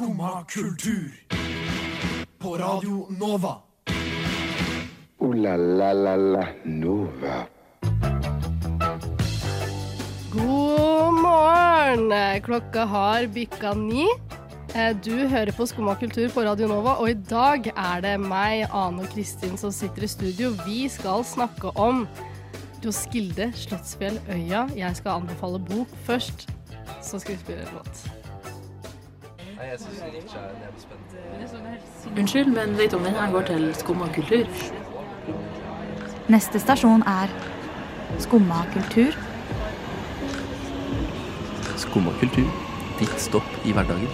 Skumma 0.00 0.44
kultur. 0.48 1.12
På 2.38 2.56
Radio 2.56 3.06
Nova. 3.10 3.56
O-la-la-la-la 5.18 6.46
Nova. 6.64 7.46
God 10.32 11.14
morgen! 11.14 12.40
Klokka 12.42 12.84
har 12.84 13.26
bikka 13.26 13.74
ni. 13.74 14.06
Eh, 14.74 14.96
Du 15.04 15.26
hører 15.28 15.52
på 15.52 15.66
Skumma 15.66 15.94
kultur 15.94 16.28
på 16.28 16.44
Radio 16.44 16.68
Nova, 16.68 16.94
og 16.96 17.10
i 17.10 17.14
dag 17.14 17.68
er 17.76 18.00
det 18.00 18.14
meg, 18.20 18.70
Ane 18.72 19.04
og 19.04 19.12
Kristin 19.12 19.58
som 19.60 19.70
sitter 19.72 20.02
i 20.02 20.08
studio. 20.08 20.54
Vi 20.64 20.88
skal 20.88 21.24
snakke 21.24 21.74
om 21.76 22.06
Joskilde, 22.80 23.52
Slottsfjell, 23.52 24.16
Øya. 24.32 24.64
Jeg 24.76 24.96
skal 24.96 25.20
anbefale 25.20 25.60
bok 25.60 25.92
først, 26.08 26.48
så 27.02 27.18
skal 27.18 27.36
vi 27.36 27.40
spille 27.44 27.68
en 27.68 27.76
låt. 27.76 28.19
Unnskyld, 32.16 32.48
men 32.48 32.76
vet 32.78 32.90
du 32.90 32.96
om 32.96 33.04
denne 33.04 33.26
går 33.32 33.44
til 33.50 33.66
Skumma 33.76 34.06
kultur? 34.14 34.46
Neste 36.32 36.60
stasjon 36.62 37.04
er 37.04 37.28
Skumma 38.24 38.62
kultur. 38.72 39.18
Skumma 41.80 42.14
kultur. 42.22 42.48
Ditt 43.00 43.20
stopp 43.20 43.52
i 43.68 43.74
hverdagen. 43.76 44.08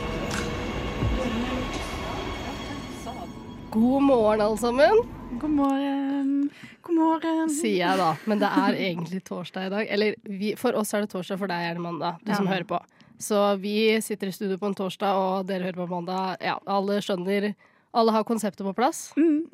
God 3.70 4.02
morgen, 4.02 4.40
alle 4.40 4.58
sammen, 4.58 5.02
God 5.38 5.50
morgen. 5.50 6.50
God 6.82 6.94
morgen. 6.96 7.50
sier 7.54 7.82
jeg 7.84 7.98
da. 8.02 8.12
Men 8.26 8.42
det 8.42 8.50
er 8.50 8.82
egentlig 8.90 9.22
torsdag 9.26 9.66
i 9.66 9.72
dag. 9.74 9.88
Eller 9.94 10.18
vi, 10.26 10.54
for 10.58 10.74
oss 10.78 10.94
er 10.94 11.06
det 11.06 11.14
torsdag, 11.14 11.38
for 11.38 11.50
deg 11.50 11.70
er 11.70 11.78
det 11.78 11.86
mandag, 11.86 12.18
du 12.26 12.34
som 12.34 12.50
hører 12.50 12.66
på. 12.66 12.82
Så 13.18 13.58
vi 13.60 14.00
sitter 14.04 14.28
i 14.28 14.32
studio 14.32 14.58
på 14.58 14.66
en 14.66 14.74
torsdag, 14.74 15.14
og 15.16 15.46
dere 15.48 15.64
hører 15.70 15.80
på 15.86 15.88
mandag. 15.88 16.36
Ja, 16.44 16.58
alle 16.66 17.00
skjønner. 17.00 17.54
Alle 17.96 18.12
har 18.12 18.24
konseptet 18.28 18.60
på 18.60 18.74
plass. 18.76 18.98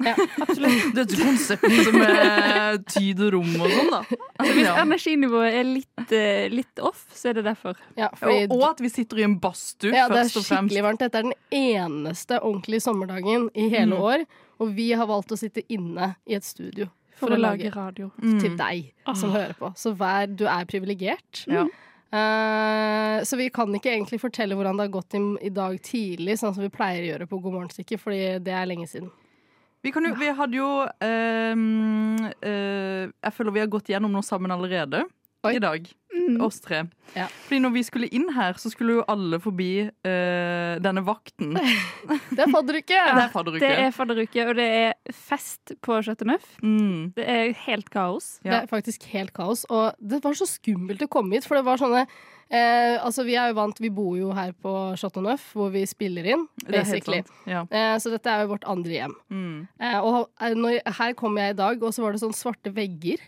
Ja. 0.03 0.17
absolutt. 0.43 0.89
Dette 0.97 1.15
konseptet 1.15 1.93
med 1.95 2.11
er 2.11 2.79
tid 2.91 3.21
og 3.23 3.37
rom 3.37 3.53
og 3.63 3.71
sånn, 3.71 3.91
da. 3.93 4.01
Altså, 4.41 4.55
hvis 4.57 4.67
Ja. 4.67 4.73
energinivået 4.83 5.59
er 5.61 5.69
litt, 5.69 6.13
eh, 6.17 6.49
litt 6.51 6.83
off, 6.83 7.05
så 7.15 7.29
er 7.31 7.35
det 7.39 7.45
derfor. 7.47 7.77
Ja, 7.97 8.09
fordi 8.19 8.49
Og, 8.49 8.57
og 8.57 8.65
at 8.73 8.81
vi 8.83 8.89
sitter 8.91 9.19
i 9.23 9.23
en 9.29 9.37
badstue, 9.39 9.93
Ja, 9.95 10.09
det 10.09 10.17
er 10.19 10.25
først 10.25 10.41
og 10.41 10.43
fremst. 10.49 10.73
skikkelig 10.73 10.83
varmt. 10.89 10.99
Dette 11.05 11.15
er 11.21 11.23
den 11.23 11.35
eneste 11.53 12.41
ordentlige 12.43 12.83
sommerdagen 12.83 13.47
i 13.55 13.69
hele 13.69 13.95
Mm. 13.95 14.03
år. 14.03 14.27
Og 14.59 14.75
vi 14.75 14.91
har 14.93 15.07
valgt 15.07 15.31
å 15.31 15.39
sitte 15.39 15.63
inne 15.71 16.17
i 16.27 16.35
et 16.35 16.43
studio 16.45 16.89
For, 17.15 17.29
å 17.31 17.39
lage 17.39 17.71
radio. 17.77 18.11
Mm. 18.21 18.41
til 18.41 18.57
deg 18.57 18.93
som 19.15 19.31
hører 19.31 19.55
på. 19.55 19.71
Så 19.77 19.95
vær, 19.97 20.27
du 20.35 20.47
er 20.47 20.65
privilegert. 20.67 21.47
Ja. 21.47 21.69
Eh, 22.13 23.23
så 23.25 23.37
vi 23.41 23.49
kan 23.51 23.73
ikke 23.73 23.95
egentlig 23.95 24.21
fortelle 24.21 24.57
hvordan 24.59 24.77
det 24.77 24.85
har 24.85 24.97
gått 24.99 25.17
i, 25.17 25.21
i 25.49 25.53
dag 25.55 25.79
tidlig, 25.85 26.37
sånn 26.41 26.53
som 26.53 26.65
vi 26.65 26.73
pleier 26.73 27.07
å 27.07 27.11
gjøre 27.15 27.29
på 27.31 27.39
God 27.41 27.57
morgenstykke, 27.57 27.99
fordi 28.01 28.21
det 28.45 28.53
er 28.53 28.69
lenge 28.69 28.89
siden. 28.91 29.09
Vi, 29.83 29.91
kan 29.95 30.05
jo, 30.07 30.13
vi 30.15 30.29
hadde 30.31 30.55
jo 30.55 30.69
ehm, 31.03 32.21
uh, 32.23 33.09
Jeg 33.11 33.35
føler 33.35 33.55
vi 33.57 33.63
har 33.65 33.71
gått 33.73 33.89
gjennom 33.91 34.13
noe 34.15 34.23
sammen 34.23 34.53
allerede 34.55 35.01
Oi. 35.43 35.57
i 35.57 35.63
dag. 35.63 35.89
Mm. 36.23 36.41
Oss 36.47 36.61
tre. 36.65 36.85
Ja. 37.17 37.27
Fordi 37.47 37.61
når 37.65 37.75
vi 37.75 37.83
skulle 37.87 38.09
inn 38.15 38.29
her, 38.37 38.57
så 38.61 38.71
skulle 38.73 38.99
jo 38.99 39.05
alle 39.11 39.41
forbi 39.43 39.71
uh, 39.85 40.75
denne 40.83 41.05
vakten. 41.07 41.57
Det 42.37 42.45
er 42.45 42.53
fadderuke! 42.53 42.99
Det 42.99 43.25
er 43.25 43.33
fadderuke. 43.33 43.63
Det 43.65 43.73
er 43.87 43.97
fadderuke, 43.97 44.47
og 44.49 44.59
det 44.59 44.69
er 44.83 45.17
fest 45.17 45.75
på 45.85 45.99
Chateau 46.05 46.31
Neuf. 46.31 46.47
Mm. 46.63 47.13
Det 47.17 47.27
er 47.29 47.53
helt 47.67 47.91
kaos. 47.93 48.37
Det 48.45 48.55
er 48.63 48.71
faktisk 48.71 49.07
helt 49.13 49.35
kaos. 49.37 49.67
Og 49.71 49.99
det 49.99 50.23
var 50.25 50.39
så 50.39 50.49
skummelt 50.49 51.03
å 51.05 51.11
komme 51.13 51.37
hit, 51.37 51.49
for 51.49 51.59
det 51.59 51.67
var 51.67 51.81
sånne 51.81 52.07
eh, 52.53 52.97
Altså, 53.03 53.25
vi 53.27 53.37
er 53.39 53.51
jo 53.51 53.59
vant 53.59 53.81
Vi 53.83 53.91
bor 53.95 54.15
jo 54.19 54.33
her 54.37 54.53
på 54.55 54.73
Chateau 55.01 55.25
Neuf, 55.25 55.45
hvor 55.57 55.73
vi 55.75 55.85
spiller 55.89 56.29
inn, 56.35 56.47
Det 56.63 56.69
er 56.71 56.79
helt 56.79 56.93
basically. 56.93 57.23
Det 57.23 57.53
Ja. 57.53 57.65
Eh, 57.71 57.97
så 58.03 58.13
dette 58.13 58.31
er 58.31 58.45
jo 58.45 58.53
vårt 58.55 58.67
andre 58.69 58.97
hjem. 58.97 59.17
Mm. 59.33 59.59
Eh, 59.81 59.99
og 60.01 60.31
eh, 60.41 60.57
når, 60.59 60.81
her 60.99 61.15
kom 61.19 61.39
jeg 61.41 61.55
i 61.55 61.61
dag, 61.63 61.83
og 61.83 61.95
så 61.95 62.05
var 62.05 62.15
det 62.15 62.23
sånn 62.23 62.37
svarte 62.37 62.73
vegger 62.75 63.23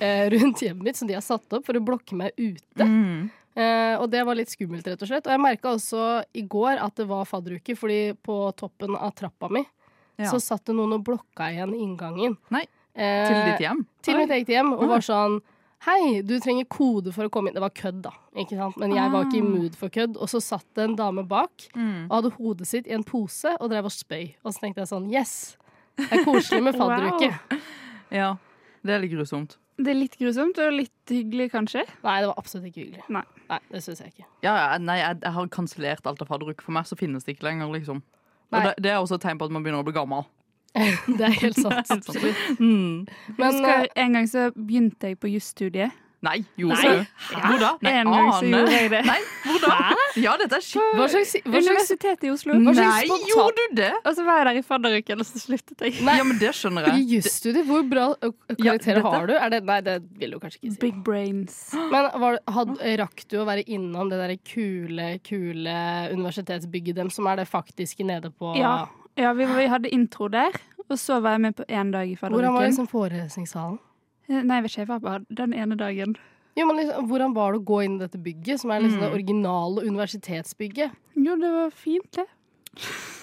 rundt 0.00 0.62
hjemmet 0.62 0.82
mitt 0.84 0.96
som 0.96 1.08
de 1.08 1.14
har 1.14 1.24
satt 1.24 1.52
opp 1.52 1.64
for 1.66 1.74
å 1.78 1.84
blokke 1.84 2.14
meg 2.16 2.32
ute. 2.38 2.84
Mm. 2.84 3.30
Eh, 3.58 3.94
og 3.98 4.08
det 4.12 4.24
var 4.24 4.34
litt 4.38 4.48
skummelt, 4.52 4.86
rett 4.86 5.02
og 5.02 5.08
slett. 5.10 5.26
Og 5.26 5.32
jeg 5.34 5.40
merka 5.42 5.72
også 5.74 6.22
i 6.38 6.42
går 6.46 6.78
at 6.78 6.94
det 7.00 7.06
var 7.10 7.24
fadderuke, 7.26 7.74
fordi 7.76 8.12
på 8.22 8.36
toppen 8.56 8.94
av 8.96 9.14
trappa 9.18 9.48
mi 9.50 9.64
Ja. 10.18 10.30
så 10.32 10.40
satt 10.42 10.64
det 10.66 10.74
noen 10.74 10.92
og 10.94 11.04
blokka 11.04 11.50
igjen 11.52 11.74
inngangen. 11.74 12.36
Nei, 12.50 12.66
Eh, 12.98 13.28
Til 13.28 13.52
ditt 13.52 13.60
hjem. 13.62 13.84
til 14.02 14.16
mitt 14.16 14.30
eget 14.30 14.48
hjem, 14.48 14.72
og 14.74 14.88
var 14.88 14.98
sånn 15.00 15.40
Hei, 15.86 16.22
du 16.22 16.40
trenger 16.40 16.64
kode 16.66 17.12
for 17.14 17.22
å 17.28 17.30
komme 17.30 17.46
inn. 17.48 17.54
Det 17.54 17.60
var 17.62 17.70
kødd, 17.70 18.02
da. 18.02 18.10
Ikke 18.34 18.56
sant? 18.58 18.76
Men 18.78 18.90
jeg 18.90 19.12
var 19.12 19.24
ikke 19.26 19.36
i 19.38 19.40
mood 19.46 19.76
for 19.76 19.88
kødd. 19.88 20.16
Og 20.20 20.26
så 20.26 20.40
satt 20.42 20.64
det 20.74 20.82
en 20.88 20.96
dame 20.96 21.22
bak 21.22 21.68
Mm. 21.76 22.10
og 22.10 22.16
hadde 22.24 22.32
hodet 22.34 22.66
sitt 22.66 22.88
i 22.88 22.90
en 22.94 23.04
pose 23.04 23.44
og 23.60 23.70
drev 23.70 23.84
og 23.84 23.92
spøy. 23.92 24.34
Og 24.44 24.52
så 24.52 24.58
tenkte 24.58 24.78
jeg 24.82 24.88
sånn 24.88 25.08
Yes! 25.12 25.56
Det 25.96 26.10
er 26.10 26.24
koselig 26.24 26.62
med 26.64 26.74
fadderuke. 26.80 27.30
Ja. 28.10 28.36
Det 28.84 28.90
er 28.92 28.98
litt 28.98 29.12
grusomt. 29.12 29.56
Det 29.78 29.92
er 29.92 29.98
litt 29.98 30.16
grusomt 30.18 30.58
og 30.58 30.72
litt 30.74 31.12
hyggelig, 31.12 31.52
kanskje. 31.52 31.84
Nei, 32.02 32.16
det 32.22 32.30
var 32.30 32.40
absolutt 32.40 32.66
ikke 32.66 32.82
hyggelig. 32.82 33.04
Nei. 33.14 33.22
det 33.70 33.82
syns 33.84 34.02
jeg 34.02 34.10
ikke. 34.10 34.26
Ja, 34.42 34.54
ja, 34.56 34.64
nei, 34.82 34.96
jeg, 34.98 35.20
jeg 35.22 35.34
har 35.36 35.52
kansellert 35.54 36.08
alt 36.10 36.24
av 36.24 36.30
fadderuke. 36.32 36.64
For 36.66 36.74
meg 36.74 36.88
så 36.88 36.98
finnes 36.98 37.26
det 37.26 37.36
ikke 37.36 37.46
lenger, 37.46 37.70
liksom. 37.76 38.02
Nei. 38.50 38.58
Og 38.58 38.66
det, 38.66 38.74
det 38.82 38.90
er 38.90 38.98
også 38.98 39.20
et 39.20 39.26
tegn 39.28 39.38
på 39.38 39.46
at 39.46 39.54
man 39.54 39.62
begynner 39.62 39.84
å 39.84 39.86
bli 39.86 39.94
gammel. 39.94 40.26
Det 41.18 41.24
er 41.24 41.36
helt 41.40 41.58
sant. 41.58 41.90
Absolutt. 41.94 42.42
Mm. 42.58 43.06
Jeg 43.06 43.38
Men 43.38 43.54
husker 43.54 43.86
eh, 43.86 44.02
en 44.04 44.18
gang 44.18 44.28
så 44.30 44.48
begynte 44.54 45.12
jeg 45.12 45.18
på 45.22 45.30
jusstudiet. 45.32 45.94
Nei, 46.20 46.40
gjorde 46.58 46.82
Nei. 46.82 46.94
du? 46.98 47.04
Hvor 47.38 47.58
da? 47.62 47.68
Nei, 47.86 47.90
En 48.00 48.08
gang 48.10 48.28
så 48.34 48.46
gjorde 48.50 48.72
jeg 48.74 48.90
det. 48.90 49.02
Nei, 49.06 49.18
hvor 49.44 49.60
da? 49.62 49.74
Ja, 50.18 50.32
dette 50.40 50.56
er 50.58 50.64
skikkelig 50.66 50.96
hva 50.98 51.06
slags, 51.12 51.34
hva 51.44 51.52
slags 51.52 51.68
Universitetet 51.68 52.24
i 52.26 52.30
Oslo. 52.34 52.56
Hva 52.58 52.72
slags 52.74 52.88
Nei, 52.90 53.04
spontan- 53.06 53.30
gjorde 53.30 53.54
du 53.68 53.76
det? 53.78 53.90
Og 54.02 54.16
så 54.18 54.24
var 54.26 54.40
jeg 54.40 54.46
der 54.48 54.58
i 54.58 54.64
fadderuken, 54.66 55.22
og 55.22 55.28
så 55.28 55.38
sluttet 55.44 55.84
jeg. 55.86 55.94
Nei. 56.08 56.16
Ja, 56.18 56.24
men 56.26 56.38
det 56.42 56.50
skjønner 56.58 56.88
jeg. 56.90 57.06
jusstudiet, 57.22 57.64
hvor 57.70 57.86
bra 57.88 58.08
ø, 58.18 58.32
karakterer 58.50 58.98
dette- 58.98 59.14
har 59.14 59.26
du? 59.30 59.34
Er 59.38 59.48
det, 59.54 59.62
nei, 59.70 59.78
det 59.86 59.96
vil 60.18 60.34
du 60.34 60.38
kanskje 60.42 60.58
ikke 60.58 60.72
si. 60.74 60.80
Big 60.82 60.98
brains. 61.06 61.60
Men 61.92 62.10
var, 62.24 62.38
had, 62.58 62.74
rakk 63.04 63.24
du 63.30 63.38
å 63.38 63.46
være 63.46 63.62
innom 63.68 64.10
det 64.10 64.18
der 64.18 64.34
kule, 64.42 65.08
kule 65.22 65.78
universitetsbygget 66.18 66.96
dem, 66.98 67.10
som 67.14 67.26
er 67.30 67.36
det 67.44 67.48
faktiske 67.48 68.04
nede 68.04 68.30
på 68.34 68.56
Ja, 68.58 68.88
ja 69.16 69.32
vi, 69.38 69.46
vi 69.46 69.66
hadde 69.70 69.90
intro 69.94 70.26
der, 70.28 70.50
og 70.88 70.96
så 70.98 71.20
var 71.22 71.36
jeg 71.38 71.40
med 71.46 71.56
på 71.56 71.64
én 71.68 71.92
dag 71.94 72.08
i 72.10 72.16
Hvordan 72.16 72.32
var 72.42 72.42
fadderuken. 72.42 72.66
liksom 72.72 72.88
forelesningssalen? 72.90 73.78
Eh, 74.28 74.42
Nei, 74.42 74.60
jeg 74.62 74.86
vet 74.86 74.88
var 74.88 75.00
bare 75.00 75.24
den 75.30 75.54
ene 75.56 75.76
dagen. 75.76 76.16
Jo, 76.58 76.66
men 76.66 76.76
liksom, 76.80 77.06
Hvordan 77.08 77.34
var 77.34 77.52
det 77.54 77.60
å 77.60 77.64
gå 77.64 77.84
inn 77.84 77.96
i 77.96 78.02
dette 78.06 78.18
bygget, 78.18 78.60
som 78.60 78.70
er 78.70 78.80
liksom 78.82 78.98
Mm. 78.98 79.04
det 79.06 79.12
originale 79.14 79.84
universitetsbygget? 79.88 80.90
Jo, 81.16 81.36
det 81.36 81.50
var 81.52 81.70
fint, 81.70 82.10
det. 82.12 82.26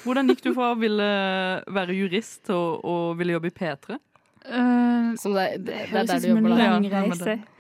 Hvordan 0.06 0.28
gikk 0.30 0.42
du 0.42 0.54
fra 0.54 0.74
å 0.74 0.80
ville 0.80 1.64
være 1.68 1.96
jurist 1.96 2.44
til 2.46 2.56
å 2.84 3.16
ville 3.18 3.34
jobbe 3.34 3.48
i 3.52 3.56
P3? 3.60 4.00
Eh, 4.46 5.16
Som 5.18 5.34
det, 5.34 5.66
det, 5.66 5.66
det 5.66 5.92
det 5.92 6.00
er 6.02 6.06
der 6.06 6.20
du 6.22 6.28
jobber 6.30 6.50
da. 6.50 6.58
Ja, 6.62 6.80
det- 6.80 6.92
er 6.94 7.06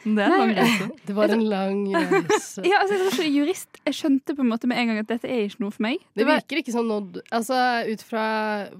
en 0.06 0.20
lang 0.38 0.52
reise. 0.56 0.88
Det 1.08 1.16
var 1.16 1.30
en 1.34 1.44
lang 1.50 1.80
reise. 1.96 2.62
Ja, 2.66 2.78
altså, 2.82 2.94
jeg 2.94 3.06
var 3.06 3.12
ikke 3.16 3.30
jurist. 3.34 3.80
Jeg 3.86 3.94
skjønte 3.98 4.36
på 4.38 4.42
en 4.46 4.50
måte 4.52 4.68
med 4.70 4.78
en 4.78 4.88
gang 4.92 5.00
at 5.02 5.08
dette 5.10 5.26
er 5.30 5.48
ikke 5.48 5.64
noe 5.64 5.72
for 5.74 5.82
meg. 5.88 5.98
Det 6.16 6.28
var, 6.28 6.42
virker 6.44 6.62
ikke 6.62 6.74
sånn 6.76 6.88
nå 6.92 7.00
Altså, 7.34 7.58
ut 7.90 8.04
fra 8.06 8.26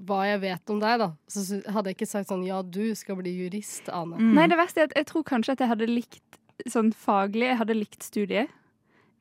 hva 0.06 0.20
jeg 0.30 0.40
vet 0.44 0.70
om 0.70 0.78
deg, 0.84 0.98
da, 1.02 1.08
så 1.26 1.44
hadde 1.74 1.90
jeg 1.90 1.96
ikke 1.98 2.06
sagt 2.12 2.30
sånn 2.30 2.44
ja, 2.46 2.60
du 2.62 2.94
skal 2.94 3.18
bli 3.18 3.32
jurist, 3.40 3.88
Ane. 3.90 4.20
Mm. 4.20 4.34
Nei, 4.38 4.46
det 4.52 4.58
verste 4.60 4.84
er 4.84 4.90
at 4.92 4.94
jeg 5.00 5.06
tror 5.10 5.26
kanskje 5.26 5.56
at 5.56 5.64
jeg 5.64 5.72
hadde 5.74 5.90
likt 5.90 6.38
sånn 6.70 6.92
faglig, 6.94 7.50
jeg 7.50 7.58
hadde 7.64 7.74
likt 7.80 8.06
studiet. 8.06 8.48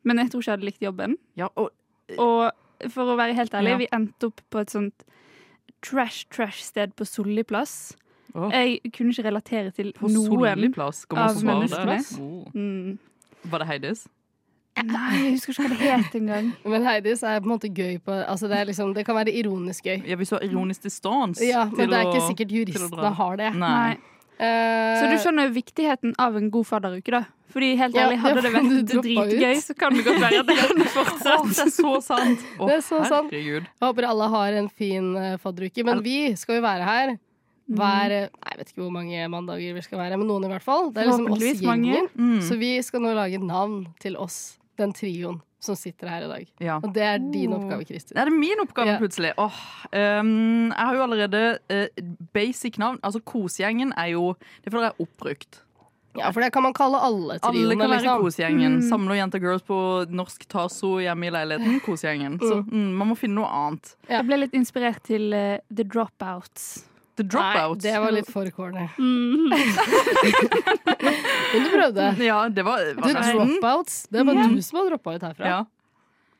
Men 0.05 0.21
jeg 0.21 0.29
tror 0.29 0.41
ikke 0.45 0.51
jeg 0.51 0.57
hadde 0.59 0.69
likt 0.69 0.85
jobben. 0.85 1.17
Ja, 1.35 1.49
og 1.57 1.71
Og 2.21 2.51
for 2.93 3.09
å 3.09 3.17
være 3.17 3.33
helt 3.33 3.53
ærlig, 3.57 3.71
Ja. 3.71 3.77
vi 3.81 3.87
endte 3.91 4.27
opp 4.29 4.41
på 4.53 4.59
et 4.61 4.69
sånt 4.69 4.93
trash-trash-sted 5.81 6.93
på 6.95 7.05
Solli 7.07 7.43
plass. 7.43 7.95
Åh. 8.35 8.49
Jeg 8.51 8.91
kunne 8.95 9.13
ikke 9.15 9.23
relatere 9.29 9.71
til 9.71 9.93
på 9.95 10.09
noen. 10.11 10.71
plass 10.75 11.05
av 11.09 11.39
menneskene. 11.47 11.99
Oh. 12.19 12.51
Mm. 12.53 12.97
Var 13.51 13.63
det 13.63 13.67
Heidis? 13.69 14.07
Nei, 14.75 15.11
jeg 15.23 15.35
husker 15.37 15.53
ikke 15.53 15.63
hva 15.63 15.69
det 15.71 15.77
het 15.87 16.15
engang. 16.19 16.49
Men 16.73 16.83
Heidis 16.83 17.21
er 17.23 17.39
på 17.39 17.47
en 17.47 17.53
måte 17.53 17.69
gøy 17.71 17.95
på 18.03 18.11
Altså, 18.25 18.49
det, 18.51 18.57
er 18.59 18.65
liksom, 18.67 18.91
det 18.97 19.05
kan 19.07 19.15
være 19.15 19.31
ironisk 19.31 19.85
gøy. 19.87 20.01
Ja, 20.09 20.17
vi 20.19 20.27
så 20.27 20.41
ironisk 20.43 20.83
distans. 20.83 21.39
Ja, 21.39 21.63
men 21.71 21.87
det 21.93 21.95
er 22.01 22.09
ikke 22.11 22.25
sikkert 22.27 22.51
juristene 22.51 23.13
har 23.15 23.39
det. 23.39 23.53
Nei. 23.55 23.71
Nei. 23.71 23.95
Uh, 24.35 24.99
Så 24.99 25.07
du 25.07 25.15
skjønner 25.23 25.53
viktigheten 25.55 26.11
av 26.19 26.35
en 26.35 26.49
god 26.51 26.67
fadderuke, 26.67 27.07
da. 27.15 27.21
Fordi 27.55 27.69
helt 27.79 27.95
Ja, 27.95 28.03
ærlig, 28.09 28.17
hadde 28.19 28.41
ja, 28.41 28.43
det 28.43 28.51
vært 28.57 28.89
dritgøy, 29.05 29.53
ut. 29.55 29.61
så 29.63 29.75
kan 29.79 29.95
det 29.95 30.03
godt 30.03 30.19
være 30.25 30.41
at 30.41 30.49
det 30.49 30.57
hadde 30.59 30.87
fortsatt. 30.97 31.45
det 31.55 31.63
er 31.63 31.71
så 31.71 31.93
sant! 32.03 32.43
Oh, 32.59 32.67
Det 32.67 32.75
er 32.75 32.83
så 32.83 32.99
sant. 33.07 33.31
herregud. 33.31 33.69
Jeg 33.69 33.85
håper 33.87 34.07
alle 34.09 34.27
har 34.35 34.57
en 34.59 34.67
fin 34.81 35.07
uh, 35.15 35.37
fadderuke. 35.39 35.85
Men 35.87 36.03
vi 36.03 36.17
skal 36.35 36.59
jo 36.59 36.65
være 36.67 36.83
her 36.89 37.13
hver 37.65 38.13
eh, 38.13 38.27
Jeg 38.29 38.59
vet 38.59 38.69
ikke 38.71 38.83
hvor 38.83 38.93
mange 38.93 39.25
mandager 39.31 39.73
vi 39.73 39.81
skal 39.85 39.99
være, 40.03 40.19
men 40.21 40.29
noen 40.29 40.45
i 40.45 40.51
hvert 40.53 40.65
fall. 40.65 40.91
Det 40.93 41.01
er 41.03 41.09
liksom 41.09 41.31
oss 41.33 41.65
mange. 41.65 41.89
gjengen. 41.89 42.07
Mm. 42.13 42.39
Så 42.45 42.59
vi 42.61 42.75
skal 42.85 43.01
nå 43.01 43.15
lage 43.17 43.41
navn 43.41 43.87
til 44.01 44.17
oss, 44.21 44.57
den 44.77 44.93
trioen 44.93 45.41
som 45.65 45.77
sitter 45.79 46.09
her 46.11 46.25
i 46.27 46.29
dag. 46.29 46.49
Ja. 46.61 46.77
Og 46.77 46.91
det 46.93 47.01
er 47.01 47.17
din 47.17 47.53
oppgave, 47.55 47.87
Kristin. 47.89 48.17
Er 48.21 48.29
det 48.29 48.37
min 48.37 48.59
oppgave 48.61 48.93
Ja. 48.93 48.97
plutselig? 49.01 49.33
Åh, 49.41 49.59
um, 50.21 50.69
jeg 50.69 50.85
har 50.85 50.95
jo 50.95 51.01
allerede 51.01 51.43
uh, 51.73 51.87
basic 52.33 52.77
navn. 52.77 52.99
Altså 53.01 53.19
Kosgjengen 53.19 53.93
er 53.97 54.13
jo 54.13 54.35
Det 54.63 54.71
føler 54.71 54.91
jeg 54.91 54.93
er 54.93 55.01
oppbrukt. 55.07 55.61
Ja, 56.15 56.29
for 56.31 56.39
det 56.39 56.53
kan 56.53 56.63
man 56.63 56.73
kalle 56.73 56.95
alle 57.01 57.33
Alle 57.33 57.39
trioene, 57.43 57.75
kan 57.75 57.89
være 57.89 58.01
liksom. 58.01 58.21
kosegjengen. 58.23 58.81
Samle 58.87 59.17
jenter 59.17 59.39
girls 59.43 59.65
på 59.67 59.77
norsk 60.07 60.45
taso 60.47 60.99
hjemme 61.03 61.27
i 61.27 61.33
leiligheten. 61.33 61.79
Kosegjengen. 61.83 62.37
Så 62.39 62.61
mm, 62.63 62.91
man 62.95 63.09
må 63.11 63.17
finne 63.19 63.41
noe 63.41 63.49
annet. 63.51 63.95
Ja. 64.07 64.21
Jeg 64.21 64.27
ble 64.29 64.37
litt 64.45 64.53
inspirert 64.53 65.03
til 65.03 65.33
uh, 65.33 65.57
The 65.73 65.83
Dropouts. 65.83 66.85
The 67.15 67.23
Nei, 67.23 67.75
det 67.79 67.93
var 68.03 68.11
litt 68.11 68.27
for 68.31 68.49
corny. 68.51 68.87
Mm. 68.99 69.47
Men 71.53 71.63
du 71.63 71.69
prøvde. 71.71 72.09
Ja, 72.25 72.49
det 72.49 72.63
var, 72.67 72.81
var 72.97 73.13
The 73.13 73.31
Dropouts. 73.37 74.07
Det 74.11 74.19
er 74.19 74.23
bare 74.27 74.35
Ja. 74.43 74.47
du 74.51 74.61
som 74.61 74.79
har 74.79 74.89
droppa 74.89 75.13
ut 75.15 75.21
herfra. 75.23 75.45
Ja. 75.47 75.65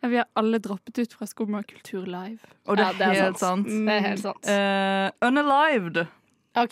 Ja, 0.04 0.10
vi 0.12 0.18
har 0.19 0.25
alle 0.36 0.60
droppet 0.60 1.00
ut 1.00 1.13
fra 1.13 1.25
Skumma 1.27 1.63
kultur 1.63 2.06
live. 2.06 2.38
Og 2.68 2.77
det 2.77 2.83
Ja, 2.83 2.89
er, 2.89 2.94
det 3.00 3.07
er 3.07 3.24
helt 3.24 3.39
sant. 3.39 3.68
Det 3.68 3.95
er 3.95 4.04
helt 4.10 4.22
sant. 4.22 4.50
Uh, 4.50 5.10
unalived. 5.27 6.06
OK, 6.56 6.72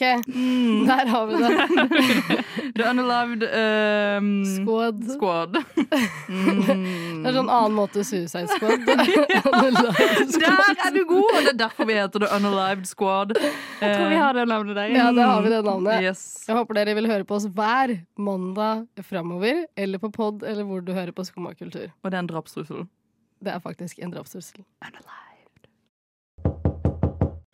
der 0.87 1.07
har 1.11 1.25
vi 1.27 1.33
det. 1.43 2.43
The 2.75 2.89
unalived 2.89 3.43
um, 3.43 4.45
Squad. 4.45 5.01
squad. 5.15 5.57
Det 5.83 7.27
er 7.27 7.35
sånn 7.35 7.51
annen 7.51 7.75
måte 7.75 8.05
Suicide 8.07 8.47
Squad. 8.47 8.85
Der 8.87 9.03
er 10.87 10.95
du 10.95 11.03
god! 11.09 11.27
Og 11.27 11.41
det 11.41 11.51
er 11.51 11.59
derfor 11.65 11.89
vi 11.89 11.97
heter 11.99 12.23
The 12.23 12.31
Unalived 12.37 12.87
Squad. 12.87 13.35
Jeg 13.37 13.97
tror 13.97 14.07
vi 14.13 14.21
har 14.21 14.39
det 14.39 14.47
navnet 14.49 14.79
der. 14.79 14.95
Ja, 14.95 15.09
det 15.11 15.27
har 15.27 15.43
vi 15.43 15.51
det 15.51 15.61
navnet. 15.67 16.07
Yes. 16.07 16.23
Jeg 16.47 16.57
håper 16.57 16.79
dere 16.79 16.95
vil 17.01 17.11
høre 17.11 17.27
på 17.27 17.37
oss 17.37 17.49
hver 17.51 17.97
mandag 18.15 18.87
framover, 19.09 19.65
eller 19.75 19.99
på 19.99 20.13
pod, 20.15 20.47
eller 20.47 20.63
hvor 20.69 20.79
du 20.85 20.93
hører 20.95 21.11
på 21.11 21.27
Skummakultur. 21.27 21.91
Og 21.91 22.09
det 22.09 22.17
er 22.17 22.23
en 22.23 22.31
drapstrussel. 22.31 22.87
Det 23.43 23.51
er 23.51 23.59
faktisk 23.59 23.99
en 23.99 24.15
drapstrussel. 24.15 24.63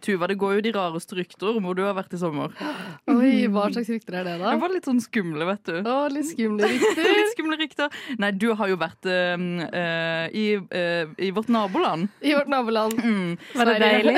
Tuva, 0.00 0.26
det 0.30 0.36
går 0.40 0.54
jo 0.56 0.62
de 0.64 0.72
rareste 0.74 1.16
rykter 1.18 1.56
om 1.58 1.66
hvor 1.68 1.76
du 1.76 1.82
har 1.84 1.94
vært 1.98 2.14
i 2.16 2.20
sommer. 2.20 2.54
Oi, 3.14 3.46
hva 3.52 3.66
slags 3.74 3.90
rykter 3.92 4.16
er 4.20 4.24
det, 4.30 4.36
da? 4.40 4.54
Det 4.54 4.60
var 4.62 4.72
litt 4.74 4.88
sånn 4.88 5.00
skumle, 5.04 5.44
vet 5.48 5.64
du. 5.68 5.76
Å, 5.84 5.96
litt 6.12 6.30
skumle 6.32 6.68
rykter. 6.72 7.10
Litt 7.10 7.32
skumle 7.34 7.58
rykter. 7.60 7.98
Nei, 8.22 8.30
du 8.40 8.48
har 8.56 8.72
jo 8.72 8.78
vært 8.80 9.10
uh, 9.10 9.44
uh, 9.66 10.24
i, 10.32 10.46
uh, 10.56 11.12
i 11.20 11.30
vårt 11.36 11.52
naboland. 11.52 12.08
I 12.24 12.32
vårt 12.38 12.48
naboland. 12.52 12.96
Mm. 13.04 13.36
Var 13.60 13.72
det 13.72 13.78
deilig? 13.84 14.16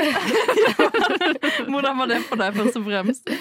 Hvordan 1.69 1.97
var 1.99 2.09
det 2.11 2.21
for 2.29 2.39
deg, 2.39 2.55
først 2.57 2.79
og 2.79 2.87
fremst? 2.87 3.33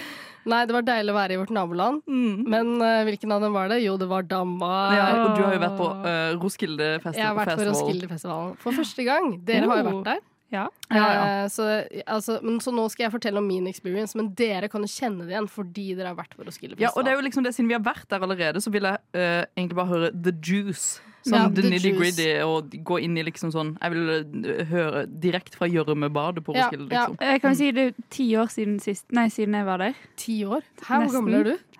Nei, 0.42 0.64
det 0.66 0.74
var 0.74 0.82
deilig 0.82 1.12
å 1.12 1.14
være 1.14 1.36
i 1.36 1.38
vårt 1.38 1.52
naboland. 1.54 2.00
Mm. 2.10 2.40
Men 2.50 2.72
uh, 2.82 3.04
hvilken 3.06 3.30
av 3.36 3.44
dem 3.44 3.54
var 3.54 3.68
det? 3.70 3.76
Jo, 3.84 3.94
det 4.00 4.08
var 4.10 4.26
Danmark. 4.26 4.96
Ja, 4.98 5.04
og 5.22 5.36
du 5.38 5.44
har 5.46 5.54
jo 5.54 5.60
vært 5.62 5.76
på 5.78 5.86
uh, 6.02 6.32
Roskilde 6.42 6.88
Festi- 7.04 7.20
Jeg 7.22 7.28
har 7.28 7.36
vært 7.38 7.52
på 7.52 7.60
Festival. 7.60 7.76
Roskildefestivalen 7.76 8.56
for 8.64 8.74
første 8.80 9.06
gang. 9.06 9.30
Dere 9.46 9.70
har 9.70 9.82
jo 9.84 9.86
Oh. 9.86 9.92
vært 9.92 10.08
der. 10.10 10.20
Ja. 10.52 10.66
Ja, 10.92 11.04
ja. 11.16 11.22
Eh, 11.44 11.46
Så, 11.52 11.68
altså, 12.06 12.38
så 12.60 12.74
nå 12.74 12.88
skal 12.92 13.06
jeg 13.06 13.14
fortelle 13.14 13.40
om 13.40 13.46
min 13.48 13.66
experience, 13.70 14.16
men 14.18 14.32
dere 14.38 14.68
kan 14.72 14.84
jo 14.84 14.90
kjenne 14.90 15.24
det 15.24 15.34
igjen 15.34 15.48
fordi 15.50 15.86
dere 15.96 16.12
har 16.12 16.18
vært 16.18 16.36
på 16.36 16.44
Roskilde 16.46 16.80
Ja, 16.80 16.92
og 16.94 17.06
det 17.06 17.14
er 17.14 17.20
jo 17.20 17.24
liksom 17.24 17.46
det, 17.46 17.54
Siden 17.56 17.70
vi 17.72 17.78
har 17.78 17.84
vært 17.84 18.08
der 18.12 18.22
allerede, 18.22 18.60
så 18.60 18.72
vil 18.72 18.86
jeg 18.88 19.00
uh, 19.16 19.42
egentlig 19.56 19.78
bare 19.78 19.90
høre 19.92 20.12
The 20.12 20.34
Juice. 20.44 21.00
Sånn 21.22 21.38
Ja, 21.38 21.42
the 21.48 21.62
The 21.62 21.70
nitty-gritty 21.70 22.28
og 22.42 22.72
gå 22.84 22.98
inn 23.04 23.14
i 23.20 23.22
liksom 23.22 23.52
sånn 23.54 23.76
Jeg 23.76 23.94
vil 23.94 24.08
eh, 24.10 24.62
høre 24.72 25.04
direkte 25.06 25.58
fra 25.60 25.68
gjørmebadet 25.70 26.42
på 26.42 26.54
Roskilde, 26.56 26.88
ja. 26.90 27.06
liksom. 27.06 27.18
Jeg 27.30 27.42
kan 27.44 27.58
si 27.58 27.70
det 27.76 27.84
er 27.92 28.08
ti 28.10 28.26
år 28.42 28.50
siden 28.50 28.80
sist 28.82 29.06
Nei, 29.14 29.28
siden 29.30 29.54
jeg 29.54 29.68
var 29.68 29.82
der. 29.82 30.00
Ti 30.18 30.40
år? 30.44 30.66
Hæ, 30.82 31.04
hvor 31.04 31.14
gammel 31.20 31.38
er 31.38 31.48
du? 31.52 31.71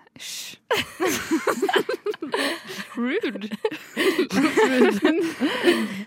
Rude. 2.95 3.49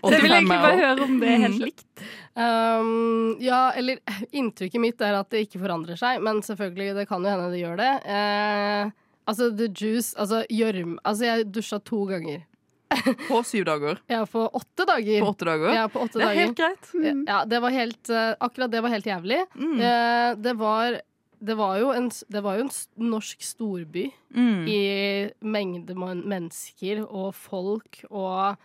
Og 0.01 0.11
Jeg 0.11 0.21
vil 0.23 0.31
egentlig 0.33 0.59
bare 0.63 0.79
høre 0.79 1.05
om 1.05 1.19
det 1.21 1.29
er 1.31 1.43
helt 1.45 1.61
likt. 1.61 1.85
Um, 2.37 3.37
ja, 3.41 3.71
eller 3.77 3.99
inntrykket 4.29 4.81
mitt 4.81 5.01
er 5.01 5.17
at 5.19 5.29
det 5.33 5.47
ikke 5.47 5.61
forandrer 5.63 5.97
seg, 5.99 6.21
men 6.23 6.43
selvfølgelig, 6.45 6.93
det 6.99 7.07
kan 7.09 7.25
jo 7.25 7.31
hende 7.33 7.49
det 7.53 7.63
gjør 7.63 7.79
det. 7.81 7.93
Uh, 8.05 8.83
altså, 9.29 9.49
The 9.57 9.67
Juice 9.71 10.13
Altså, 10.17 10.43
gjørm... 10.53 10.99
Altså, 11.03 11.25
jeg 11.31 11.49
dusja 11.55 11.81
to 11.81 12.05
ganger. 12.09 12.45
På 13.27 13.41
syv 13.43 13.65
dager. 13.67 13.99
Ja, 14.13 14.25
på 14.25 14.45
åtte 14.47 14.85
dager. 14.87 15.19
På 15.25 15.33
åtte 15.33 15.45
dager. 15.49 15.73
Ja, 15.75 15.87
på 15.91 15.99
åtte 16.05 16.21
det 16.21 16.23
er 16.23 16.29
dager. 16.29 16.45
helt 16.45 16.57
greit. 16.57 17.27
Ja, 17.27 17.41
det 17.45 17.59
var 17.65 17.75
helt 17.75 18.09
eh, 18.09 18.31
Akkurat 18.39 18.71
det 18.71 18.81
var 18.85 18.93
helt 18.93 19.09
jævlig. 19.09 19.41
Mm. 19.57 19.73
Uh, 19.81 20.29
det 20.45 20.53
var 20.61 21.01
det 21.39 21.55
var 21.57 21.79
en, 21.95 22.09
det 22.29 22.41
var 22.43 22.57
jo 22.57 22.65
en 22.67 23.09
norsk 23.11 23.41
storby 23.41 24.11
Mm. 24.35 24.67
i 24.67 25.31
mengde 25.41 25.95
mennesker 25.95 27.03
og 27.07 27.33
folk, 27.35 28.03
og, 28.11 28.57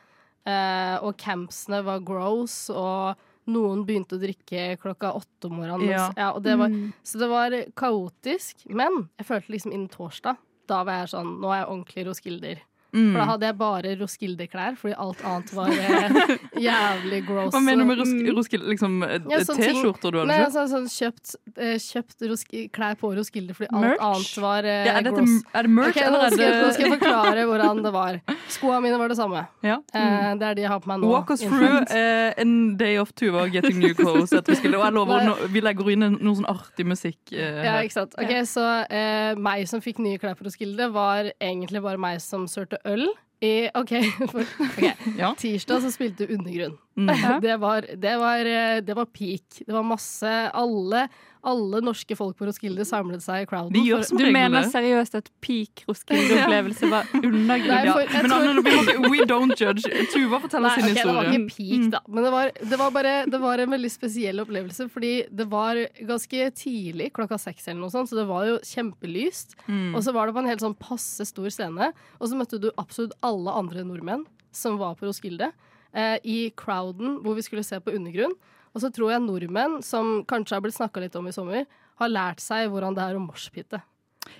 eh, 0.47 0.97
og 1.03 1.17
campsene 1.19 1.83
var 1.85 2.01
gross, 2.01 2.71
og 2.71 3.17
noen 3.47 3.85
begynte 3.87 4.17
å 4.17 4.21
drikke 4.23 4.79
klokka 4.81 5.13
åtte 5.19 5.49
om 5.51 5.57
morgenen. 5.61 5.89
Ja. 5.91 6.13
Ja, 6.17 6.33
det 6.39 6.57
var, 6.59 6.69
Mm. 6.69 6.93
Så 7.05 7.19
det 7.19 7.29
var 7.29 7.51
kaotisk, 7.75 8.67
men 8.71 9.09
jeg 9.19 9.27
følte 9.27 9.51
liksom 9.53 9.73
innen 9.73 9.89
torsdag 9.91 10.37
Da 10.69 10.85
var 10.85 11.01
jeg 11.03 11.09
sånn 11.11 11.41
Nå 11.41 11.51
er 11.51 11.65
jeg 11.65 11.69
ordentlig 11.69 12.07
roskilder. 12.07 12.59
Mm. 12.93 13.13
For 13.15 13.19
da 13.23 13.27
hadde 13.31 13.47
jeg 13.49 13.57
bare 13.57 13.93
Roskilde-klær, 14.03 14.75
fordi 14.77 14.95
alt 15.01 15.23
annet 15.25 15.53
var 15.57 15.71
eh, 15.73 16.33
jævlig 16.69 17.21
gross. 17.27 17.53
Hva 17.55 17.61
mener 17.65 17.85
du 17.85 17.89
med 17.89 18.01
Rosk 18.03 18.19
Roskilde? 18.37 18.67
Liksom 18.73 18.97
eh, 19.07 19.15
Ja, 19.33 19.39
T-skjorter 19.49 20.13
du 20.13 20.19
hadde 20.21 20.29
Nei, 20.29 20.37
kjøpt? 20.43 20.49
altså, 20.51 20.65
sånn 20.75 20.89
kjøpt, 20.93 21.33
eh, 21.57 21.77
kjøpt 21.81 22.75
klær 22.77 22.99
på 23.01 23.13
Roskilde 23.17 23.57
fordi 23.57 23.71
alt 23.73 23.87
Merch? 23.87 24.03
annet 24.09 24.35
var 24.45 24.69
eh, 24.69 24.83
Ja, 24.91 24.97
er, 24.99 25.07
dette, 25.09 25.23
gross. 25.25 25.39
er 25.57 25.69
det 25.69 25.73
merch, 25.79 25.95
okay, 25.97 26.05
eller 26.09 26.27
er 26.27 26.37
det 26.37 26.51
nå 26.53 26.69
skal 26.77 26.87
jeg 26.87 26.93
forklare 26.99 27.47
hvordan 27.49 27.83
det 27.87 27.93
var. 27.97 28.21
Skoene 28.57 28.83
mine 28.85 29.01
var 29.01 29.13
det 29.15 29.19
samme. 29.23 29.45
ja. 29.65 29.79
Eh, 29.97 30.29
det 30.43 30.49
er 30.51 30.59
de 30.61 30.67
jeg 30.67 30.73
har 30.75 30.83
på 30.85 30.93
meg 30.93 31.01
nå. 31.03 31.09
Walk 31.13 31.33
us 31.33 31.41
through 31.47 31.65
front. 31.65 31.91
eh, 31.97 32.35
en 32.45 32.55
day 32.81 32.99
of 33.01 33.15
Tuva 33.17 33.47
getting 33.53 33.79
new 33.81 33.95
clothes. 33.97 34.33
Etter 34.37 34.53
Roskilde. 34.57 34.77
og 34.79 34.85
jeg 34.91 34.97
lover, 34.99 35.23
Nei. 35.23 35.31
no, 35.33 35.51
vi 35.53 35.65
legger 35.65 35.91
inn 35.97 36.07
noe 36.19 36.37
sånn 36.39 36.49
artig 36.53 36.87
musikk. 36.89 37.21
Ja, 37.33 37.79
ikke 37.81 37.97
sant. 37.97 38.15
Ok, 38.21 38.33
Så 38.53 38.63
eh, 38.93 39.33
meg 39.41 39.65
som 39.71 39.81
fikk 39.85 40.01
nye 40.03 40.21
klær 40.21 40.37
på 40.39 40.45
Roskilde, 40.47 40.91
var 40.93 41.33
egentlig 41.41 41.81
bare 41.85 42.01
meg 42.01 42.21
som 42.25 42.45
sørte 42.51 42.82
øl. 42.85 43.09
I, 43.43 43.69
OK, 43.75 43.93
for, 44.33 44.45
okay. 44.61 44.93
Ja. 45.19 45.33
Tirsdag 45.39 45.83
så 45.83 45.91
spilte 45.91 46.29
Undergrunn. 46.31 46.79
Mm. 46.93 47.09
Det, 47.41 47.55
var, 47.57 47.87
det, 47.97 48.17
var, 48.21 48.45
eh, 48.45 48.81
det 48.85 48.95
var 48.99 49.07
peak. 49.09 49.63
Det 49.67 49.73
var 49.73 49.83
masse 49.87 50.29
Alle, 50.53 51.07
alle 51.43 51.79
norske 51.81 52.13
folk 52.19 52.37
på 52.37 52.45
Roskilde 52.45 52.85
samlet 52.85 53.23
seg 53.25 53.47
i 53.47 53.47
crowden. 53.49 53.79
Gjør 53.81 54.03
for- 54.11 54.21
Du 54.21 54.27
mener 54.29 54.61
det. 54.61 54.69
seriøst 54.75 55.17
at 55.17 55.31
peak 55.41 55.87
Roskilde-opplevelse 55.89 56.91
var 56.93 57.09
undergrunnen? 57.17 57.89
Men 58.13 58.29
tror- 58.29 58.37
Anne, 58.37 59.09
we 59.15 59.25
don't 59.25 59.57
judge. 59.57 59.89
Tuva 60.13 60.39
forteller 60.45 60.69
Nei, 60.69 60.75
sin 60.83 60.93
historie 60.93 61.07
det 61.09 61.17
var 61.17 61.33
ikke 61.33 61.57
peak, 61.57 61.89
da. 61.97 62.03
Men 62.13 62.29
det 62.29 62.35
var, 62.37 62.53
det 62.61 62.81
var 62.85 62.93
bare 62.99 63.15
Det 63.33 63.41
var 63.47 63.65
en 63.65 63.73
veldig 63.79 63.93
spesiell 63.97 64.45
opplevelse, 64.45 64.89
fordi 64.93 65.15
det 65.33 65.49
var 65.57 65.81
ganske 66.13 66.51
tidlig, 66.61 67.09
klokka 67.17 67.41
seks 67.41 67.69
eller 67.73 67.81
noe 67.87 67.95
sånt, 67.97 68.13
så 68.13 68.21
det 68.21 68.29
var 68.29 68.47
jo 68.53 68.61
kjempelyst. 68.69 69.57
Mm. 69.67 69.95
Og 69.97 70.03
så 70.05 70.13
var 70.13 70.29
det 70.29 70.37
på 70.37 70.45
en 70.45 70.53
helt 70.53 70.61
sånn 70.69 70.77
passe 70.79 71.25
stor 71.33 71.49
scene, 71.57 71.93
og 72.21 72.29
så 72.29 72.37
møtte 72.39 72.61
du 72.61 72.69
absolutt 72.77 73.17
alle 73.25 73.51
andre 73.65 73.83
nordmenn 73.89 74.29
som 74.53 74.77
var 74.77 74.95
på 75.01 75.09
Roskilde, 75.09 75.49
eh, 75.95 76.19
i 76.25 76.51
crowden 76.57 77.21
hvor 77.23 77.35
vi 77.39 77.43
skulle 77.47 77.65
se 77.65 77.79
på 77.81 77.95
Undergrunn. 77.95 78.35
Og 78.75 78.81
så 78.81 78.89
tror 78.93 79.11
jeg 79.13 79.21
nordmenn, 79.27 79.83
som 79.85 80.23
kanskje 80.25 80.57
har 80.57 80.63
blitt 80.65 80.77
snakka 80.79 81.01
litt 81.05 81.17
om 81.17 81.27
i 81.29 81.33
sommer, 81.35 81.67
har 82.01 82.09
lært 82.09 82.41
seg 82.41 82.71
hvordan 82.73 82.95
det 82.97 83.03
er 83.05 83.19
å 83.19 83.21
moshpite. 83.27 83.83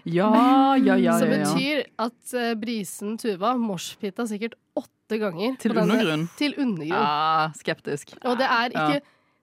Ja, 0.07 0.31
ja, 0.79 0.95
ja. 0.95 0.97
Ja, 0.97 1.19
Som 1.19 1.29
betyr 1.33 1.83
at 2.01 2.35
eh, 2.39 2.55
Brisen 2.59 3.17
Tuva 3.21 3.53
moshpita 3.59 4.25
sikkert 4.31 4.55
åtte 4.79 5.19
ganger. 5.21 5.57
Til 5.61 5.75
denne- 5.75 5.93
undergrunn. 5.99 6.29
Til 6.39 6.55
undergrunn. 6.57 6.97
Ah, 6.97 7.51
skeptisk. 7.59 8.15
Og 8.25 8.39
det 8.39 8.47
er 8.49 8.71
ikke, 8.73 8.95
Ja. 8.95 9.01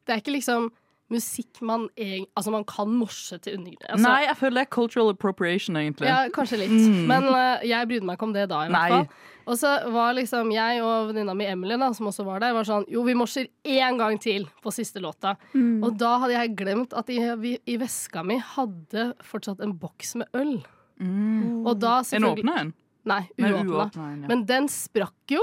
det 0.08 0.16
er 0.16 0.22
ikke 0.24 0.38
liksom 0.40 0.72
musikk 1.10 1.62
man 1.66 1.88
egen, 1.98 2.28
Altså, 2.38 2.52
man 2.54 2.64
kan 2.70 2.92
morse 2.94 3.38
til 3.42 3.58
undergrunn. 3.58 3.90
Altså, 3.90 4.06
Nei, 4.06 4.22
jeg 4.28 4.38
føler 4.38 4.60
det 4.60 4.64
er 4.68 4.72
cultural 4.76 5.12
appropriation, 5.14 5.80
egentlig. 5.80 6.10
Ja, 6.10 6.22
kanskje 6.34 6.62
litt. 6.62 6.76
Mm. 6.76 7.04
Men 7.10 7.28
uh, 7.34 7.66
jeg 7.66 7.90
brydde 7.90 8.10
meg 8.10 8.20
ikke 8.20 8.28
om 8.30 8.36
det 8.36 8.48
da, 8.52 8.64
i 8.66 8.74
Nei. 8.74 8.86
hvert 8.94 8.96
fall. 8.96 9.36
Og 9.50 9.58
så 9.58 9.72
var 9.90 10.14
liksom 10.14 10.52
jeg 10.54 10.82
og 10.86 11.10
venninna 11.10 11.34
mi 11.34 11.48
Emily, 11.50 11.78
da, 11.82 11.90
som 11.98 12.10
også 12.12 12.26
var 12.28 12.44
der, 12.44 12.54
var 12.54 12.68
sånn 12.68 12.86
Jo, 12.92 13.02
vi 13.08 13.16
morser 13.18 13.48
én 13.66 13.98
gang 13.98 14.20
til 14.22 14.46
på 14.62 14.74
siste 14.74 15.02
låta. 15.02 15.34
Mm. 15.56 15.80
Og 15.88 15.96
da 15.98 16.16
hadde 16.24 16.36
jeg 16.36 16.58
glemt 16.60 16.94
at 16.98 17.10
i, 17.10 17.18
vi, 17.42 17.56
i 17.66 17.80
veska 17.82 18.22
mi 18.26 18.38
hadde 18.56 19.12
fortsatt 19.26 19.64
en 19.66 19.74
boks 19.82 20.20
med 20.22 20.38
øl. 20.38 20.60
Mm. 21.02 21.66
Og 21.66 21.74
da 21.82 22.00
En 22.04 22.12
selvfølgelig 22.12 22.46
åpna 22.46 22.60
en? 22.62 22.76
Nei, 23.10 23.24
uåpna. 23.40 23.90
en, 23.96 24.22
ja. 24.22 24.30
Men 24.30 24.46
den 24.46 24.70
sprakk 24.70 25.34
jo. 25.34 25.42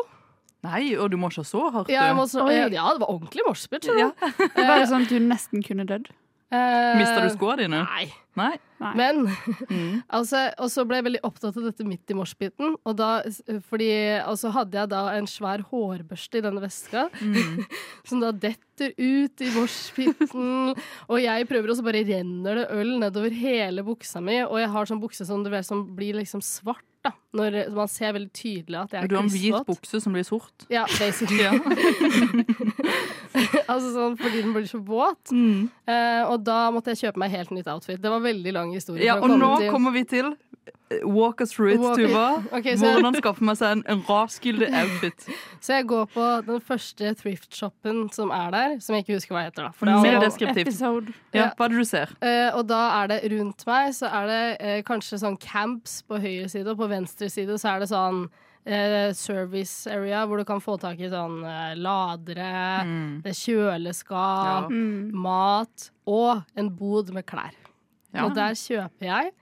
Nei, 0.65 0.97
og 0.97 1.11
du 1.13 1.17
morsa 1.21 1.45
så 1.47 1.69
hardt. 1.71 1.91
Ja, 1.93 2.07
jeg 2.09 2.17
må 2.19 2.25
så, 2.31 2.47
ja, 2.51 2.69
det 2.71 2.81
var 3.03 3.11
ordentlig 3.13 3.45
moshpit. 3.47 3.85
Ja. 3.87 4.11
Var 4.57 4.79
det 4.81 4.89
sånn 4.91 5.05
at 5.07 5.13
du 5.13 5.19
nesten 5.23 5.63
kunne 5.67 5.85
dødd? 5.87 6.09
Eh, 6.55 6.93
Mista 6.95 7.25
du 7.25 7.31
skoene 7.35 7.65
dine? 7.65 7.81
Nei. 7.83 8.05
Nei? 8.39 8.53
Men 8.95 9.25
Mm. 9.73 10.03
altså, 10.17 10.45
Og 10.63 10.69
så 10.71 10.85
ble 10.87 10.99
jeg 11.01 11.07
veldig 11.09 11.21
opptatt 11.27 11.57
av 11.59 11.65
dette 11.67 11.83
midt 11.87 12.13
i 12.13 12.15
morsbiten. 12.15 12.77
Og 12.87 12.95
da, 12.99 13.09
fordi, 13.69 13.89
og 14.29 14.37
så 14.39 14.53
hadde 14.55 14.79
jeg 14.79 14.91
da 14.93 15.01
en 15.17 15.27
svær 15.31 15.65
hårbørste 15.71 16.39
i 16.39 16.45
denne 16.45 16.63
veska, 16.63 17.07
Mm. 17.21 17.65
som 18.07 18.21
da 18.23 18.31
detter 18.33 18.93
ut 18.99 19.43
i 19.43 19.51
morsbiten. 19.57 20.75
og 21.09 21.19
jeg 21.23 21.49
prøver, 21.51 21.71
og 21.73 21.77
så 21.81 21.85
bare 21.87 22.05
renner 22.07 22.63
det 22.63 22.67
øl 22.71 22.95
nedover 23.03 23.35
hele 23.35 23.83
buksa 23.87 24.23
mi. 24.23 24.39
Og 24.47 24.59
jeg 24.61 24.71
har 24.71 24.87
sånn 24.87 25.03
bukse 25.03 25.27
som, 25.27 25.43
som 25.67 25.83
blir 25.97 26.15
liksom 26.21 26.43
svart, 26.45 26.85
da. 27.07 27.13
Når 27.37 27.57
man 27.77 27.91
ser 27.93 28.15
veldig 28.17 28.33
tydelig 28.33 28.79
at 28.81 28.95
jeg 28.97 29.03
er 29.05 29.11
Du 29.11 29.17
har 29.19 29.27
en 29.27 29.33
hvit 29.33 29.67
bukse 29.69 30.01
som 30.03 30.15
blir 30.17 30.25
sort. 30.27 30.67
Ja, 30.73 30.85
basically. 30.99 31.43
Ja. 31.45 31.53
altså 33.71 33.91
sånn 33.93 34.17
fordi 34.21 34.43
den 34.45 34.55
blir 34.55 34.67
så 34.71 34.81
våt. 34.85 35.33
Mm. 35.35 35.67
Eh, 35.89 36.23
og 36.31 36.45
da 36.47 36.59
måtte 36.75 36.95
jeg 36.95 37.03
kjøpe 37.07 37.21
meg 37.23 37.35
helt 37.35 37.53
nytt 37.55 37.69
outfit. 37.73 38.01
Det 38.03 38.13
var 38.13 38.23
veldig 38.25 38.55
lang 38.57 38.73
historie. 38.77 39.05
Ja, 39.07 39.19
og 39.21 39.33
nå 39.33 39.53
til- 39.61 39.71
kommer 39.75 39.95
vi 39.95 40.05
til 40.09 40.33
Walk 41.05 41.41
us 41.41 41.51
through 41.53 41.73
it, 41.75 41.81
Walk- 41.81 41.99
Tuva. 41.99 42.43
Okay, 42.55 42.77
så 42.79 42.93
Hvordan 42.95 43.15
skaffe 43.19 43.43
meg 43.47 43.57
seg 43.59 43.73
en, 43.77 43.83
en 43.91 44.03
raskyldig 44.07 44.69
outfit. 44.71 45.27
Så 45.67 45.73
jeg 45.81 45.87
går 45.91 46.05
på 46.15 46.27
den 46.47 46.61
første 46.63 47.11
thrift-shoppen 47.19 48.05
som 48.15 48.31
er 48.35 48.51
der, 48.55 48.77
som 48.81 48.95
jeg 48.95 49.05
ikke 49.05 49.17
husker 49.19 49.35
hva 49.35 49.43
heter. 49.49 49.67
da 49.67 49.71
for 49.75 49.87
det 49.91 49.95
er 49.97 50.03
Mer 50.07 50.21
deskriptivt. 50.23 50.69
Episode. 50.69 51.15
Ja, 51.35 51.49
hva 51.59 51.67
er 51.67 51.75
det 51.75 51.83
du 51.83 51.89
ser? 51.91 52.15
Uh, 52.23 52.57
og 52.59 52.67
da 52.71 52.81
er 53.03 53.11
det 53.15 53.21
rundt 53.35 53.67
meg 53.67 53.95
så 53.99 54.11
er 54.15 54.27
det 54.31 54.43
uh, 54.63 54.81
kanskje 54.87 55.19
sånn 55.23 55.39
camps 55.43 56.01
på 56.07 56.19
høyre 56.23 56.49
side, 56.55 56.67
og 56.71 56.79
på 56.79 56.91
venstre 56.95 57.29
side 57.35 57.59
så 57.59 57.75
er 57.75 57.83
det 57.83 57.91
sånn 57.91 58.25
eh, 58.67 59.13
service 59.15 59.87
area 59.91 60.25
hvor 60.27 60.39
du 60.43 60.45
kan 60.49 60.59
få 60.63 60.75
tak 60.83 60.99
i 61.03 61.11
sånn 61.13 61.37
eh, 61.47 61.75
ladere, 61.79 62.53
Mm. 62.87 63.23
kjøleskap, 63.27 64.47
Ja. 64.47 64.69
Mm. 64.71 65.11
mat 65.15 65.91
og 66.07 66.43
en 66.57 66.71
bod 66.71 67.13
med 67.15 67.27
klær. 67.27 67.55
Ja. 68.15 68.25
Og 68.27 68.35
der 68.35 68.55
kjøper 68.59 69.07
jeg 69.11 69.33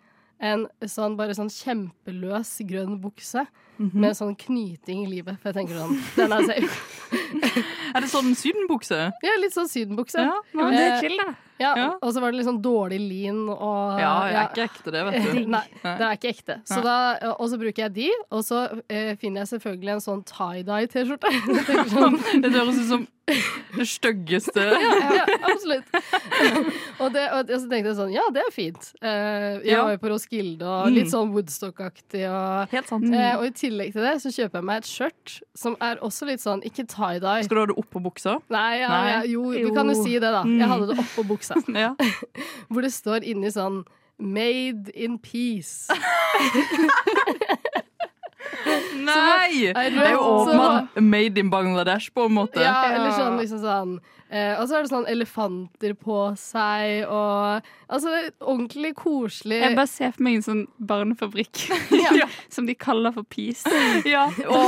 en 0.45 0.67
sånn, 0.85 1.15
bare 1.17 1.35
sånn 1.37 1.49
kjempeløs 1.53 2.59
grønn 2.69 2.99
bukse 3.01 3.47
Mhm. 3.79 3.95
med 3.99 4.15
sånn 4.15 4.37
knyting 4.39 5.01
i 5.03 5.11
livet. 5.11 5.39
For 5.43 5.51
jeg 5.51 5.57
tenker 5.57 5.75
sånn, 5.81 5.97
den 6.15 6.33
er 6.33 6.45
safe. 6.47 6.77
Er 7.95 8.01
det 8.01 8.11
sånn 8.13 8.35
sydenbukse? 8.39 9.01
Ja, 9.23 9.35
litt 9.43 9.53
sånn 9.57 9.69
sydenbukse. 9.69 10.23
Ja, 10.25 10.33
Ja, 10.55 10.61
men 10.63 10.73
det 10.73 10.85
er 10.85 10.95
Eh, 10.95 11.01
chill, 11.01 11.17
da. 11.19 11.35
Ja, 11.61 11.73
Ja. 11.79 11.91
Og 12.03 12.11
så 12.13 12.21
var 12.21 12.33
det 12.33 12.39
litt 12.41 12.47
sånn 12.49 12.63
dårlig 12.63 12.99
lin 12.99 13.49
og 13.49 13.99
Ja, 14.01 14.27
jeg 14.27 14.35
er 14.41 14.49
ikke 14.51 14.65
ekte 14.69 14.91
det, 14.91 15.05
vet 15.07 15.23
du. 15.23 15.47
Nei, 15.55 15.63
det 15.85 16.03
er 16.09 16.17
ikke 16.19 16.33
ekte. 16.35 16.57
Så 16.67 16.83
da, 16.83 16.97
og 17.39 17.47
så 17.51 17.59
bruker 17.61 17.85
jeg 17.87 17.95
de, 17.95 18.09
og 18.33 18.43
så 18.43 18.65
eh, 18.91 19.15
finner 19.17 19.45
jeg 19.45 19.53
selvfølgelig 19.61 19.93
en 19.95 20.01
sånn 20.03 20.25
tie-dye-T-skjorte. 20.27 21.31
Sånn, 21.95 22.19
Det 22.43 22.51
høres 22.53 22.81
ut 22.83 22.89
som 22.91 23.07
det 23.25 23.87
styggeste 23.89 24.61
ja, 24.85 25.23
absolutt. 25.49 25.87
og, 27.01 27.09
det, 27.15 27.23
og, 27.33 27.49
så 27.49 27.69
tenkte 27.71 27.89
jeg 27.89 27.97
sånn, 27.97 28.13
ja, 28.13 28.25
det 28.35 28.43
er 28.45 28.51
fint. 28.53 28.91
Eh, 29.01 29.61
jeg 29.65 29.73
Ja. 29.73 29.85
var 29.87 29.95
jo 29.95 30.01
på 30.03 30.11
Roskilde 30.13 30.67
og 30.69 30.91
Mm. 30.91 30.95
litt 30.99 31.09
sånn 31.13 31.33
Woodstock-aktig. 31.33 32.25
Og, 32.29 32.75
eh, 33.15 33.37
og 33.39 33.45
i 33.47 33.51
tillegg 33.57 33.93
til 33.95 34.03
det 34.05 34.17
så 34.21 34.29
kjøper 34.35 34.61
jeg 34.61 34.65
meg 34.69 34.77
et 34.83 34.91
skjørt 34.91 35.39
som 35.57 35.77
er 35.81 35.97
også 36.05 36.27
litt 36.29 36.41
sånn, 36.45 36.61
ikke 36.69 36.85
tie-dye. 36.87 37.45
Skal 37.47 37.57
du 37.57 37.61
ha 37.63 37.67
det 37.73 37.79
oppå 37.85 38.03
buksa? 38.05 38.39
Nei, 38.53 38.81
ja, 38.83 38.89
Nei. 38.91 39.11
ja, 39.13 39.21
jo, 39.37 39.45
vi 39.55 39.71
kan 39.77 39.89
jo 39.93 39.97
si 40.03 40.17
det, 40.19 40.31
da. 40.35 40.43
Jeg 40.49 40.69
hadde 40.73 40.91
det 40.93 40.99
oppå 41.05 41.27
buksa. 41.35 41.61
Ja. 41.85 41.93
Hvor 42.73 42.83
det 42.85 42.93
står 42.97 43.25
inni 43.29 43.53
sånn 43.55 43.85
Made 44.19 44.93
in 44.95 45.17
peace. 45.19 45.91
Nei! 49.05 49.67
er 49.75 49.91
Det 49.93 50.05
er 50.07 50.13
jo 50.15 50.45
rødt, 50.49 51.01
made 51.03 51.41
in 51.41 51.51
Bangladesh, 51.51 52.11
på 52.15 52.27
en 52.29 52.37
måte. 52.37 52.63
Ja, 52.63 52.93
eller 52.95 53.11
sånn 53.17 53.37
liksom 53.41 53.61
sånn 53.63 53.95
eh, 54.31 54.55
Og 54.61 54.69
så 54.71 54.79
er 54.79 54.85
det 54.87 54.93
sånn 54.93 55.09
elefanter 55.11 55.97
på 55.99 56.21
seg 56.41 57.05
og 57.11 57.67
Altså, 57.91 58.11
det 58.13 58.21
er 58.23 58.31
ordentlig 58.41 58.95
koselig. 58.99 59.61
Jeg 59.65 59.77
bare 59.77 59.91
ser 59.91 60.15
for 60.15 60.25
meg 60.27 60.39
en 60.41 60.47
sånn 60.47 60.63
barnefabrikk 60.79 61.67
Ja. 61.99 62.29
som 62.53 62.67
de 62.71 62.75
kaller 62.79 63.13
for 63.15 63.27
Peace. 63.29 63.67
Ja. 64.09 64.29
Å, 64.31 64.63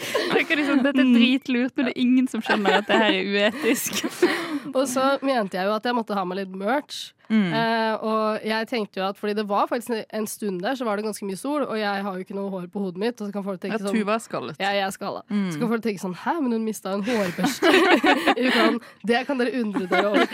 sånn, 0.00 0.82
Dette 0.84 1.02
er 1.02 1.10
dritlurt, 1.14 1.74
men 1.76 1.88
det 1.88 1.94
er 1.94 2.00
ingen 2.02 2.28
som 2.30 2.42
skjønner 2.44 2.80
at 2.80 2.88
det 2.88 3.00
her 3.00 3.16
er 3.16 3.32
uetisk. 3.32 4.02
Og 4.76 4.86
så 4.90 5.16
mente 5.24 5.58
jeg 5.58 5.68
jo 5.68 5.74
at 5.76 5.84
jeg 5.88 5.96
måtte 5.96 6.16
ha 6.16 6.24
med 6.28 6.42
litt 6.42 6.54
merch. 6.56 7.12
Mm. 7.28 7.52
Eh, 7.54 7.94
og 8.04 8.44
jeg 8.46 8.68
tenkte 8.68 9.00
jo 9.00 9.06
at 9.06 9.18
fordi 9.18 9.34
det 9.38 9.44
var 9.48 9.68
faktisk 9.70 9.92
en 10.12 10.26
stund 10.26 10.60
der, 10.64 10.74
så 10.78 10.84
var 10.84 10.98
det 10.98 11.06
ganske 11.06 11.26
mye 11.26 11.38
sol, 11.38 11.62
og 11.64 11.78
jeg 11.78 12.02
har 12.06 12.18
jo 12.18 12.24
ikke 12.26 12.36
noe 12.36 12.50
hår 12.52 12.66
på 12.72 12.82
hodet 12.82 13.02
mitt. 13.02 13.20
Og 13.20 13.28
så 13.28 13.32
kan 13.34 13.44
folk 13.46 13.58
Ja, 13.60 13.68
tenke 13.68 13.80
sånn 13.84 13.96
Tuva 13.96 14.16
er 14.16 14.24
skallet. 14.24 14.60
Ja, 14.62 14.72
jeg 14.76 14.86
er 14.86 14.94
skalla. 14.94 15.22
Mm. 15.30 15.46
Så 15.52 15.62
kan 15.62 15.72
folk 15.72 15.84
tenke 15.86 16.02
sånn 16.02 16.16
Hæ, 16.22 16.34
men 16.42 16.56
hun 16.56 16.66
mista 16.66 16.92
en 16.96 17.04
hårbørste 17.06 17.72
i 18.38 18.48
uken. 18.48 18.80
Det 19.08 19.22
kan 19.28 19.40
dere 19.40 19.62
undre 19.62 19.86
dere 19.90 20.12
over. 20.12 20.26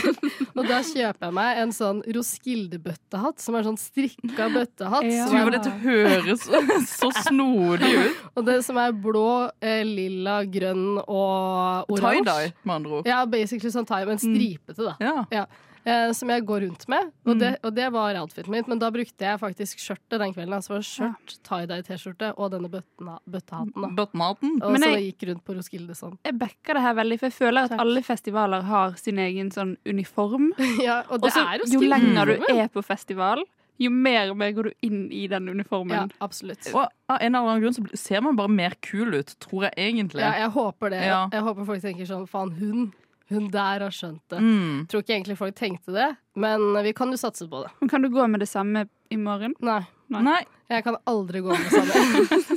og 0.58 0.62
da 0.68 0.80
kjøper 0.90 1.28
jeg 1.28 1.36
meg 1.40 1.62
en 1.64 1.74
sånn 1.74 2.02
Roskilde-bøttehatt, 2.16 3.42
som 3.42 3.58
er 3.58 3.66
sånn 3.68 3.80
strikka 3.80 4.48
bøttehatt. 4.54 5.08
Ja. 5.10 5.26
Tuva, 5.32 5.50
dette 5.56 5.74
høres 5.84 6.46
så 6.90 7.10
snodig 7.24 7.90
ut. 7.98 8.22
Og 8.38 8.46
det 8.46 8.56
som 8.66 8.78
er 8.80 8.94
blå, 8.96 9.50
eh, 9.62 9.82
lilla, 9.86 10.40
grønn 10.50 10.98
og 11.04 11.90
oransje. 11.92 12.24
Tie-dye, 12.24 12.54
med 12.64 12.74
andre 12.78 12.98
ord. 12.98 13.08
Ja, 13.08 13.20
basically 13.30 13.70
sånn 13.74 13.86
tie, 13.88 14.04
men 14.08 14.20
stripete, 14.22 14.80
da. 14.82 14.94
Ja. 15.02 15.14
Ja. 15.34 15.44
Eh, 15.84 16.12
som 16.16 16.30
jeg 16.32 16.46
går 16.48 16.62
rundt 16.64 16.86
med. 16.88 17.10
Mm. 17.26 17.30
Og, 17.30 17.38
det, 17.42 17.48
og 17.62 17.74
det 17.76 17.88
var 17.92 18.16
outfiten 18.16 18.48
mitt, 18.54 18.68
men 18.72 18.78
da 18.80 18.88
brukte 18.90 19.20
jeg 19.26 19.36
faktisk 19.40 19.82
skjørtet 19.82 20.16
den 20.22 20.32
kvelden. 20.32 20.54
Altså 20.56 20.78
skjørt, 20.80 21.34
tie-dye-T-skjorte 21.44 22.30
og 22.38 22.54
denne 22.54 22.70
bøttena, 22.72 23.18
bøttehatten. 23.28 23.74
da. 23.84 23.90
Bøttehatten. 23.98 24.54
Og 24.64 24.72
Men 24.72 24.80
så 24.80 24.88
jeg- 24.94 25.12
gikk 25.12 25.28
rundt 25.28 25.44
på 25.44 25.56
Roskilde 25.58 25.94
sånn. 25.98 26.16
Jeg 26.24 26.38
backer 26.38 26.74
det 26.74 26.82
her 26.86 26.94
veldig, 26.94 27.18
for 27.20 27.26
jeg 27.28 27.36
føler 27.36 27.64
at 27.64 27.70
Takk. 27.74 27.80
alle 27.84 28.02
festivaler 28.02 28.62
har 28.62 28.94
sin 28.96 29.18
egen 29.18 29.50
sånn 29.50 29.76
uniform. 29.84 30.52
ja, 30.80 31.02
og 31.10 31.20
det 31.20 31.32
så 31.32 31.44
er 31.52 31.66
jo 31.68 31.80
lenger 31.80 32.32
du 32.32 32.44
er 32.48 32.68
på 32.68 32.82
festival, 32.82 33.44
jo 33.76 33.90
mer 33.90 34.30
og 34.30 34.36
mer 34.38 34.52
går 34.52 34.62
du 34.70 34.72
inn 34.86 35.12
i 35.12 35.26
den 35.26 35.48
uniformen. 35.48 35.90
Ja, 35.90 36.24
absolutt. 36.24 36.64
Og 36.72 36.88
av 37.10 37.18
en 37.20 37.34
eller 37.34 37.44
annen 37.58 37.60
grunn 37.60 37.74
så 37.74 37.98
ser 37.98 38.22
man 38.22 38.36
bare 38.36 38.48
mer 38.48 38.72
kul 38.80 39.12
ut, 39.18 39.34
tror 39.38 39.68
jeg 39.68 39.74
egentlig. 39.92 40.20
Ja, 40.22 40.32
jeg 40.46 40.50
håper 40.54 40.90
det. 40.90 41.04
Ja. 41.04 41.28
Jeg 41.28 41.42
håper 41.42 41.66
folk 41.66 41.82
tenker 41.82 42.06
sånn 42.06 42.26
faen, 42.26 42.52
hun, 42.56 42.92
hun 43.32 43.46
der 43.52 43.84
har 43.86 43.94
skjønt 43.94 44.22
det. 44.32 44.40
Mm. 44.42 44.84
Tror 44.90 45.04
ikke 45.04 45.14
egentlig 45.16 45.38
folk 45.38 45.56
tenkte 45.56 45.94
det, 45.94 46.10
men 46.36 46.66
vi 46.84 46.92
kan 46.96 47.12
jo 47.14 47.20
satse 47.20 47.48
på 47.48 47.62
det. 47.64 47.70
Men 47.80 47.92
kan 47.92 48.04
du 48.04 48.10
gå 48.12 48.26
med 48.30 48.44
det 48.44 48.50
samme 48.50 48.86
i 49.12 49.16
morgen? 49.20 49.54
Nei, 49.64 49.80
Nei. 50.12 50.42
jeg 50.70 50.84
kan 50.84 50.98
aldri 51.08 51.40
gå 51.44 51.54
med 51.54 51.70
det 51.70 51.80
samme. 51.80 52.40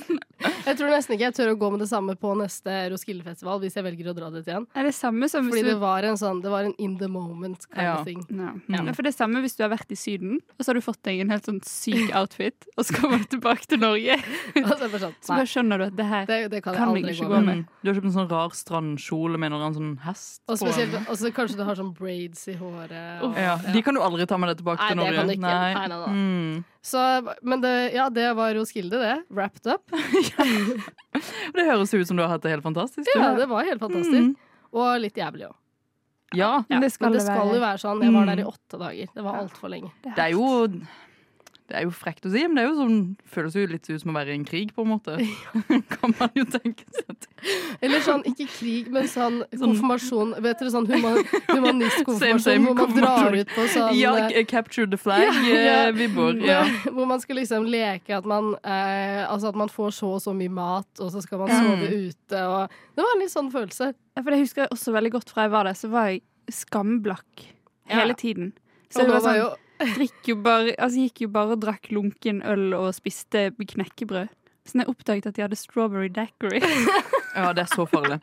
jeg 0.68 0.78
tror 0.80 0.90
nesten 0.94 1.16
ikke 1.16 1.26
jeg 1.30 1.36
tør 1.38 1.52
å 1.54 1.58
gå 1.60 1.70
med 1.74 1.80
det 1.84 1.88
samme 1.90 2.16
på 2.20 2.34
neste 2.38 2.76
Roskilde-festival 2.94 3.62
hvis 3.64 3.78
jeg 3.80 3.86
velger 3.88 4.12
å 4.12 4.16
dra 4.18 4.30
dit 4.36 4.46
igjen. 4.52 4.68
Er 4.76 4.84
det 4.90 4.94
samme 4.98 5.30
som 5.32 5.48
Fordi 5.48 5.64
hvis 5.64 5.70
det 5.72 5.78
var 5.82 6.04
en 6.04 6.18
sånn, 6.20 6.42
det 6.44 6.52
var 6.52 6.68
en 6.68 6.76
in 6.78 6.98
the 7.00 7.08
moment 7.08 7.66
kind 7.72 7.84
Ja. 7.88 7.96
of 8.00 8.06
thing. 8.06 8.22
ja. 8.30 8.52
Mm. 8.68 8.88
Ja, 8.88 8.94
For 8.94 9.02
det 9.08 9.14
er 9.14 9.18
samme 9.18 9.42
hvis 9.42 9.56
du 9.58 9.64
har 9.64 9.72
vært 9.72 9.92
i 9.92 9.96
Syden, 9.96 10.42
og 10.60 10.62
så 10.66 10.70
har 10.70 10.74
du 10.76 10.82
fått 10.82 11.02
deg 11.08 11.22
en 11.24 11.30
helt 11.34 11.46
sånn 11.48 11.62
syk 11.66 12.12
outfit, 12.20 12.68
og 12.78 12.86
så 12.86 12.94
kommer 13.00 13.18
du 13.24 13.26
tilbake 13.38 13.66
til 13.68 13.80
Norge, 13.80 14.20
så 14.54 14.76
er 14.76 14.90
bare 14.92 15.04
sånn, 15.08 15.16
så 15.22 15.34
nei, 15.34 15.38
bare 15.42 15.52
skjønner 15.54 15.78
du 15.78 15.84
at 15.88 15.96
det 15.98 16.06
her 16.12 16.26
det, 16.28 16.40
det 16.52 16.64
kan 16.64 16.74
jeg 16.74 16.80
Kan 16.84 16.96
jeg 16.96 17.04
aldri 17.04 17.16
ikke 17.18 17.28
gå 17.32 17.42
med. 17.42 17.46
med. 17.46 17.58
Mm. 17.58 17.66
Du 17.82 17.90
har 17.90 17.96
kjøpt 17.98 18.10
en 18.12 18.18
sånn 18.20 18.30
rar 18.32 18.50
strandkjole 18.58 19.38
med 19.40 19.54
en 19.58 19.74
sånn 19.74 19.98
hest 20.04 20.42
Og 20.48 20.58
på. 20.60 20.68
og 20.68 21.16
så 21.18 21.32
kanskje 21.34 21.58
du 21.58 21.64
har 21.64 21.76
sånn 21.76 21.94
braids 21.96 22.48
i 22.48 22.56
håret. 22.60 23.22
Og, 23.24 23.36
Ja, 23.38 23.56
De 23.58 23.82
kan 23.82 23.94
du 23.94 24.02
aldri 24.02 24.26
ta 24.28 24.38
med 24.38 24.50
deg 24.50 24.58
tilbake 24.64 24.80
Nei, 24.80 24.90
til 24.90 24.98
det 24.98 25.16
kan 25.16 25.28
du 25.28 25.34
ikke. 25.34 25.42
Nei, 25.42 25.74
nei, 25.74 25.88
nei. 25.88 26.14
Mm. 26.14 26.66
Så, 26.88 27.01
men 27.44 27.60
det, 27.63 27.72
ja, 27.98 28.06
det 28.13 28.29
var 28.38 28.53
Roskilde, 28.56 29.00
det. 29.01 29.15
Wrapped 29.36 29.67
up. 29.74 29.91
Det 31.58 31.63
høres 31.65 31.91
ut 31.94 32.08
som 32.08 32.17
du 32.20 32.24
har 32.24 32.29
hatt 32.36 32.44
det 32.46 32.51
helt 32.53 32.63
fantastisk. 32.63 33.10
Ja, 33.17 33.32
det 33.36 33.48
var 33.50 33.65
helt 33.67 33.82
fantastisk. 33.82 34.27
Mm. 34.29 34.36
Og 34.77 35.00
litt 35.01 35.17
jævlig 35.17 35.48
òg. 35.50 35.56
Ja, 36.36 36.51
Men 36.70 36.84
det 36.84 36.89
skal 36.91 37.08
men 37.10 37.17
det 37.17 37.24
det 37.24 37.32
skal 37.34 37.51
jo 37.56 37.60
være 37.63 37.79
sånn. 37.82 38.01
Jeg 38.03 38.13
var 38.13 38.25
der 38.27 38.39
i 38.41 38.44
Mm. 38.46 38.51
åtte 38.51 38.79
dager. 38.82 39.08
Det 39.15 39.24
var 39.24 39.38
altfor 39.41 39.72
lenge. 39.72 39.91
det 40.03 40.20
er 40.25 40.32
jo 40.36 40.48
det 41.68 41.76
er 41.76 41.84
jo 41.84 41.92
frekt 41.92 42.24
å 42.24 42.30
si, 42.32 42.40
men 42.48 42.56
det 42.56 42.64
er 42.64 42.70
jo 42.70 42.76
sånn, 42.78 43.00
føles 43.28 43.56
jo 43.58 43.66
litt 43.68 43.88
ut 43.90 44.00
som 44.00 44.12
å 44.14 44.16
være 44.16 44.32
i 44.32 44.38
en 44.38 44.46
krig, 44.48 44.70
på 44.76 44.86
en 44.86 44.92
måte. 44.94 45.18
kan 45.94 46.14
man 46.20 46.32
jo 46.38 46.46
tenke 46.48 46.86
seg 46.96 47.10
til. 47.12 47.52
Eller 47.84 48.02
sånn, 48.06 48.24
ikke 48.30 48.48
krig, 48.54 48.88
men 48.94 49.10
sånn 49.12 49.42
Sånn- 49.52 49.66
konfirmasjon. 49.76 50.32
Vet 50.46 50.62
dere, 50.62 50.72
sånn 50.74 50.88
human, 50.90 51.20
humanistkonfirmasjon 51.50 52.66
hvor 52.68 52.78
man 52.80 52.96
drar 52.98 53.36
ut 53.38 53.52
på 53.54 53.66
sånn 53.74 53.94
Ja, 54.00 54.14
eh, 54.30 54.46
capture 54.48 54.88
the 54.90 55.00
flag, 55.00 55.26
Ja, 55.28 55.34
ja. 55.44 55.76
eh, 55.88 55.92
vi 55.98 56.08
bor. 56.16 56.34
Ja. 56.44 56.64
Hvor 56.88 57.08
man 57.10 57.22
skal 57.24 57.40
liksom 57.42 57.68
leke 57.72 58.18
at 58.18 58.26
man, 58.30 58.54
eh, 58.64 59.22
altså 59.28 59.52
at 59.52 59.60
man 59.60 59.70
får 59.72 59.92
så 60.00 60.14
og 60.18 60.24
så 60.24 60.34
mye 60.38 60.52
mat, 60.54 60.90
og 61.04 61.12
så 61.14 61.22
skal 61.26 61.44
man 61.44 61.52
sove 61.52 61.92
mm. 61.92 62.08
ute. 62.08 62.42
Og 62.48 62.80
det 62.96 63.04
var 63.06 63.14
en 63.16 63.22
litt 63.26 63.34
sånn 63.36 63.52
følelse. 63.54 63.92
Ja, 64.16 64.24
For 64.24 64.32
det 64.34 64.40
husker 64.42 64.64
jeg 64.66 64.74
også 64.74 64.96
veldig 64.96 65.12
godt 65.20 65.30
fra 65.36 65.46
jeg 65.46 65.54
var 65.54 65.68
der, 65.70 65.78
så 65.78 65.92
var 65.92 66.10
jeg 66.14 66.24
skamblakk 66.64 67.48
Ja. 67.88 68.02
hele 68.02 68.16
tiden. 68.20 68.54
Så 68.90 69.02
Og 69.04 69.08
det 69.08 69.14
var 69.14 69.22
var 69.22 69.28
sånn, 69.28 69.38
jo 69.44 69.48
drikk 69.79 70.31
jo 70.31 70.38
bare, 70.41 70.74
altså 70.77 71.05
gikk 71.05 71.24
jo 71.25 71.31
bare 71.34 71.55
og 71.55 71.62
drakk 71.63 71.91
lunken 71.93 72.41
øl 72.46 72.74
og 72.77 72.89
spiste 72.98 73.50
knekkebrød. 73.57 74.34
Så 74.67 74.81
jeg 74.81 74.89
oppdaget 74.91 75.29
at 75.29 75.38
de 75.38 75.46
hadde 75.46 75.55
strawberry 75.55 76.10
daiquiri 76.12 76.60
ja, 76.60 77.53
det 77.55 77.63
er 77.63 77.69
så 77.72 77.86
farlig. 77.88 78.19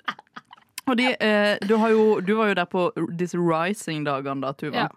Og 0.84 0.98
de, 0.98 1.06
eh, 1.16 1.54
du, 1.64 1.76
har 1.80 1.94
jo, 1.94 2.20
du 2.20 2.34
var 2.36 2.50
jo 2.50 2.56
der 2.58 2.66
på 2.68 2.82
disse 3.16 3.38
rising-dagene, 3.40 4.42
da, 4.44 4.50
Tuva. 4.52 4.84
Ja. 4.84 4.88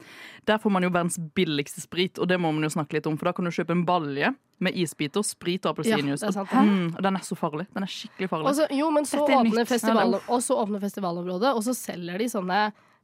Der 0.50 0.60
får 0.60 0.74
man 0.76 0.84
jo 0.84 0.90
verdens 0.92 1.16
billigste 1.36 1.84
sprit, 1.84 2.20
og 2.20 2.28
det 2.28 2.40
må 2.44 2.52
man 2.52 2.68
jo 2.68 2.72
snakke 2.74 2.98
litt 2.98 3.08
om. 3.08 3.16
For 3.20 3.30
da 3.30 3.34
kan 3.38 3.48
du 3.48 3.54
kjøpe 3.56 3.72
en 3.76 3.86
balje 3.88 4.34
med 4.64 4.76
isbiter, 4.76 5.24
sprit 5.24 5.64
og 5.64 5.70
Ja, 5.70 5.96
appelsinjuice. 5.96 6.28
er 6.28 6.68
mm, 6.68 6.98
og 6.98 7.02
den 7.06 7.16
er 7.16 7.24
så 7.24 7.38
farlig. 7.40 7.68
Den 7.76 7.88
er 7.88 7.94
skikkelig 7.94 8.30
farlig. 8.34 8.52
Også, 8.52 8.68
jo, 8.76 8.90
men 8.92 9.08
så 9.08 9.22
er 9.24 9.38
åpner, 9.38 9.70
festival, 9.70 10.18
Ja, 10.18 10.22
og 10.28 10.44
så 10.44 10.60
åpner 10.60 10.84
festivalområdet, 10.84 11.56
og 11.56 11.64
så 11.64 11.76
selger 11.78 12.20
de 12.20 12.30
sånne 12.36 12.62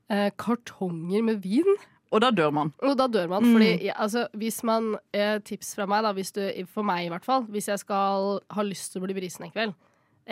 eh, 0.10 0.30
kartonger 0.36 1.24
med 1.24 1.44
vin. 1.46 1.78
Og 2.14 2.22
da 2.22 2.30
dør 2.30 2.52
man. 2.54 2.72
Og 2.86 2.96
da 2.98 3.08
dør 3.10 3.32
man. 3.32 3.46
Mm. 3.46 3.56
Fordi 3.56 3.72
ja, 3.88 3.96
altså, 4.06 4.28
hvis 4.38 4.62
man 4.68 4.94
eh, 5.16 5.40
Tips 5.46 5.74
fra 5.78 5.88
meg, 5.90 6.04
da, 6.06 6.14
hvis 6.14 6.34
du, 6.36 6.44
for 6.70 6.86
meg 6.86 7.08
i 7.08 7.12
hvert 7.14 7.26
fall. 7.26 7.48
Hvis 7.50 7.72
jeg 7.72 7.82
skal 7.82 8.38
ha 8.54 8.66
lyst 8.66 8.94
til 8.94 9.02
å 9.02 9.08
bli 9.08 9.18
brisen 9.18 9.48
en 9.48 9.54
kveld, 9.54 9.74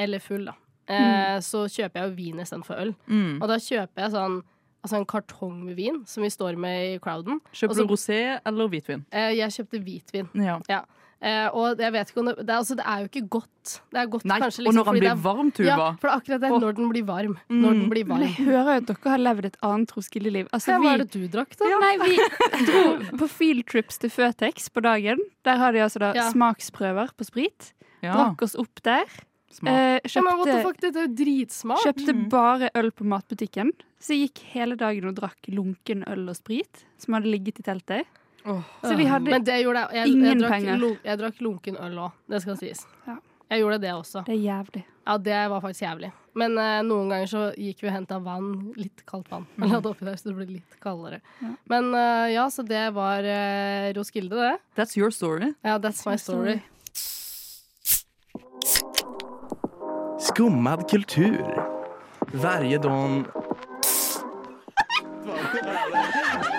eller 0.06 0.24
full, 0.24 0.46
da, 0.48 0.56
eh, 0.88 1.38
så 1.44 1.66
kjøper 1.66 2.00
jeg 2.04 2.10
jo 2.10 2.16
vin 2.20 2.44
istedenfor 2.46 2.84
øl. 2.86 2.96
Mm. 3.10 3.42
Og 3.42 3.48
da 3.52 3.60
kjøper 3.62 4.06
jeg 4.06 4.16
sånn 4.18 4.42
Altså 4.82 4.98
en 4.98 5.04
kartong 5.06 5.60
med 5.62 5.76
vin, 5.78 6.00
som 6.10 6.24
vi 6.26 6.30
står 6.34 6.56
med 6.58 6.96
i 6.96 6.96
crowden. 6.98 7.38
Kjøper 7.54 7.78
du 7.78 7.92
rosé 7.92 8.16
eller 8.50 8.66
hvitvin? 8.72 9.04
Eh, 9.14 9.36
jeg 9.38 9.54
kjøpte 9.54 9.82
hvitvin. 9.86 10.32
Ja. 10.34 10.56
Ja. 10.72 10.80
Eh, 11.22 11.48
og 11.54 11.78
jeg 11.78 11.92
vet 11.94 12.10
ikke 12.10 12.18
om 12.18 12.26
det, 12.32 12.36
det, 12.40 12.50
er, 12.50 12.58
altså, 12.58 12.76
det 12.76 12.86
er 12.90 13.02
jo 13.04 13.08
ikke 13.12 13.22
godt. 13.30 13.74
Det 13.94 14.00
er 14.02 14.08
godt 14.10 14.24
Nei, 14.26 14.38
kanskje 14.42 14.60
og 14.60 14.66
liksom, 14.66 14.78
når 14.80 14.86
han 14.90 14.96
blir 14.96 15.02
det 15.06 15.12
er- 15.12 15.22
varm, 15.22 15.52
Tuva. 15.52 15.68
Ja, 15.68 15.76
for 16.02 16.08
det 16.08 16.12
er 16.12 16.18
akkurat 16.18 16.42
det. 16.42 16.50
Når 16.64 16.74
den 16.80 16.90
blir 16.90 17.04
varm. 17.06 17.36
Mm. 17.48 17.60
Når 17.62 17.72
den 17.78 17.90
blir 17.92 18.06
Men 18.08 18.18
varm. 18.18 18.22
jeg 18.26 18.46
hører 18.48 18.72
jo 18.72 18.78
at 18.82 18.86
dere 18.90 19.12
har 19.12 19.18
levd 19.22 19.46
et 19.46 19.58
annet 19.62 19.92
Roskilde-liv. 19.96 20.48
Altså, 20.52 20.72
Hva 20.74 20.80
vi- 20.82 20.88
er 20.88 20.98
det 20.98 21.12
du 21.12 21.28
drakk, 21.28 21.56
da? 21.58 21.66
Nei, 21.80 21.98
vi 22.02 22.18
dro 22.66 23.18
på 23.22 23.28
fieldtrips 23.30 24.00
til 24.02 24.10
Føtex 24.10 24.70
på 24.74 24.82
dagen. 24.82 25.20
Der 25.46 25.58
har 25.62 25.72
de 25.72 25.78
altså 25.86 26.00
da 26.00 26.14
Ja. 26.16 26.32
smaksprøver 26.32 27.14
på 27.16 27.24
sprit. 27.30 27.74
Ja, 28.02 28.14
Drakk 28.18 28.42
oss 28.42 28.56
opp 28.56 28.82
der. 28.82 29.06
Eh, 29.68 30.00
Ja, 30.02 30.22
men 30.24 30.38
what 30.40 30.46
the 30.48 30.54
kjøpte 30.58 30.64
fuck, 30.64 30.78
dette 30.82 30.96
er 30.98 31.08
jo 31.08 31.14
dritsmart. 31.22 31.84
kjøpte 31.86 32.14
Mm. 32.16 32.30
bare 32.30 32.70
øl 32.74 32.90
på 32.90 33.04
matbutikken. 33.06 33.72
Så 34.00 34.16
jeg 34.18 34.32
gikk 34.34 34.40
hele 34.56 34.76
dagen 34.76 35.06
og 35.06 35.16
drakk 35.16 35.38
lunken 35.50 36.04
øl 36.08 36.30
og 36.30 36.36
sprit 36.36 36.86
som 36.98 37.14
hadde 37.14 37.28
ligget 37.30 37.60
i 37.60 37.64
teltet. 37.64 38.06
Åh. 38.46 38.62
Så 38.82 38.96
vi 38.98 39.06
hadde 39.06 39.30
Men 39.30 39.44
det 39.46 39.60
gjorde 39.62 39.84
jeg. 39.84 39.90
Jeg, 40.00 40.08
ingen 40.16 40.26
jeg, 40.26 40.40
drakk, 40.40 40.52
penger. 40.56 40.78
lun- 40.82 41.04
jeg 41.04 41.18
drakk 41.20 41.42
lunken 41.42 41.78
øl 41.78 42.00
òg, 42.08 42.12
det 42.32 42.42
skal 42.42 42.58
sies. 42.58 42.88
Ja. 43.08 43.18
Jeg 43.52 43.60
gjorde 43.62 43.82
det 43.84 43.92
også. 43.92 44.24
Det 44.26 44.34
er 44.38 44.42
jævlig. 44.46 44.82
Ja, 45.06 45.18
det 45.18 45.40
var 45.52 45.60
faktisk 45.62 45.82
jævlig. 45.84 46.12
Men 46.40 46.54
uh, 46.56 46.80
noen 46.88 47.10
ganger 47.12 47.28
så 47.28 47.42
gikk 47.60 47.82
vi 47.84 47.90
og 47.90 47.94
henta 47.98 48.16
vann, 48.24 48.52
litt 48.80 49.02
kaldt 49.10 49.28
vann. 49.34 49.44
La 49.60 49.82
det 49.84 49.90
oppi 49.92 50.08
der, 50.08 50.16
så 50.16 50.30
det 50.30 50.36
ble 50.38 50.46
litt 50.48 50.78
kaldere. 50.84 51.20
Ja. 51.42 51.50
Men 51.74 51.90
uh, 51.92 52.28
ja, 52.32 52.46
så 52.54 52.64
det 52.64 52.86
var 52.96 53.28
uh, 53.28 53.90
Roskilde, 53.98 54.38
det. 54.40 54.54
That's 54.80 54.96
your 54.96 55.12
story. 55.12 55.52
Ja, 55.68 55.76
that's 55.84 56.06
my 56.08 56.16
story. 56.16 56.62
Skummad 60.22 60.88
kultur. 60.90 61.44
Varje. 62.32 62.80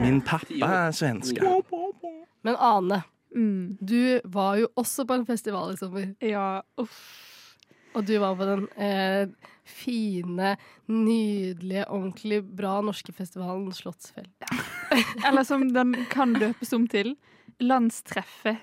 Min 0.00 0.20
pappa 0.24 0.68
er 0.88 0.94
svenske. 0.94 1.40
Men 2.44 2.56
Ane, 2.56 3.02
Mm. 3.34 3.76
du 3.82 4.20
var 4.30 4.56
jo 4.60 4.68
også 4.78 5.02
på 5.08 5.14
en 5.18 5.24
festival 5.26 5.72
i 5.72 5.76
sommer. 5.76 6.14
Ja, 6.22 6.62
uff. 6.78 7.56
Og 7.96 8.04
du 8.06 8.12
var 8.22 8.36
på 8.38 8.44
den 8.46 8.68
eh, 8.78 9.26
fine, 9.64 10.52
nydelige, 10.86 11.84
ordentlig 11.90 12.38
bra 12.56 12.76
norske 12.80 13.12
festivalen 13.14 13.72
Slottsfjell. 13.74 14.28
Eller 15.26 15.42
som 15.46 15.66
den 15.72 15.94
kan 16.10 16.34
døpes 16.38 16.72
om 16.74 16.86
til. 16.86 17.16
Landstreffet 17.60 18.54
Ja. 18.54 18.60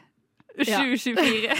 2024. 0.58 1.56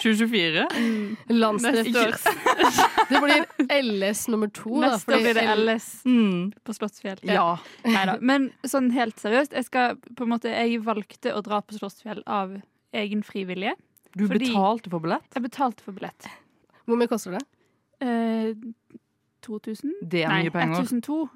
2024? 0.00 0.66
Mm. 0.74 1.16
Neste. 1.28 2.18
Det 3.08 3.20
blir 3.20 3.82
LS 3.82 4.28
nummer 4.28 4.48
to. 4.48 4.80
da, 4.80 4.88
Neste 4.94 5.12
år 5.14 5.20
blir 5.22 5.34
det 5.34 5.42
L- 5.52 5.64
LS 5.68 5.88
Mm. 6.04 6.52
på 6.64 6.74
Slottsfjell. 6.74 7.18
Ja. 7.22 7.58
Neida. 7.84 8.16
Men 8.20 8.50
sånn 8.66 8.90
helt 8.94 9.16
seriøst, 9.20 9.52
jeg 9.54 9.64
skal 9.68 9.96
på 10.16 10.24
en 10.24 10.32
måte 10.34 10.48
Jeg 10.52 10.80
valgte 10.84 11.32
å 11.36 11.42
dra 11.44 11.60
på 11.62 11.76
Slottsfjell 11.78 12.22
av 12.26 12.56
egen 12.94 13.22
frivillige. 13.22 13.74
Du 14.16 14.26
Fordi- 14.28 14.48
betalte 14.52 14.90
for 14.90 15.00
billett? 15.00 15.26
Jeg 15.34 15.42
betalte 15.42 15.82
for 15.82 15.92
billett. 15.92 16.28
Hvor 16.86 16.96
mye 17.00 17.08
koster 17.10 17.32
det? 17.38 17.44
Eh, 18.00 18.54
2000? 19.42 19.92
Det 20.02 20.24
er 20.24 20.28
Nei, 20.28 20.42
mye 20.44 20.50
penger. 20.52 20.82
1002. 20.84 21.28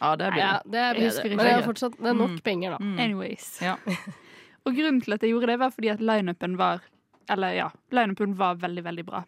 Ja, 0.00 0.16
det 0.16 0.26
er 0.26 0.36
Ja, 0.38 0.52
det 0.66 0.80
er 0.80 0.94
bedre. 0.94 1.28
Men 1.28 1.38
det 1.38 1.52
er 1.54 1.62
fortsatt 1.62 1.96
det 1.98 2.06
er 2.10 2.14
nok 2.14 2.30
Mm. 2.30 2.40
penger, 2.42 2.70
da. 2.70 2.78
Mm. 2.78 2.98
Anyways. 2.98 3.58
Ja. 3.62 3.76
Og 4.64 4.74
grunnen 4.76 5.00
til 5.04 5.12
at 5.16 5.22
jeg 5.22 5.30
gjorde 5.34 5.46
det, 5.52 5.58
var 5.60 5.70
fordi 5.74 5.90
at 5.92 6.00
lineupen 6.00 6.56
var 6.56 6.80
Eller 7.28 7.52
ja, 7.56 7.70
lineupen 7.90 8.34
var 8.36 8.54
veldig, 8.60 8.84
veldig 8.84 9.04
bra. 9.08 9.22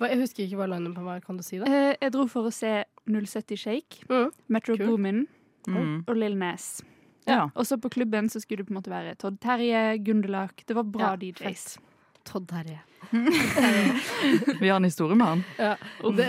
Jeg 0.00 0.18
husker 0.20 0.44
ikke 0.44 0.56
hva 0.60 0.66
lineupen 0.68 1.04
var, 1.04 1.20
kan 1.24 1.36
du 1.36 1.42
si 1.42 1.58
det? 1.58 1.66
Eh, 1.68 1.94
jeg 2.02 2.12
dro 2.14 2.26
for 2.30 2.46
å 2.48 2.52
se 2.52 2.84
070 3.08 3.56
Shake, 3.58 4.04
Mm. 4.08 4.30
Metro 4.48 4.76
cool. 4.76 4.86
Boomin 4.86 5.26
Mm. 5.66 6.04
og 6.06 6.16
Lill 6.16 6.36
Nes. 6.38 6.82
Ja. 7.26 7.50
Og 7.54 7.66
så 7.66 7.76
på 7.80 7.90
klubben 7.90 8.28
så 8.30 8.40
skulle 8.40 8.62
det 8.62 8.68
på 8.68 8.72
en 8.72 8.78
måte 8.82 8.90
være 8.92 9.16
Todd 9.18 9.38
Terje, 9.40 9.98
Gundelak 10.04 10.62
Det 10.66 10.74
var 10.76 10.84
bra 10.84 11.10
Ja, 11.10 11.16
DJs. 11.16 11.78
Todd 12.24 12.46
Terje. 12.48 12.80
Vi 14.60 14.68
har 14.68 14.76
en 14.76 14.84
historie 14.84 15.16
med 15.16 15.26
han. 15.26 15.44
Ja. 15.58 15.76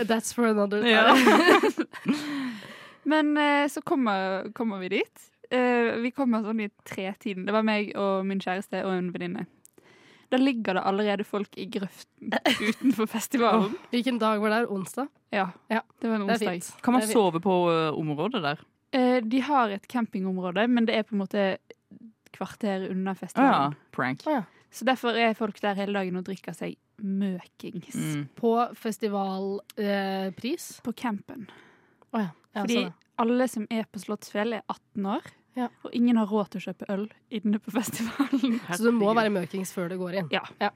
That's 0.04 0.34
for 0.34 0.46
another 0.48 0.82
time. 0.82 1.86
Men 3.04 3.38
eh, 3.38 3.68
så 3.68 3.82
kommer, 3.82 4.52
kommer 4.54 4.80
vi 4.80 4.90
dit. 4.90 5.22
Eh, 5.50 5.96
vi 6.04 6.12
kommer 6.16 6.44
sånn 6.46 6.62
i 6.62 6.70
tretiden. 6.86 7.48
Det 7.48 7.56
var 7.56 7.66
meg 7.66 7.90
og 7.98 8.28
min 8.30 8.42
kjæreste 8.44 8.84
og 8.86 8.94
en 8.94 9.10
venninne. 9.16 9.48
Da 10.30 10.38
ligger 10.38 10.78
det 10.78 10.84
allerede 10.86 11.26
folk 11.26 11.56
i 11.58 11.66
grøften 11.66 12.36
utenfor 12.46 13.10
festivalen. 13.16 13.74
Hvilken 13.90 14.20
dag 14.22 14.38
var 14.44 14.54
det? 14.54 14.60
Onsdag? 14.70 15.08
Ja, 15.34 15.48
Ja, 15.70 15.82
det 16.02 16.10
var 16.10 16.16
en 16.16 16.28
onsdag. 16.28 16.62
Kan 16.86 16.94
man 16.94 17.08
sove 17.08 17.42
på 17.42 17.56
uh, 17.70 17.98
området 17.98 18.44
der? 18.46 18.62
Eh, 18.92 19.18
de 19.26 19.42
har 19.42 19.70
et 19.74 19.88
campingområde, 19.88 20.68
men 20.68 20.86
det 20.86 20.98
er 20.98 21.04
på 21.04 21.18
en 21.18 21.24
måte 21.24 21.58
kvarter 22.34 22.86
unna 22.92 23.12
ja. 23.12 23.18
festivalen. 23.18 23.76
Prank. 23.92 24.22
Så 24.70 24.86
derfor 24.86 25.18
er 25.18 25.34
folk 25.34 25.58
der 25.62 25.74
hele 25.74 25.98
dagen 25.98 26.22
og 26.22 26.28
drikker 26.30 26.54
seg 26.54 26.78
møkings 27.02 27.96
Mm. 27.96 28.28
På 28.36 28.70
festivalpris? 28.76 30.82
på 30.84 30.94
campen. 30.94 31.50
Oh, 32.12 32.22
ja. 32.22 32.30
ja. 32.54 32.62
Fordi 32.62 32.84
sånn, 32.84 32.94
alle 33.18 33.48
som 33.48 33.68
er 33.72 33.86
på 33.90 34.00
Slottsfjell, 34.00 34.54
er 34.54 34.62
18 34.68 35.06
år. 35.06 35.22
Ja. 35.60 35.68
Og 35.84 35.94
ingen 35.98 36.18
har 36.22 36.30
råd 36.32 36.50
til 36.54 36.62
å 36.62 36.66
kjøpe 36.70 36.88
øl 36.96 37.06
inne 37.36 37.60
på 37.62 37.74
festivalen. 37.76 38.58
Så 38.76 38.86
det 38.88 38.94
må 38.96 39.12
være 39.18 39.32
møkings 39.36 39.74
før 39.76 39.92
det 39.92 40.00
går 40.02 40.20
inn? 40.24 40.30
Ja. 40.34 40.72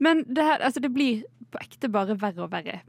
Men 0.00 0.22
det, 0.28 0.44
her, 0.46 0.62
altså 0.68 0.80
det 0.84 0.92
blir 0.94 1.24
på 1.50 1.60
ekte 1.60 1.90
bare 1.92 2.14
verre 2.20 2.44
og 2.46 2.52
verre. 2.52 2.80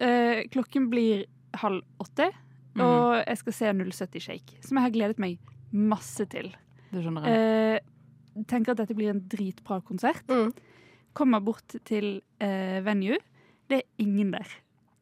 Eh, 0.00 0.44
klokken 0.52 0.90
blir 0.92 1.26
halv 1.62 1.82
åtte, 2.02 2.30
Mm. 2.70 2.84
og 2.86 3.16
jeg 3.26 3.38
skal 3.40 3.54
se 3.56 3.70
070 3.74 4.20
Shake, 4.22 4.58
som 4.62 4.78
jeg 4.78 4.84
har 4.84 4.92
gledet 4.94 5.18
meg 5.18 5.40
masse 5.74 6.22
til. 6.30 6.52
Det 6.92 7.00
skjønner 7.02 7.24
jeg. 7.26 7.80
Eh, 8.38 8.44
tenker 8.46 8.76
at 8.76 8.78
dette 8.84 8.94
blir 8.94 9.10
en 9.10 9.24
dritbra 9.32 9.80
konsert. 9.82 10.22
Mm. 10.30 10.52
Kommer 11.18 11.42
bort 11.42 11.74
til 11.88 12.20
eh, 12.38 12.78
venue. 12.86 13.18
Det 13.66 13.80
er 13.80 14.06
ingen 14.06 14.30
der. 14.36 14.46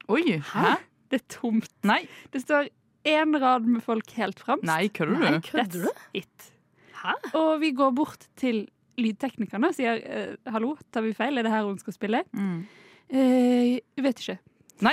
Oi! 0.08 0.22
Hæ? 0.40 0.78
Det 1.12 1.20
er 1.20 1.26
tomt. 1.36 1.68
Nei, 1.84 2.00
Det 2.32 2.40
står 2.46 2.70
én 3.08 3.36
rad 3.42 3.66
med 3.68 3.82
folk 3.84 4.10
helt 4.18 4.40
fremst. 4.40 4.64
nei 4.68 4.88
kødder 4.88 5.18
Nei, 5.22 5.30
du? 5.36 5.40
kødder 5.48 5.86
du? 5.86 5.88
That's 5.88 6.22
it. 6.22 6.50
Hæ? 6.98 7.14
Og 7.38 7.60
vi 7.62 7.72
går 7.78 7.92
bort 7.94 8.26
til 8.36 8.66
lydteknikerne 8.98 9.68
og 9.70 9.74
sier 9.76 10.00
eh, 10.02 10.36
hallo, 10.50 10.72
tar 10.92 11.04
vi 11.06 11.12
feil? 11.14 11.38
Er 11.38 11.46
det 11.46 11.52
her 11.54 11.66
hun 11.68 11.78
skal 11.78 11.94
spille? 11.94 12.24
Mm. 12.34 12.60
Eh, 13.08 13.78
vet 14.02 14.20
ikke. 14.24 14.38
Nei! 14.84 14.92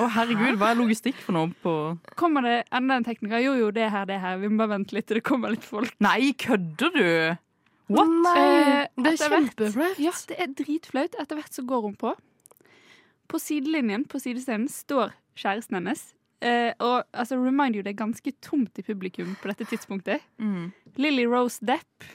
Å 0.00 0.06
herregud, 0.12 0.58
hva 0.60 0.72
er 0.72 0.76
logistikk 0.80 1.16
for 1.24 1.32
noe 1.36 1.48
på 1.62 1.72
Kommer 2.20 2.44
det 2.44 2.56
enda 2.74 2.98
en 3.00 3.04
tekniker? 3.06 3.40
Jo, 3.40 3.54
jo, 3.56 3.70
det 3.72 3.86
er 3.86 3.92
her, 3.94 4.04
det 4.08 4.16
er 4.18 4.24
her. 4.26 4.40
Vi 4.42 4.48
må 4.52 4.58
bare 4.60 4.74
vente 4.74 4.96
litt 4.96 5.06
til 5.08 5.20
det 5.20 5.24
kommer 5.24 5.52
litt 5.54 5.64
folk. 5.64 5.94
Nei, 6.04 6.32
kødder 6.36 6.92
du? 6.96 7.06
What? 7.92 8.08
Nei, 8.24 8.34
Eh, 8.42 8.88
det 9.04 9.14
er 9.14 9.30
kjempeflaut. 9.30 9.98
Ja, 10.00 10.12
det 10.28 10.36
er 10.40 10.52
dritflaut. 10.58 11.16
Etter 11.20 11.38
hvert 11.40 11.52
så 11.56 11.64
går 11.68 11.82
hun 11.86 11.96
på. 12.00 12.12
På 13.28 13.40
sidelinjen, 13.40 14.04
på 14.08 14.20
sidescenen, 14.20 14.68
står 14.68 15.12
kjæresten 15.40 15.78
hennes. 15.80 16.02
Eh, 16.42 16.72
og 16.82 17.04
altså, 17.12 17.38
remind 17.38 17.76
you, 17.76 17.84
det 17.86 17.94
er 17.94 18.00
ganske 18.02 18.34
tomt 18.42 18.78
i 18.78 18.84
publikum 18.86 19.36
på 19.40 19.50
dette 19.52 19.68
tidspunktet. 19.70 20.24
Mm. 20.42 20.72
Lily 20.98 21.26
Rose 21.30 21.62
Depp 21.64 22.06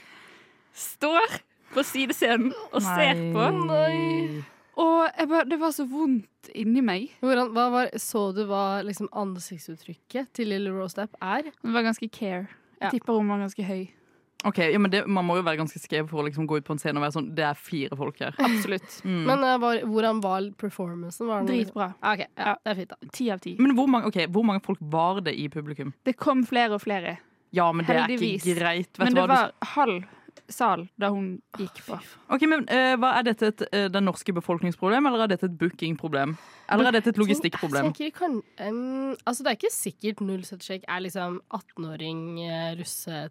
står 0.77 1.39
på 1.73 1.83
sidescenen 1.87 2.51
og 2.71 2.83
ser 2.83 3.19
på. 3.33 3.47
Nei. 3.67 4.43
Og 4.77 5.27
bare, 5.31 5.45
det 5.49 5.57
var 5.61 5.71
så 5.73 5.87
vondt 5.89 6.51
inni 6.53 6.83
meg. 6.85 7.09
Hvordan, 7.23 7.53
var, 7.55 7.89
så 8.01 8.27
du 8.35 8.43
hva 8.49 8.83
liksom, 8.85 9.09
ansiktsuttrykket 9.15 10.29
til 10.37 10.51
Lily 10.53 10.73
Rose 10.75 10.99
Depp 10.99 11.17
er? 11.23 11.49
Det 11.49 11.73
var 11.73 11.87
ganske 11.87 12.09
care. 12.13 12.45
Ja. 12.77 12.87
Jeg 12.87 12.99
tipper 12.99 13.17
hun 13.17 13.31
var 13.31 13.41
ganske 13.41 13.65
høy. 13.65 13.87
Ok, 14.45 14.57
ja, 14.57 14.77
men 14.79 14.91
det, 14.93 14.99
Man 15.09 15.25
må 15.25 15.39
jo 15.39 15.43
være 15.45 15.57
ganske 15.57 15.79
skrev 15.81 16.07
for 16.11 16.21
å 16.21 16.25
liksom 16.27 16.45
gå 16.47 16.59
ut 16.59 16.65
på 16.67 16.75
en 16.75 16.79
scene 16.81 16.99
og 16.99 17.05
være 17.07 17.15
sånn 17.15 17.29
Det 17.35 17.45
er 17.47 17.57
fire 17.57 17.97
folk 17.97 18.19
her. 18.21 18.35
Absolutt. 18.37 18.85
Mm. 19.07 19.23
Men 19.25 19.43
uh, 19.45 19.53
var, 19.61 19.79
hvordan 19.87 20.19
var 20.23 20.45
performancen? 20.59 21.27
Var 21.29 21.45
den- 21.45 21.47
Dritbra. 21.47 21.87
Ok, 22.01 22.25
ja, 22.37 22.53
det 22.63 22.71
er 22.73 22.75
fint, 22.81 22.91
da. 22.93 23.09
Ti 23.13 23.29
av 23.33 23.39
ti. 23.43 23.55
Men 23.61 23.73
hvor 23.77 23.87
mange, 23.89 24.09
okay, 24.11 24.27
hvor 24.27 24.43
mange 24.45 24.61
folk 24.65 24.79
var 24.93 25.21
det 25.25 25.33
i 25.39 25.47
publikum? 25.53 25.93
Det 26.05 26.17
kom 26.19 26.43
flere 26.45 26.75
og 26.77 26.83
flere. 26.83 27.17
Ja, 27.55 27.69
men 27.71 27.87
det 27.87 27.95
er 27.95 28.13
ikke 28.13 28.55
greit. 28.57 28.91
Vet 28.97 29.05
Men 29.07 29.15
det 29.15 29.23
hva? 29.23 29.27
var 29.31 29.73
halv 29.75 30.05
sal 30.51 30.85
da 30.99 31.09
hun 31.11 31.41
gikk 31.59 31.81
på. 31.87 31.97
Ok, 32.33 32.43
men 32.49 32.65
uh, 32.69 32.93
hva 32.99 33.13
Er 33.19 33.25
dette 33.29 33.49
et 33.51 33.63
uh, 33.67 33.87
den 33.91 34.05
norske 34.07 34.33
befolkningsproblem, 34.35 35.07
eller 35.09 35.25
er 35.25 35.33
dette 35.33 35.47
et 35.49 35.57
bookingproblem? 35.59 36.35
Eller 36.71 36.89
er 36.91 36.97
dette 36.99 37.13
et 37.13 37.19
logistikkproblem? 37.19 37.89
Jeg 37.99 38.13
kan, 38.15 38.39
em, 38.59 39.15
altså 39.23 39.43
Det 39.43 39.51
er 39.53 39.59
ikke 39.59 39.73
sikkert 39.73 40.23
070 40.23 40.63
Shake 40.67 40.87
er 40.87 41.03
liksom 41.07 41.39
18-åring 41.55 42.21
uh, 42.43 42.71
russe 42.79 43.11
eh, 43.11 43.29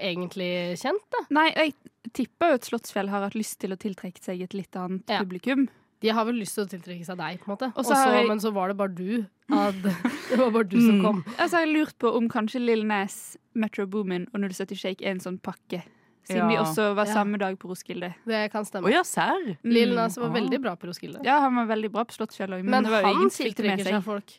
egentlig 0.00 0.78
kjent, 0.80 1.04
da. 1.12 1.24
Nei, 1.30 1.48
jeg 1.56 1.74
tipper 2.16 2.52
jo 2.52 2.58
at 2.60 2.68
Slottsfjell 2.68 3.08
har 3.12 3.26
hatt 3.26 3.36
lyst 3.38 3.58
til 3.62 3.70
å 3.74 3.78
tiltrekke 3.80 4.22
seg 4.22 4.42
et 4.42 4.54
litt 4.56 4.76
annet 4.76 5.08
Ja. 5.08 5.20
publikum. 5.22 5.68
De 6.00 6.08
har 6.16 6.24
vel 6.24 6.38
lyst 6.40 6.54
til 6.56 6.64
å 6.64 6.68
tiltrekke 6.70 7.04
seg 7.04 7.18
deg, 7.18 7.40
på 7.42 7.50
en 7.50 7.56
måte. 7.56 7.72
Og 7.76 7.84
så 7.84 7.90
Og 7.90 7.96
så- 7.96 8.04
har 8.04 8.14
jeg- 8.14 8.28
Men 8.28 8.38
så 8.40 8.52
var 8.52 8.68
det 8.68 8.76
bare 8.78 8.94
du. 8.94 9.26
At, 9.52 9.74
det 10.30 10.38
var 10.38 10.50
bare 10.50 10.64
du 10.64 10.80
som 10.80 10.98
Mm. 11.00 11.04
kom. 11.04 11.24
Altså, 11.38 11.58
jeg 11.58 11.66
har 11.68 11.74
lurt 11.74 11.98
på 11.98 12.16
om 12.16 12.28
kanskje 12.28 12.64
Lill 12.64 12.84
Nes, 12.86 13.36
Metro 13.54 13.86
Boomin 13.86 14.26
og 14.32 14.40
070 14.40 14.76
Shake 14.78 15.02
er 15.02 15.10
en 15.10 15.20
sånn 15.20 15.38
pakke. 15.40 15.82
Siden 16.24 16.48
de 16.48 16.54
Ja. 16.54 16.62
også 16.62 16.94
var 16.94 17.06
Ja. 17.06 17.14
samme 17.14 17.38
dag 17.38 17.58
på 17.58 17.68
Roskilde. 17.68 18.14
Det 18.26 18.52
kan 18.52 18.64
stemme. 18.64 18.84
Oh, 18.86 18.90
ja, 18.90 19.02
serr? 19.02 19.56
Lil 19.64 19.94
Nas 19.94 20.16
var 20.16 20.28
Ah. 20.30 20.32
veldig 20.32 20.60
bra 20.62 20.74
på 20.76 20.86
Roskilde. 20.86 21.24
Ja, 21.24 21.40
han 21.40 21.54
var 21.56 21.66
veldig 21.76 21.90
bra 21.90 22.04
på 22.04 22.12
Slottsfjell 22.12 22.48
òg, 22.50 22.62
men, 22.64 22.82
Men 22.82 22.84
var 22.84 23.02
han 23.02 23.28
tiltrekker 23.30 23.78
seg. 23.84 23.86
seg 23.94 24.04
folk. 24.04 24.38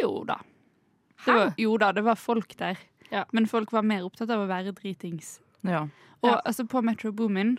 Jo 0.00 0.24
da. 0.24 0.36
Det 1.24 1.34
var, 1.34 1.54
jo 1.58 1.76
da, 1.78 1.92
det 1.92 2.04
var 2.04 2.14
folk 2.14 2.56
der. 2.56 2.76
Ja. 3.10 3.24
Men 3.32 3.46
folk 3.46 3.72
var 3.72 3.82
mer 3.86 4.04
opptatt 4.06 4.30
av 4.34 4.42
å 4.44 4.48
være 4.50 4.74
dritings. 4.76 5.38
Ja. 5.62 5.86
Og 6.22 6.30
Ja. 6.30 6.40
altså 6.44 6.64
på 6.66 6.82
Metro 6.84 7.12
Boomin, 7.12 7.58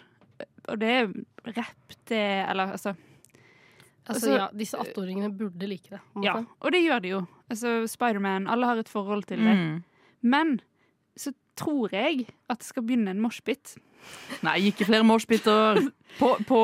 og 0.68 0.80
det 0.80 0.90
er 0.90 1.08
rapp, 1.56 1.94
det 2.10 2.50
Eller 2.50 2.74
altså 2.74 2.96
Altså, 4.08 4.30
Altså, 4.30 4.38
ja, 4.38 4.48
disse 4.56 4.78
18-åringene 4.78 5.38
burde 5.38 5.68
like 5.68 5.90
det. 5.90 6.00
Ja, 6.24 6.38
og 6.62 6.72
det 6.72 6.80
gjør 6.80 7.02
de 7.02 7.10
jo. 7.10 7.28
Altså 7.52 7.88
Spiderman, 7.92 8.48
alle 8.48 8.66
har 8.66 8.78
et 8.80 8.88
forhold 8.88 9.26
til 9.28 9.38
det. 9.44 9.56
Mm. 9.58 9.84
Men 10.22 10.62
så 11.18 11.34
tror 11.58 11.92
jeg 11.92 12.28
at 12.50 12.60
det 12.62 12.68
skal 12.70 12.84
begynne 12.84 13.12
en 13.12 13.20
moshpit. 13.20 13.76
Nei, 14.46 14.70
ikke 14.70 14.88
flere 14.88 15.04
moshpiter 15.04 15.82
på, 16.20 16.30
på 16.48 16.62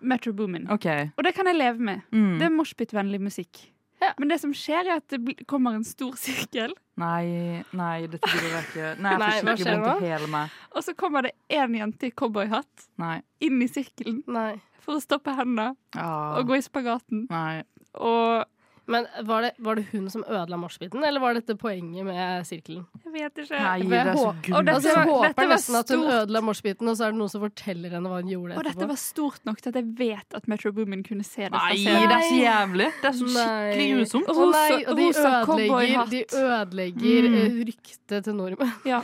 Metro 0.00 0.32
Boomin. 0.36 0.68
Okay. 0.70 1.08
Og 1.16 1.24
det 1.24 1.34
kan 1.38 1.46
jeg 1.46 1.56
leve 1.56 1.78
med. 1.78 2.02
Mm. 2.12 2.38
Det 2.38 2.48
er 2.50 2.54
moshpit-vennlig 2.58 3.20
musikk. 3.22 3.62
Ja. 4.00 4.12
Men 4.18 4.28
det 4.30 4.38
som 4.40 4.52
skjer, 4.54 4.86
er 4.86 5.00
at 5.00 5.08
det 5.10 5.46
kommer 5.50 5.74
en 5.74 5.84
stor 5.84 6.14
sirkel, 6.20 6.74
Nei, 6.98 7.62
nei, 7.78 8.06
dette 8.10 8.26
gidder 8.26 8.48
jeg 8.56 8.64
ikke. 8.68 8.86
Nei, 9.02 9.12
jeg 9.14 9.44
får 9.44 9.56
skikkelig 9.58 9.80
vondt 9.84 10.02
i 10.02 10.08
hele 10.10 10.26
meg. 10.32 10.50
og 10.74 10.82
så 10.82 10.94
kommer 10.98 11.22
det 11.28 11.32
én 11.54 11.76
jente 11.78 12.06
i 12.08 12.10
cowboyhatt 12.10 12.88
Nei. 12.98 13.20
inn 13.40 13.60
i 13.62 13.68
sirkelen 13.70 14.22
Nei. 14.26 14.60
for 14.82 14.98
å 14.98 15.02
stoppe 15.02 15.34
henne 15.38 15.76
Ah. 15.94 16.38
og 16.38 16.46
gå 16.50 16.56
i 16.58 16.62
spagaten. 16.66 17.26
Nei. 17.30 17.62
Og 17.94 18.44
Men 18.88 19.04
var 19.28 19.42
det, 19.44 19.50
var 19.60 19.76
det 19.76 19.82
hun 19.92 20.06
som 20.08 20.22
ødela 20.24 20.56
moshpiten, 20.56 21.02
eller 21.04 21.20
var 21.20 21.34
dette 21.36 21.54
poenget 21.60 22.06
med 22.08 22.46
sirkelen? 22.48 22.86
jeg 23.04 23.12
vet 23.12 23.40
ikke. 23.42 23.58
Nei, 23.60 23.82
det 23.84 23.98
er 24.00 24.14
så 24.14 24.24
hå- 24.32 24.54
Og 24.56 24.68
Altså, 24.72 24.88
jeg 24.94 25.06
håper 25.10 25.48
nesten 25.52 25.76
at 25.76 25.88
hun 25.92 26.04
ødela 26.14 26.40
moshpiten, 26.40 26.88
og 26.88 26.96
så 26.96 27.04
er 27.04 27.12
det 27.12 27.18
noen 27.20 27.28
som 27.32 27.42
forteller 27.44 27.90
henne 27.90 28.08
hva 28.08 28.22
hun 28.22 28.32
gjorde 28.32 28.56
Og 28.56 28.64
dette 28.64 28.88
var 28.88 28.96
stort 28.96 29.44
nok 29.44 29.60
til 29.60 29.68
at 29.74 29.78
jeg 29.82 29.86
vet 29.98 30.34
at 30.40 30.48
Metro 30.48 30.72
Boomin 30.72 31.04
kunne 31.04 31.24
se 31.24 31.42
det. 31.42 31.52
fra 31.52 31.68
Nei, 31.68 31.84
det 31.84 32.16
er 32.16 32.26
så 32.30 32.40
jævlig. 32.40 32.88
Det 33.02 33.08
er 33.12 33.16
så 33.20 33.28
skikkelig 33.36 33.88
grusomt. 33.98 34.28
Og, 34.28 34.36
og 34.88 34.96
de 34.96 35.08
ødelegger, 35.12 36.04
de 36.10 36.24
ødelegger 36.32 37.28
Mm. 37.28 37.34
eh, 37.34 37.64
ryktet 37.68 38.24
til 38.24 38.34
nordmenn. 38.34 38.72
Ja. 38.86 39.02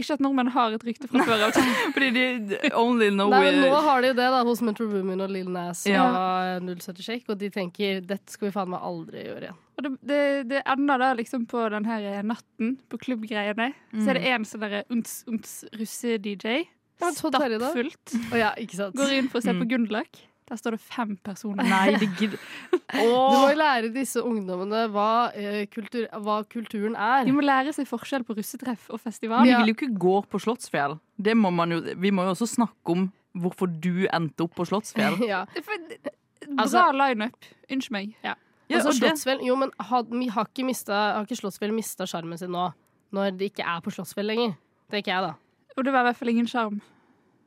Ikke 0.00 0.16
at 0.16 0.22
nordmenn 0.24 0.48
har 0.54 0.72
et 0.76 0.84
rykte 0.88 1.08
fra 1.10 1.24
før 1.28 1.44
av. 1.48 1.58
Fordi 1.94 2.10
de 2.16 2.60
only 2.78 3.10
know 3.12 3.28
Nei, 3.32 3.42
men 3.50 3.60
nå 3.68 3.80
har 3.84 4.00
de 4.04 4.10
jo 4.12 4.16
det 4.18 4.28
da 4.34 4.40
hos 4.48 4.62
Metro 4.64 4.88
Boomin 4.90 5.20
og 5.20 5.30
Lil 5.34 5.50
Nas 5.52 5.84
Ja. 5.88 6.06
og 6.08 6.64
070 6.70 7.04
Shake, 7.04 7.28
og 7.28 7.38
de 7.42 7.50
tenker 7.54 8.00
dette 8.00 8.32
skal 8.32 8.48
vi 8.48 8.54
faen 8.56 8.72
meg 8.72 8.80
aldri 8.90 9.26
gjøre 9.28 9.50
igjen. 9.50 9.60
Og 9.80 9.84
det, 9.86 9.92
det, 10.10 10.20
det 10.50 10.62
ender 10.68 11.00
da 11.00 11.12
liksom 11.16 11.46
på 11.48 11.62
den 11.72 11.86
her 11.88 12.08
natten, 12.26 12.74
på 12.92 12.98
klubbgreiene. 13.00 13.70
Så 13.94 14.10
er 14.12 14.18
det 14.20 14.26
en 14.34 14.44
sånn 14.48 14.60
derre 14.66 14.82
uns-uns 14.92 15.54
russe-DJ. 15.78 16.66
Ja, 17.00 17.08
Terje 17.16 17.56
da? 17.56 17.70
Stappfullt. 17.70 18.12
Å 18.28 18.36
ja, 18.42 18.50
ikke 18.60 18.76
sant? 18.76 18.96
Går 18.98 19.14
inn 19.16 19.30
for 19.32 19.40
å 19.40 19.44
se 19.46 19.54
på 19.56 19.64
Mm. 19.64 19.70
Gunderlach. 19.70 20.18
Der 20.50 20.58
står 20.58 20.74
det 20.74 20.80
fem 20.82 21.12
personer. 21.22 21.62
Nei, 21.62 21.92
det 22.00 22.08
gidder 22.18 22.40
Du 22.90 23.04
må 23.06 23.50
jo 23.52 23.58
lære 23.60 23.90
disse 23.94 24.18
ungdommene 24.26 24.80
hva, 24.90 25.30
eh, 25.38 25.60
kultur, 25.70 26.08
hva 26.24 26.40
kulturen 26.50 26.96
er. 26.98 27.22
De 27.28 27.34
må 27.36 27.44
lære 27.44 27.70
seg 27.76 27.86
forskjell 27.86 28.24
på 28.26 28.34
russetreff 28.34 28.88
og 28.90 28.98
festival. 28.98 29.46
Vi 29.46 29.54
vil 29.54 29.70
jo 29.70 29.76
ikke 29.78 29.92
gå 30.02 30.16
på 30.26 30.40
Slottsfjell. 30.42 30.96
Det 31.14 31.36
må 31.38 31.52
man 31.54 31.76
jo, 31.76 31.78
vi 32.02 32.10
må 32.10 32.26
jo 32.26 32.32
også 32.34 32.48
snakke 32.50 32.96
om 32.96 33.06
hvorfor 33.38 33.70
du 33.70 34.08
endte 34.10 34.42
opp 34.42 34.56
på 34.58 34.66
Slottsfjell. 34.66 35.20
ja. 35.30 35.44
Bra 35.54 36.64
Altså- 36.64 36.82
lineup. 36.98 37.46
Unnskyld 37.70 37.94
meg. 37.94 38.16
Ja, 38.26 38.34
altså, 38.74 38.96
Slottsfjell 38.98 39.44
Jo, 39.46 39.54
men 39.60 39.70
har, 39.78 40.02
vi 40.10 40.26
har 40.34 40.50
ikke, 40.50 40.66
mista, 40.66 40.98
har 41.14 41.28
ikke 41.28 41.38
Slottsfjell 41.38 41.74
mista 41.76 42.08
sjarmen 42.10 42.42
sin 42.42 42.50
nå? 42.50 42.72
Når 43.14 43.38
det 43.38 43.52
ikke 43.52 43.62
er 43.70 43.78
på 43.86 43.94
Slottsfjell 43.94 44.26
lenger? 44.32 44.58
Tenker 44.90 45.14
jeg, 45.14 45.30
da. 45.30 45.32
Og 45.78 45.86
det 45.86 45.94
var 45.94 46.02
i 46.02 46.10
hvert 46.10 46.18
fall 46.18 46.34
ingen 46.34 46.50
sjarm. 46.50 46.80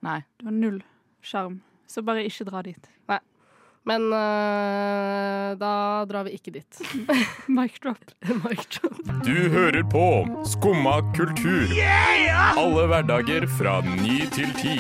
Nei. 0.08 0.22
Det 0.40 0.48
var 0.48 0.56
null 0.56 0.80
sjarm. 1.24 1.60
Så 1.88 2.02
bare 2.06 2.26
ikke 2.26 2.48
dra 2.50 2.64
dit. 2.66 2.90
Nei. 3.10 3.20
Men 3.84 4.06
øh, 4.16 5.50
da 5.60 5.72
drar 6.08 6.24
vi 6.24 6.38
ikke 6.38 6.54
dit. 6.56 6.80
Mic 7.58 7.80
drop. 7.84 8.00
Mic 8.46 8.64
drop. 8.78 8.96
Du 9.26 9.36
hører 9.52 9.84
på 9.92 10.06
Skumma 10.48 11.02
kultur. 11.18 11.68
Alle 12.58 12.86
hverdager 12.88 13.48
fra 13.58 13.82
ny 14.00 14.24
til 14.32 14.54
ti. 14.62 14.78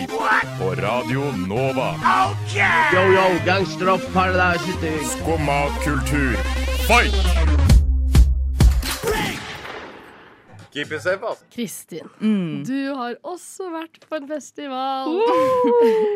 På 0.60 0.72
Radio 0.80 1.28
Nova. 1.48 1.92
Yo, 2.96 3.04
yo, 3.18 3.28
gangsteropp, 3.46 4.08
paradise. 4.16 4.96
Skumma 5.18 5.66
kultur, 5.84 6.40
fight! 6.88 7.53
Keep 10.74 10.92
it 10.92 11.02
safe, 11.04 11.22
altså. 11.22 11.44
Kristin, 11.54 12.08
Mm. 12.20 12.64
du 12.66 12.96
har 12.96 13.14
også 13.24 13.68
vært 13.72 14.00
på 14.10 14.16
en 14.18 14.28
festival. 14.28 15.20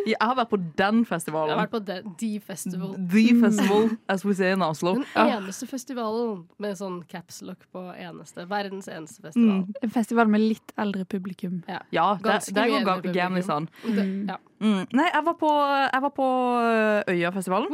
Jeg 0.08 0.16
har 0.22 0.36
vært 0.36 0.50
på 0.50 0.58
den 0.80 1.04
festivalen. 1.06 1.50
Jeg 1.52 1.58
har 1.60 1.68
vært 1.68 1.76
på 1.76 1.86
den, 1.86 2.16
The 2.18 2.40
Festival. 2.40 2.96
The 3.12 3.26
Festival, 3.42 3.90
as 4.10 4.26
we 4.26 4.34
say 4.34 4.52
in 4.54 4.62
Oslo. 4.66 4.94
Den 4.96 5.06
Ja. 5.16 5.38
eneste 5.40 5.68
festivalen 5.68 6.46
med 6.60 6.76
sånn 6.78 7.04
capslock 7.08 7.68
på 7.74 7.86
eneste. 7.96 8.48
Verdens 8.50 8.88
eneste 8.88 9.22
festival. 9.22 9.62
Mm. 9.68 9.74
En 9.84 9.90
festival 9.90 10.28
med 10.28 10.42
litt 10.42 10.74
eldre 10.78 11.06
publikum. 11.06 11.64
Ja, 11.68 11.80
der, 12.18 12.18
Ganske 12.40 12.54
der 12.54 12.68
går 12.84 13.14
gamlisene. 13.14 13.68
Mm. 13.86 14.28
ja. 14.30 14.38
Mm. 14.60 14.88
Nei, 14.92 15.10
jeg 15.14 15.24
var 15.24 15.34
på, 15.38 15.50
jeg 15.94 16.02
var 16.02 16.10
på 16.10 16.28
øh, 16.64 17.04
Øyafestivalen. 17.14 17.68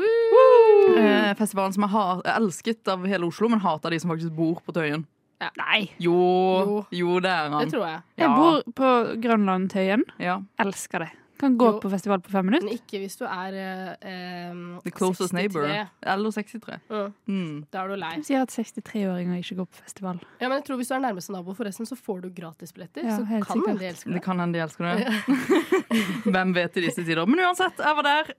Eh, 0.98 1.34
festivalen 1.40 1.74
som 1.74 1.84
jeg 1.86 1.90
har 1.94 2.22
elsket 2.36 2.88
av 2.92 3.06
hele 3.08 3.26
Oslo, 3.30 3.48
men 3.48 3.60
hater 3.64 3.90
de 3.94 4.00
som 4.00 4.12
faktisk 4.12 4.36
bor 4.36 4.60
på 4.68 4.74
Tøyen. 4.76 5.06
Nei. 5.58 5.82
Jo, 6.00 6.14
Jo. 6.14 6.86
jo, 6.92 7.20
det 7.20 7.30
er 7.32 7.50
Det 7.50 7.60
han. 7.60 7.70
tror 7.72 7.88
jeg. 7.88 8.02
Jeg 8.18 8.30
bor 8.38 8.64
på 8.76 8.94
Grønlandtøyen. 9.22 10.04
Ja. 10.20 10.40
Elsker 10.60 11.00
det. 11.00 11.10
Kan 11.40 11.58
gå 11.58 11.66
Jo. 11.74 11.80
på 11.82 11.90
festival 11.92 12.22
på 12.22 12.30
fem 12.32 12.46
minutter. 12.46 12.64
Men 12.70 12.78
ikke 12.78 13.00
hvis 13.02 13.18
du 13.20 13.26
er 13.26 13.56
eh, 14.00 14.54
The 14.86 14.92
closest 14.92 15.34
63. 15.34 15.34
neighbor. 15.34 15.66
Eller 16.06 16.32
63. 16.32 16.78
Mm. 16.90 17.14
Mm. 17.28 17.66
Da 17.74 17.82
er 17.84 17.88
du 17.88 17.96
lei. 17.96 18.12
Hvem 18.14 18.24
sier 18.24 18.42
at 18.46 18.50
63-åringer 18.54 19.38
ikke 19.42 19.56
går 19.58 19.66
på 19.66 19.82
festival. 19.84 20.22
Ja, 20.40 20.48
men 20.48 20.60
jeg 20.62 20.66
tror 20.70 20.78
Hvis 20.78 20.88
du 20.88 20.94
er 20.96 21.00
nærmeste 21.04 21.34
nabo, 21.34 21.54
forresten, 21.58 21.86
så 21.90 21.96
får 22.00 22.22
du 22.22 22.30
gratisbilletter. 22.30 23.04
Ja, 23.04 23.18
så 23.18 23.26
kan 23.28 23.44
sikkert. 23.60 23.80
de 23.80 23.86
elske 23.90 24.06
Det 24.10 24.14
det. 24.14 24.24
kan 24.24 24.40
hende 24.40 24.54
de 24.54 24.64
elsker 24.64 24.84
det. 24.86 25.08
Hvem 26.34 26.54
vet 26.56 26.78
i 26.78 26.82
disse 26.88 27.04
tider. 27.04 27.26
Men 27.26 27.40
uansett, 27.44 27.78
jeg 27.82 27.96
var 27.96 28.04
der. 28.04 28.34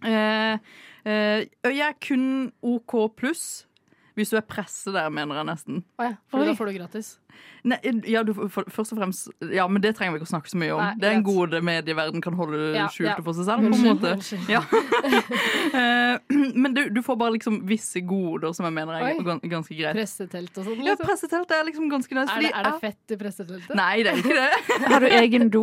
Uh, 0.00 0.58
uh, 1.06 1.40
jeg 1.70 1.86
er 1.86 1.96
kun 2.00 2.52
OK 2.62 2.96
pluss. 3.16 3.66
Hvis 4.20 4.34
du 4.34 4.36
er 4.36 4.44
presse 4.44 4.92
der, 4.92 5.08
mener 5.08 5.38
jeg 5.40 5.48
nesten. 5.48 5.78
Oh, 5.96 6.04
ja, 6.04 6.16
for 6.28 6.42
Oi. 6.42 6.48
da 6.50 6.52
får 6.58 6.68
du 6.68 6.76
gratis. 6.76 7.14
Nei, 7.64 7.76
ja, 8.08 8.22
du, 8.24 8.32
for, 8.48 8.64
først 8.72 8.94
og 8.94 8.98
fremst 9.02 9.28
Ja, 9.52 9.66
men 9.68 9.82
det 9.84 9.94
trenger 9.98 10.14
vi 10.14 10.20
ikke 10.22 10.28
å 10.30 10.32
snakke 10.32 10.48
så 10.48 10.56
mye 10.60 10.72
om. 10.72 10.80
Nei, 10.80 10.94
det 11.00 11.08
er 11.10 11.16
en 11.18 11.24
god 11.26 11.40
gode 11.40 11.60
medieverden 11.64 12.22
kan 12.24 12.34
holde 12.38 12.60
Ja, 12.76 12.86
skjult 12.92 13.10
ja. 13.10 13.16
for 13.24 13.36
seg 13.36 13.46
selv. 13.48 13.66
på 13.68 13.76
en 13.76 13.84
måte 13.90 14.14
ja. 14.50 14.62
Eh, 15.70 16.18
Men 16.54 16.74
du, 16.74 16.88
du 16.90 17.02
får 17.02 17.16
bare 17.20 17.34
liksom 17.36 17.60
visse 17.68 18.00
goder 18.06 18.52
som 18.56 18.66
jeg 18.66 18.74
mener 18.74 18.96
er 18.96 19.04
Oi. 19.10 19.38
ganske 19.50 19.74
greit. 19.76 19.94
Pressetelt 19.96 20.56
og 20.58 20.66
sånn. 20.66 20.80
Ja, 20.82 20.94
Liksom. 20.94 21.06
pressetelt 21.06 21.52
er 21.54 21.64
liksom 21.68 21.88
ganske 21.92 22.16
nice. 22.16 22.32
Er, 22.34 22.42
det, 22.42 22.50
er 22.56 22.66
det 22.66 22.72
fett 22.82 23.14
i 23.14 23.18
presseteltet? 23.20 23.74
Nei, 23.78 24.02
det 24.02 24.12
er 24.12 24.22
ikke 24.22 24.36
det. 24.40 24.48
Har 24.92 25.04
du 25.04 25.08
egen 25.20 25.50
do? 25.52 25.62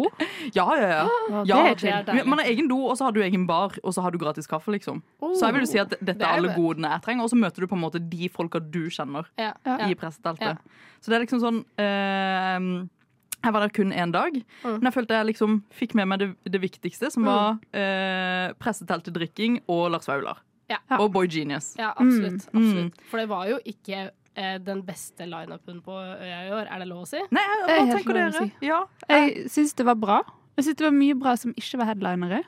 Ja, 0.55 0.67
ja, 0.79 0.87
ja. 0.87 1.43
Ja 1.49 1.59
det 1.75 1.91
er 1.91 2.23
Man 2.27 2.39
har 2.39 2.47
egen 2.49 2.69
do, 2.71 2.79
og 2.87 2.95
så 2.99 3.07
har 3.09 3.15
du 3.15 3.21
egen 3.25 3.45
bar, 3.49 3.75
og 3.83 3.93
så 3.95 4.03
har 4.05 4.13
du 4.15 4.19
gratis 4.21 4.47
kaffe, 4.49 4.71
liksom. 4.75 5.01
Oh. 5.19 5.33
Så 5.37 5.47
jeg 5.49 5.57
vil 5.57 5.65
jo 5.65 5.71
si 5.73 5.81
at 5.81 5.91
dette 5.97 6.15
Det 6.17 6.23
er 6.25 6.37
alle 6.39 6.53
godene 6.55 6.93
jeg 6.95 7.03
trenger, 7.07 7.27
og 7.27 7.33
så 7.33 7.39
møter 7.39 7.65
du 7.65 7.67
på 7.71 7.77
en 7.77 7.83
måte 7.83 8.01
de 8.01 8.29
folka 8.33 8.61
du 8.63 8.85
kjenner 8.93 9.27
Ja, 9.37 9.51
Ja. 9.65 9.77
ja. 9.83 9.87
i 9.91 9.95
presseteltet. 9.99 10.63
Ja. 10.97 11.01
Så 11.01 11.11
det 11.13 11.17
er 11.19 11.25
liksom 11.25 11.41
sånn 11.43 11.59
uh, 11.77 12.87
Jeg 13.45 13.53
var 13.53 13.61
der 13.63 13.69
kun 13.69 13.91
én 13.93 14.11
dag, 14.11 14.33
Mm. 14.65 14.79
men 14.81 14.87
jeg 14.89 14.93
følte 14.97 15.13
jeg 15.13 15.27
liksom 15.29 15.63
fikk 15.71 15.93
med 15.95 16.07
meg 16.09 16.19
det, 16.19 16.29
det 16.51 16.59
viktigste, 16.59 17.11
som 17.13 17.23
var 17.23 17.59
eh, 17.71 18.51
presseteltdrikking 18.59 19.59
og 19.69 19.91
Lars 19.93 20.07
Vaular. 20.09 20.39
Ja. 20.67 20.79
Og 20.97 21.11
Boy 21.13 21.27
Genius. 21.31 21.75
Ja, 21.79 21.91
absolutt. 21.95 22.47
Mm. 22.51 22.57
absolutt. 22.63 22.97
For 23.11 23.21
det 23.21 23.27
var 23.29 23.45
jo 23.47 23.59
ikke 23.63 24.09
eh, 24.35 24.57
den 24.59 24.81
beste 24.83 25.27
lineupen 25.29 25.79
på 25.85 25.93
Øya 25.95 26.41
i 26.47 26.51
år, 26.51 26.67
er 26.73 26.79
det 26.83 26.87
lov 26.89 27.05
å 27.05 27.07
si? 27.07 27.21
Nei, 27.31 27.45
jeg- 27.45 27.67
Det 27.67 27.77
hva 27.77 27.95
tenker 27.95 28.13
dere? 28.13 28.31
si. 28.33 28.51
Ja, 28.67 28.81
Jeg 29.07 29.45
syns 29.53 29.73
det 29.75 29.85
var 29.85 29.95
bra. 29.95 30.17
Jeg 30.57 30.65
syns 30.65 30.75
det 30.81 30.85
var 30.89 30.97
mye 30.97 31.13
bra 31.21 31.35
som 31.37 31.53
ikke 31.53 31.77
var 31.77 31.85
headlinere. 31.93 32.43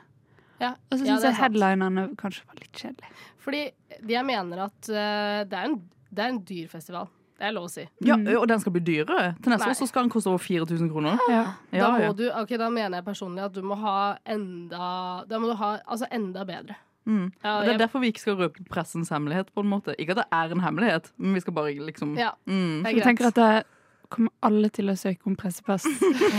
Ja, 0.60 0.74
Og 0.90 0.98
så 0.98 1.06
ja, 1.06 1.14
syns 1.16 1.24
er 1.24 1.30
jeg 1.30 1.40
headlinerne 1.40 2.16
kanskje 2.16 2.44
var 2.50 2.56
litt 2.60 2.72
kjedelige. 2.72 3.14
Fordi 3.38 3.62
jeg 4.10 4.26
mener 4.26 4.64
at 4.66 4.90
uh, 4.90 5.44
det, 5.48 5.54
er 5.56 5.64
en, 5.70 5.78
det 6.12 6.18
er 6.24 6.28
en 6.34 6.42
dyr 6.44 6.68
festival. 6.68 7.08
Det 7.40 7.46
er 7.48 7.54
lov 7.56 7.64
å 7.70 7.72
si. 7.72 7.86
ja, 8.04 8.18
Og 8.36 8.46
den 8.50 8.60
skal 8.60 8.72
bli 8.74 8.82
dyrere. 8.84 9.30
Til 9.40 9.52
neste 9.54 9.64
Nei. 9.64 9.72
år 9.72 9.78
så 9.78 9.86
skal 9.88 10.04
den 10.04 10.10
koste 10.12 10.28
over 10.28 10.42
4000 10.44 10.90
kroner. 10.92 11.16
Ja. 11.32 11.44
Ja, 11.72 11.86
da, 11.86 11.90
må. 12.10 12.12
Du, 12.18 12.26
okay, 12.36 12.58
da 12.60 12.68
mener 12.68 12.98
jeg 13.00 13.06
personlig 13.06 13.46
at 13.46 13.54
du 13.56 13.62
må 13.64 13.78
ha 13.80 14.18
enda 14.28 15.24
Da 15.30 15.38
må 15.40 15.48
du 15.48 15.56
ha 15.56 15.78
altså 15.88 16.06
enda 16.12 16.44
bedre. 16.44 16.76
Mm. 17.08 17.32
Ja, 17.42 17.56
Og 17.56 17.64
det 17.64 17.68
er 17.68 17.72
jeg- 17.72 17.78
derfor 17.80 18.00
vi 18.04 18.12
ikke 18.12 18.20
skal 18.20 18.36
røpe 18.36 18.64
pressens 18.68 19.08
hemmelighet. 19.08 19.48
på 19.54 19.60
en 19.64 19.70
måte 19.70 19.94
Ikke 19.98 20.10
at 20.10 20.16
det 20.20 20.26
er 20.30 20.52
en 20.52 20.60
hemmelighet, 20.60 21.10
men 21.16 21.34
vi 21.34 21.40
skal 21.40 21.52
bare 21.54 21.72
liksom 21.74 22.16
Ja, 22.18 22.30
mm. 22.46 22.82
det 22.84 22.92
er 22.92 22.96
Jeg 22.96 23.02
tenker 23.04 23.26
at 23.28 23.34
det 23.34 23.64
kommer 24.10 24.30
alle 24.42 24.68
til 24.74 24.90
å 24.90 24.94
søke 24.98 25.26
om 25.30 25.36
pressepass. 25.38 25.84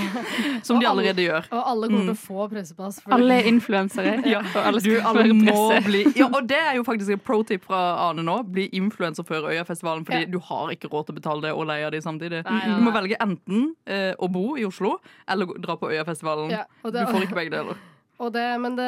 Som 0.68 0.80
de 0.82 0.86
allerede 0.90 1.16
alle- 1.16 1.26
gjør. 1.28 1.46
Og 1.56 1.62
alle 1.72 1.88
kommer 1.88 2.02
til 2.02 2.12
Mm. 2.12 2.18
å 2.18 2.20
få 2.20 2.48
pressepass. 2.52 3.00
for- 3.02 3.14
Alle 3.16 3.38
er 3.40 3.48
influensere, 3.52 4.14
Ja. 4.34 4.40
og 4.42 4.58
alle 4.66 4.80
Du, 4.84 4.92
alle 5.00 5.24
må 5.34 5.82
bli 5.86 6.04
Ja, 6.16 6.28
og 6.28 6.48
det 6.48 6.58
er 6.60 6.76
jo 6.76 6.84
faktisk 6.84 7.12
en 7.16 7.20
pro 7.20 7.42
tip 7.44 7.64
fra 7.66 8.10
Ane 8.10 8.22
nå. 8.28 8.38
Bli 8.52 8.68
influenser 8.74 9.24
før 9.24 9.50
Øyafestivalen, 9.54 10.06
fordi 10.06 10.26
Ja. 10.26 10.32
du 10.32 10.40
har 10.40 10.70
ikke 10.76 10.90
råd 10.92 11.06
til 11.08 11.16
å 11.16 11.20
betale 11.22 11.42
det 11.48 11.54
og 11.56 11.66
leie 11.68 11.90
de 11.92 12.02
samtidig. 12.02 12.44
Nei, 12.44 12.60
nei, 12.68 12.76
Du 12.76 12.82
må 12.84 12.92
nei. 12.92 13.02
velge 13.02 13.18
enten 13.22 13.76
eh, 13.88 14.14
å 14.20 14.28
bo 14.32 14.56
i 14.58 14.66
Oslo 14.66 15.00
eller 15.28 15.46
dra 15.60 15.76
på 15.78 15.90
Øyafestivalen. 15.92 16.50
Ja, 16.52 16.66
Du 16.84 16.92
får 16.92 17.24
ikke 17.28 17.36
begge 17.40 17.52
deler. 17.56 17.76
Og 18.22 18.32
det, 18.34 18.60
men 18.62 18.76
det 18.76 18.86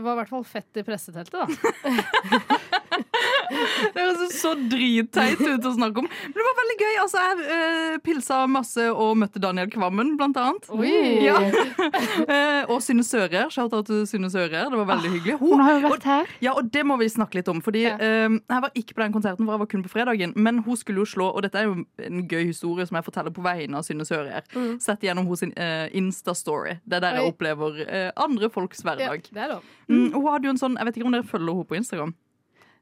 var 0.00 0.14
i 0.14 0.16
hvert 0.22 0.30
fall 0.30 0.44
fett 0.48 0.78
i 0.80 0.82
presseteltet, 0.82 1.32
da. 1.36 1.46
Det 3.94 4.02
høres 4.02 4.36
så 4.40 4.52
dritteit 4.70 5.40
ut 5.42 5.66
å 5.68 5.72
snakke 5.76 6.02
om. 6.02 6.08
Men 6.08 6.36
det 6.36 6.46
var 6.46 6.56
veldig 6.60 6.76
gøy. 6.82 6.94
Altså, 7.02 7.22
jeg 7.26 7.46
uh, 7.46 7.98
pilsa 8.06 8.38
masse 8.50 8.86
og 8.92 9.16
møtte 9.20 9.40
Daniel 9.42 9.70
Kvammen, 9.72 10.14
blant 10.20 10.36
annet. 10.40 10.68
Ja. 11.22 11.36
uh, 11.40 12.62
og 12.72 12.80
Synne 12.84 13.04
Sører. 13.06 13.48
Shout-out 13.52 13.86
til 13.90 14.04
Synne 14.08 14.30
Sører. 14.32 14.70
Det 14.72 14.80
var 14.80 14.88
veldig 14.94 15.12
hyggelig. 15.16 15.38
Hun 15.42 15.62
har 15.64 15.76
jo 15.78 15.84
vært 15.90 16.06
her. 16.08 16.32
Ja, 16.44 16.54
og 16.58 16.70
det 16.74 16.84
må 16.88 16.96
vi 17.00 17.08
snakke 17.12 17.40
litt 17.40 17.48
om. 17.52 17.60
Fordi 17.64 17.84
Ja. 17.86 17.96
eh, 18.00 18.28
Jeg 18.50 18.62
var 18.64 18.70
ikke 18.74 18.94
på 18.96 19.02
den 19.04 19.12
konserten, 19.14 19.44
for 19.46 19.52
jeg 19.56 19.62
var 19.62 19.68
kun 19.70 19.82
på 19.84 19.90
fredagen. 19.92 20.32
Men 20.36 20.58
hun 20.66 20.76
skulle 20.76 21.02
jo 21.04 21.08
slå, 21.08 21.28
og 21.36 21.42
dette 21.44 21.60
er 21.60 21.68
jo 21.68 21.84
en 22.02 22.22
gøy 22.28 22.46
historie 22.48 22.86
som 22.88 22.96
jeg 22.98 23.04
forteller 23.06 23.34
på 23.36 23.44
vegne 23.44 23.76
av 23.78 23.84
Synne 23.86 24.06
Sører. 24.08 24.42
Sett 24.82 25.04
gjennom 25.06 25.28
sin 25.36 25.52
eh, 25.56 25.88
Insta-story. 25.96 26.78
Det 26.86 26.98
er 26.98 27.04
der 27.04 27.18
jeg 27.20 27.26
Oi. 27.26 27.32
opplever 27.34 27.80
eh, 27.86 28.10
andre 28.16 28.50
folks 28.50 28.82
Ja, 28.84 28.94
hverdag. 28.94 29.28
det 29.32 29.42
er 29.42 29.52
lov. 29.56 29.62
Mm, 29.88 30.12
hun 30.14 30.26
hadde 30.32 30.48
jo 30.48 30.50
en 30.56 30.58
sånn, 30.60 30.76
Jeg 30.78 30.86
vet 30.88 30.96
ikke 30.98 31.06
om 31.06 31.12
dere 31.14 31.26
følger 31.28 31.52
henne 31.54 31.68
på 31.70 31.76
Instagram? 31.78 32.14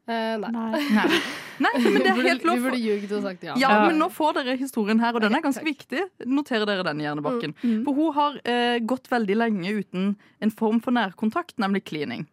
Eh, 0.07 0.35
nei. 0.37 0.51
Nei. 0.53 0.83
Nei, 0.93 1.09
Nei 1.65 1.73
men 1.85 2.03
det 2.03 2.11
er 2.11 2.21
helt 2.29 2.45
lov. 2.45 2.59
Vi 2.59 2.67
burde 2.67 2.83
ljugd 2.83 3.15
og 3.17 3.25
sagt 3.25 3.47
ja. 3.47 3.57
Ja, 3.61 3.73
men 3.87 3.97
nå 4.01 4.11
får 4.13 4.37
dere 4.41 4.59
historien 4.61 5.01
her, 5.01 5.17
og 5.17 5.25
den 5.25 5.37
er 5.37 5.45
ganske 5.45 5.65
viktig. 5.65 6.05
Noterer 6.29 6.69
dere 6.69 6.85
den 6.91 7.01
i 7.01 7.07
hjernebakken. 7.07 7.57
Mm. 7.63 7.81
For 7.87 7.97
hun 7.97 8.15
har 8.19 8.39
uh, 8.45 8.77
gått 8.85 9.09
veldig 9.13 9.39
lenge 9.41 9.75
uten 9.81 10.15
en 10.45 10.55
form 10.55 10.83
for 10.85 10.97
nærkontakt, 10.97 11.57
nemlig 11.63 11.87
cleaning. 11.89 12.29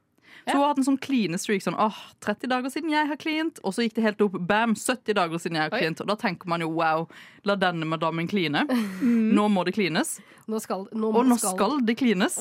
Så 0.45 0.55
hun 0.55 0.63
har 0.63 0.71
hatt 0.71 0.79
en 0.81 0.88
sånn 0.88 0.99
cleanestreak 1.01 1.62
sånn 1.62 1.77
åh, 1.77 1.97
30 2.25 2.49
dager 2.49 2.71
siden 2.73 2.93
jeg 2.93 3.07
har 3.12 3.19
cleant, 3.21 3.60
og 3.62 3.75
så 3.75 3.86
gikk 3.86 3.93
det 3.99 4.05
helt 4.07 4.23
opp, 4.25 4.38
bam, 4.49 4.73
70 4.73 5.17
dager 5.19 5.41
siden 5.41 5.60
jeg 5.60 5.67
har 5.67 5.73
cleant. 5.75 6.01
Og 6.01 6.10
da 6.10 6.15
tenker 6.19 6.49
man 6.49 6.63
jo 6.63 6.71
wow, 6.79 7.05
la 7.47 7.55
denne 7.60 7.88
madammen 7.88 8.29
kline. 8.31 8.65
Mm. 9.01 9.31
Nå 9.34 9.47
må 9.49 9.63
det 9.65 9.71
klines. 9.73 10.19
Nå 10.49 10.60
skal, 10.62 10.84
nå 10.93 11.10
Og 11.15 11.25
nå 11.25 11.36
skal 11.39 11.79
det 11.88 11.95
cleanes. 11.97 12.36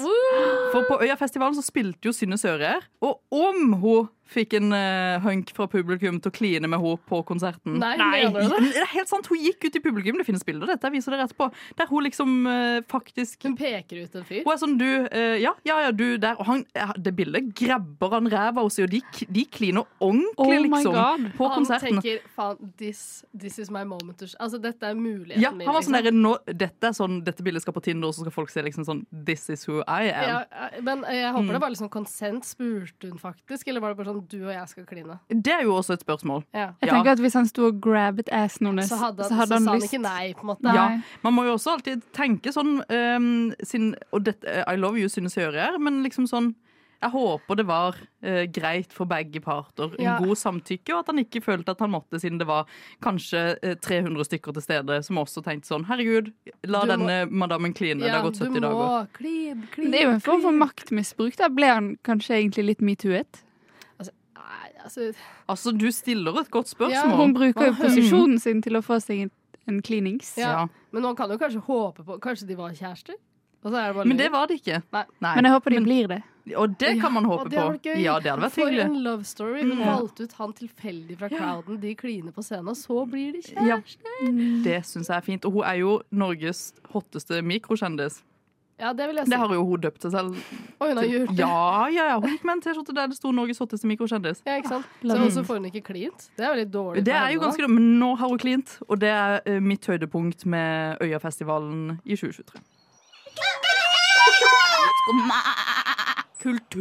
For 0.72 0.84
på 0.88 0.98
Øyafestivalen 1.06 1.56
så 1.56 1.62
spilte 1.64 2.10
jo 2.10 2.12
Synne 2.12 2.36
Sører, 2.40 2.84
og 3.00 3.22
om 3.32 3.78
hun 3.80 4.10
fikk 4.30 4.54
en 4.60 4.72
uh, 4.72 5.18
hunk 5.24 5.50
fra 5.56 5.66
publikum 5.70 6.20
til 6.22 6.30
å 6.30 6.34
kline 6.34 6.68
med 6.70 6.78
henne 6.80 7.00
på 7.10 7.18
konserten 7.28 7.78
Nei, 7.80 7.94
du 8.30 8.36
det? 8.38 8.70
det 8.70 8.82
er 8.84 8.90
helt 8.94 9.10
sant, 9.10 9.26
Hun 9.30 9.40
gikk 9.42 9.64
ut 9.68 9.76
i 9.76 9.82
publikum, 9.82 10.18
det 10.20 10.26
finnes 10.28 10.44
bilder, 10.46 10.70
dette 10.70 10.86
jeg 10.86 10.94
viser 10.96 11.14
dere 11.16 11.26
etterpå, 11.28 11.48
der 11.78 11.90
hun 11.90 12.04
liksom 12.06 12.34
uh, 12.46 12.78
faktisk 12.90 13.42
Hun 13.48 13.56
peker 13.58 14.04
ut 14.04 14.14
en 14.20 14.24
fyr. 14.28 14.42
Hun 14.46 14.52
er 14.54 14.60
sånn, 14.62 14.76
du, 14.80 14.86
uh, 14.86 15.36
ja, 15.40 15.52
ja, 15.66 15.76
ja, 15.86 15.90
du 15.94 16.06
der. 16.22 16.38
Og 16.40 16.46
han, 16.48 16.64
ja, 16.76 16.88
det 16.96 17.12
bildet 17.18 17.50
grabber 17.58 18.14
han 18.16 18.28
ræva 18.32 18.62
hos, 18.64 18.78
og 18.82 18.90
de, 18.92 19.00
de 19.28 19.44
kliner 19.52 19.84
ordentlig, 20.00 20.38
Oh 20.40 20.64
liksom, 20.66 20.94
God. 20.94 21.26
på 21.36 21.48
han 21.50 21.58
konserten. 21.60 22.00
tenker 22.00 22.22
faen, 22.36 22.72
this, 22.80 23.24
this 23.34 23.58
is 23.58 23.70
my 23.70 23.82
moment. 23.84 24.22
Altså, 24.40 24.58
dette 24.62 24.86
er 24.86 24.94
muligheten 24.98 25.42
Ja, 25.42 25.50
min. 25.52 25.66
han 25.68 25.74
var 25.76 25.84
sånn 25.86 25.98
liksom. 25.98 26.20
nå, 26.22 26.34
dette, 26.60 26.92
sånn, 26.96 27.20
dette 27.26 27.44
bildet 27.46 27.64
skal 27.64 27.74
på 27.76 27.82
Tinder, 27.84 28.08
og 28.10 28.16
så 28.16 28.24
skal 28.24 28.34
folk 28.34 28.50
se 28.52 28.62
liksom 28.66 28.86
sånn 28.86 29.04
This 29.26 29.48
is 29.52 29.66
who 29.68 29.80
I 29.86 30.10
am. 30.12 30.28
ja, 30.30 30.70
men 30.86 31.04
jeg 31.08 31.32
håper 31.34 31.48
Mm. 31.50 31.54
det 31.56 31.60
var 31.62 31.70
liksom 31.72 31.88
konsent. 31.90 32.44
Spurte 32.44 33.08
hun 33.10 33.18
faktisk, 33.18 33.68
eller 33.68 33.80
var 33.82 33.92
det 33.94 33.98
bare 34.00 34.12
sånn 34.12 34.19
du 34.28 34.44
og 34.46 34.52
jeg 34.52 34.68
skal 34.68 34.85
kline? 34.87 35.18
Det 35.28 35.52
er 35.52 35.62
jo 35.62 35.74
også 35.74 35.92
et 35.94 36.00
spørsmål. 36.04 36.44
Ja. 36.54 36.72
Jeg 36.80 36.88
Ja. 36.90 36.94
tenker 36.94 37.11
at 37.12 37.18
Hvis 37.18 37.35
han 37.35 37.46
sto 37.46 37.66
og 37.66 37.80
grabbet 37.80 38.28
assen 38.33 38.66
hennes, 38.66 38.88
Så 38.88 38.96
hadde, 38.98 39.24
så 39.24 39.35
hadde 39.35 39.48
så 39.48 39.54
han 39.54 39.64
sa 39.64 39.70
han 39.70 39.80
lyst. 39.80 39.92
ikke 39.92 40.02
nei, 40.02 40.33
på 40.35 40.40
en 40.40 40.46
måte. 40.56 40.74
Ja, 40.74 41.00
Man 41.22 41.35
må 41.35 41.44
jo 41.44 41.54
også 41.54 41.76
alltid 41.78 42.02
tenke 42.12 42.52
sånn 42.52 42.83
um, 42.90 43.54
sin, 43.62 43.94
Og 44.12 44.24
dette, 44.24 44.64
I 44.66 44.76
love 44.76 44.96
you 44.98 45.09
synes 45.09 45.35
jeg 45.35 45.44
gjør 45.52 45.61
her, 45.72 45.78
men 45.78 46.02
liksom 46.04 46.26
sånn 46.28 46.54
jeg 47.02 47.12
håper 47.12 47.56
det 47.56 47.64
var 47.66 47.94
eh, 48.22 48.44
greit 48.44 48.92
for 48.92 49.06
begge 49.06 49.40
parter. 49.40 49.94
En 49.98 50.04
Ja. 50.04 50.18
god 50.18 50.37
samtykke, 50.37 50.92
og 50.92 50.98
at 50.98 51.06
han 51.06 51.24
ikke 51.24 51.40
følte 51.42 51.70
at 51.70 51.78
han 51.78 51.90
måtte, 51.90 52.20
siden 52.20 52.37
det 52.38 52.46
var 52.46 52.66
kanskje 53.00 53.56
eh, 53.62 53.74
300 53.74 54.22
stykker 54.28 54.52
til 54.52 54.61
stede 54.61 55.02
som 55.02 55.16
også 55.16 55.42
tenkte 55.42 55.64
sånn 55.72 55.87
Herregud, 55.87 56.30
la 56.66 56.83
Du 56.85 56.87
må- 56.88 56.98
denne 57.09 57.30
madammen 57.30 57.72
kline. 57.72 58.00
det 58.00 58.11
har 58.11 58.20
gått 58.22 58.37
70 58.37 58.52
du 58.52 58.61
må 58.61 58.61
dager. 58.61 59.09
kline, 59.14 59.66
Men 59.78 59.90
det 59.92 60.00
er 60.00 60.04
jo 60.04 60.11
en 60.11 60.20
form 60.20 60.42
for 60.42 60.52
maktmisbruk. 60.52 61.37
Da 61.37 61.48
ble 61.48 61.64
han 61.72 61.96
kanskje 62.04 62.37
egentlig 62.37 62.66
litt 62.66 62.80
metoo-et. 62.83 63.42
Altså 64.84 65.12
Altså, 65.48 65.72
du 65.76 65.90
stiller 65.92 66.40
et 66.40 66.50
godt 66.50 66.66
Ja, 66.66 66.74
spørsmål. 67.02 67.16
Hun 67.16 67.34
bruker 67.34 67.66
jo 67.66 67.72
posisjonen 67.78 68.38
sin 68.40 68.62
til 68.62 68.72
å 68.76 68.82
få 68.82 69.00
seg 69.02 69.22
en, 69.26 69.30
en 69.68 69.82
cleanings. 69.82 70.36
Ja. 70.38 70.50
Ja. 70.50 70.66
Men 70.92 71.02
man 71.02 71.16
kan 71.16 71.30
jo 71.30 71.36
kanskje 71.38 71.60
håpe 71.66 72.04
på 72.04 72.18
Kanskje 72.20 72.46
de 72.48 72.56
var 72.56 72.70
kjærester? 72.70 73.14
Og 73.62 73.70
så 73.72 73.76
er 73.76 73.86
det 73.90 73.94
bare 73.96 74.06
Men 74.08 74.16
det 74.16 74.30
var 74.32 74.46
det 74.48 74.60
ikke. 74.62 74.82
Nei. 74.92 75.04
Men 75.20 75.44
jeg 75.44 75.52
håper 75.52 75.70
de 75.70 75.76
Men- 75.76 75.84
blir 75.84 76.08
det. 76.08 76.22
Og 76.56 76.78
det 76.78 76.94
kan 77.00 77.12
man 77.12 77.22
Ja, 77.24 77.28
håpe 77.28 77.44
ja, 77.44 77.48
det 77.50 77.58
hadde 77.58 77.68
på. 77.68 77.72
vært 77.76 77.82
gøy. 77.96 78.02
Ja, 78.02 78.14
det 78.18 78.30
hadde 78.30 78.42
vært 78.42 78.52
For 78.52 78.66
hyggelig. 78.70 78.84
en 78.86 79.02
love 79.04 79.24
story. 79.24 79.60
Hun 79.60 79.70
Mm. 79.78 79.84
valgte 79.86 80.20
ut 80.24 80.32
han 80.32 80.52
tilfeldig 80.52 81.18
fra 81.18 81.28
crowden. 81.28 81.80
De 81.80 81.94
kliner 81.94 82.32
på 82.32 82.42
scenen, 82.42 82.68
og 82.68 82.74
så 82.76 83.06
blir 83.08 83.32
de 83.32 83.42
Ja, 83.54 83.76
kjærester. 83.76 84.64
det 84.64 84.82
syns 84.84 85.06
jeg 85.08 85.16
er 85.16 85.20
fint. 85.20 85.44
Og 85.44 85.52
hun 85.52 85.62
er 85.64 85.74
jo 85.78 86.00
Norges 86.10 86.72
hotteste 86.92 87.42
mikrokjendis. 87.44 88.22
Ja, 88.80 88.92
det 88.96 89.06
vil 89.10 89.20
jeg 89.20 89.26
si. 89.26 89.30
Det 89.30 89.38
har 89.38 89.52
jo 89.54 89.64
hun 89.68 89.80
døpt 89.80 90.02
seg 90.06 90.12
selv 90.14 90.36
Og 90.80 90.88
hun 90.88 90.96
har 90.96 91.04
gjort 91.04 91.32
det. 91.36 91.38
Ja, 91.44 91.86
ja, 91.92 92.04
ja. 92.12 92.16
Hun 92.20 92.32
gikk 92.32 92.44
med 92.48 92.54
en 92.56 92.62
T-skjorte 92.64 92.94
der 92.96 93.10
det 93.12 93.18
sto 93.18 93.32
'Norges 93.32 93.60
hotteste 93.60 93.86
mikrokjendis'. 93.90 94.40
Ja, 94.46 94.56
ikke 94.56 94.72
sant? 94.72 94.86
Så 95.02 95.18
også 95.26 95.44
får 95.44 95.60
hun 95.60 95.68
ikke 95.68 95.82
klint. 95.92 96.30
Det 96.36 96.46
er 96.46 96.54
jo 96.54 96.60
litt 96.62 96.72
dårlig. 96.72 97.04
Det 97.06 97.14
er 97.14 97.28
jo 97.34 97.40
ganske 97.44 97.62
dårlig, 97.62 97.74
men 97.74 97.98
nå 98.00 98.14
har 98.16 98.28
hun 98.28 98.38
klint, 98.38 98.78
og 98.88 99.00
det 99.00 99.12
er 99.12 99.40
eh, 99.46 99.60
mitt 99.60 99.86
høydepunkt 99.86 100.46
med 100.46 100.96
Øyafestivalen 101.02 102.00
i 102.04 102.16
2023. 102.16 102.60
Kultur! 106.40 106.80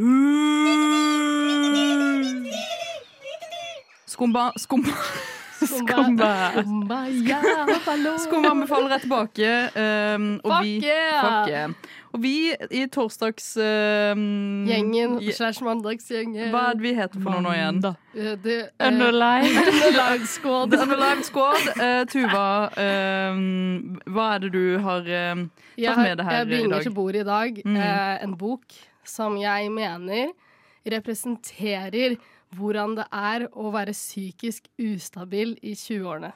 Skumba 4.08 4.52
Skumba. 4.58 4.92
Skumba. 5.60 6.30
Skumba, 6.56 6.98
ja. 7.28 7.40
Skumma 8.24 8.52
befaler 8.62 8.90
jeg 8.96 9.02
tilbake. 9.06 9.50
um, 9.76 10.28
og 10.44 10.52
Fuck 10.54 10.64
vi, 10.64 10.74
yeah! 10.86 11.22
fuck 11.24 11.50
yeah. 11.52 11.70
Og 12.14 12.22
vi 12.24 12.32
i 12.74 12.86
torsdags 12.90 13.52
um, 13.62 14.66
Gjengen 14.66 15.20
je- 15.22 15.34
slash 15.38 15.62
mandagsgjengen. 15.62 16.50
Hva 16.50 16.64
er 16.72 16.80
det 16.80 16.82
vi 16.88 16.94
heter 16.98 17.22
for 17.22 17.36
noe 17.36 17.44
nå 17.46 17.52
igjen? 17.54 17.82
da? 17.84 17.92
Det, 18.16 18.56
uh, 18.82 18.88
Underline. 18.88 19.52
Underline 19.76 20.26
squad. 20.26 20.74
Underline 20.74 21.24
Squad. 21.28 21.68
Uh, 21.78 22.02
Tuva, 22.10 22.48
um, 22.82 24.00
hva 24.10 24.30
er 24.36 24.46
det 24.48 24.52
du 24.56 24.64
har 24.82 25.06
um, 25.34 25.46
tatt 25.78 26.02
med 26.02 26.18
deg 26.18 26.26
her 26.26 26.40
jeg 26.40 26.46
dag? 26.46 26.48
bringer 26.50 26.70
begynner 26.70 26.88
til 26.88 26.96
bordet 26.98 27.22
i 27.22 27.30
dag 27.30 27.62
Mm. 27.66 27.76
eh, 27.78 28.24
en 28.26 28.34
bok 28.38 28.80
som 29.06 29.38
jeg 29.38 29.70
mener 29.72 30.32
representerer 30.90 32.18
hvordan 32.58 32.96
det 32.98 33.06
er 33.14 33.48
å 33.54 33.70
være 33.74 33.94
psykisk 33.94 34.70
ustabil 34.82 35.56
i 35.62 35.76
20-årene. 35.78 36.32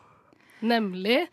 Nemlig 0.64 1.24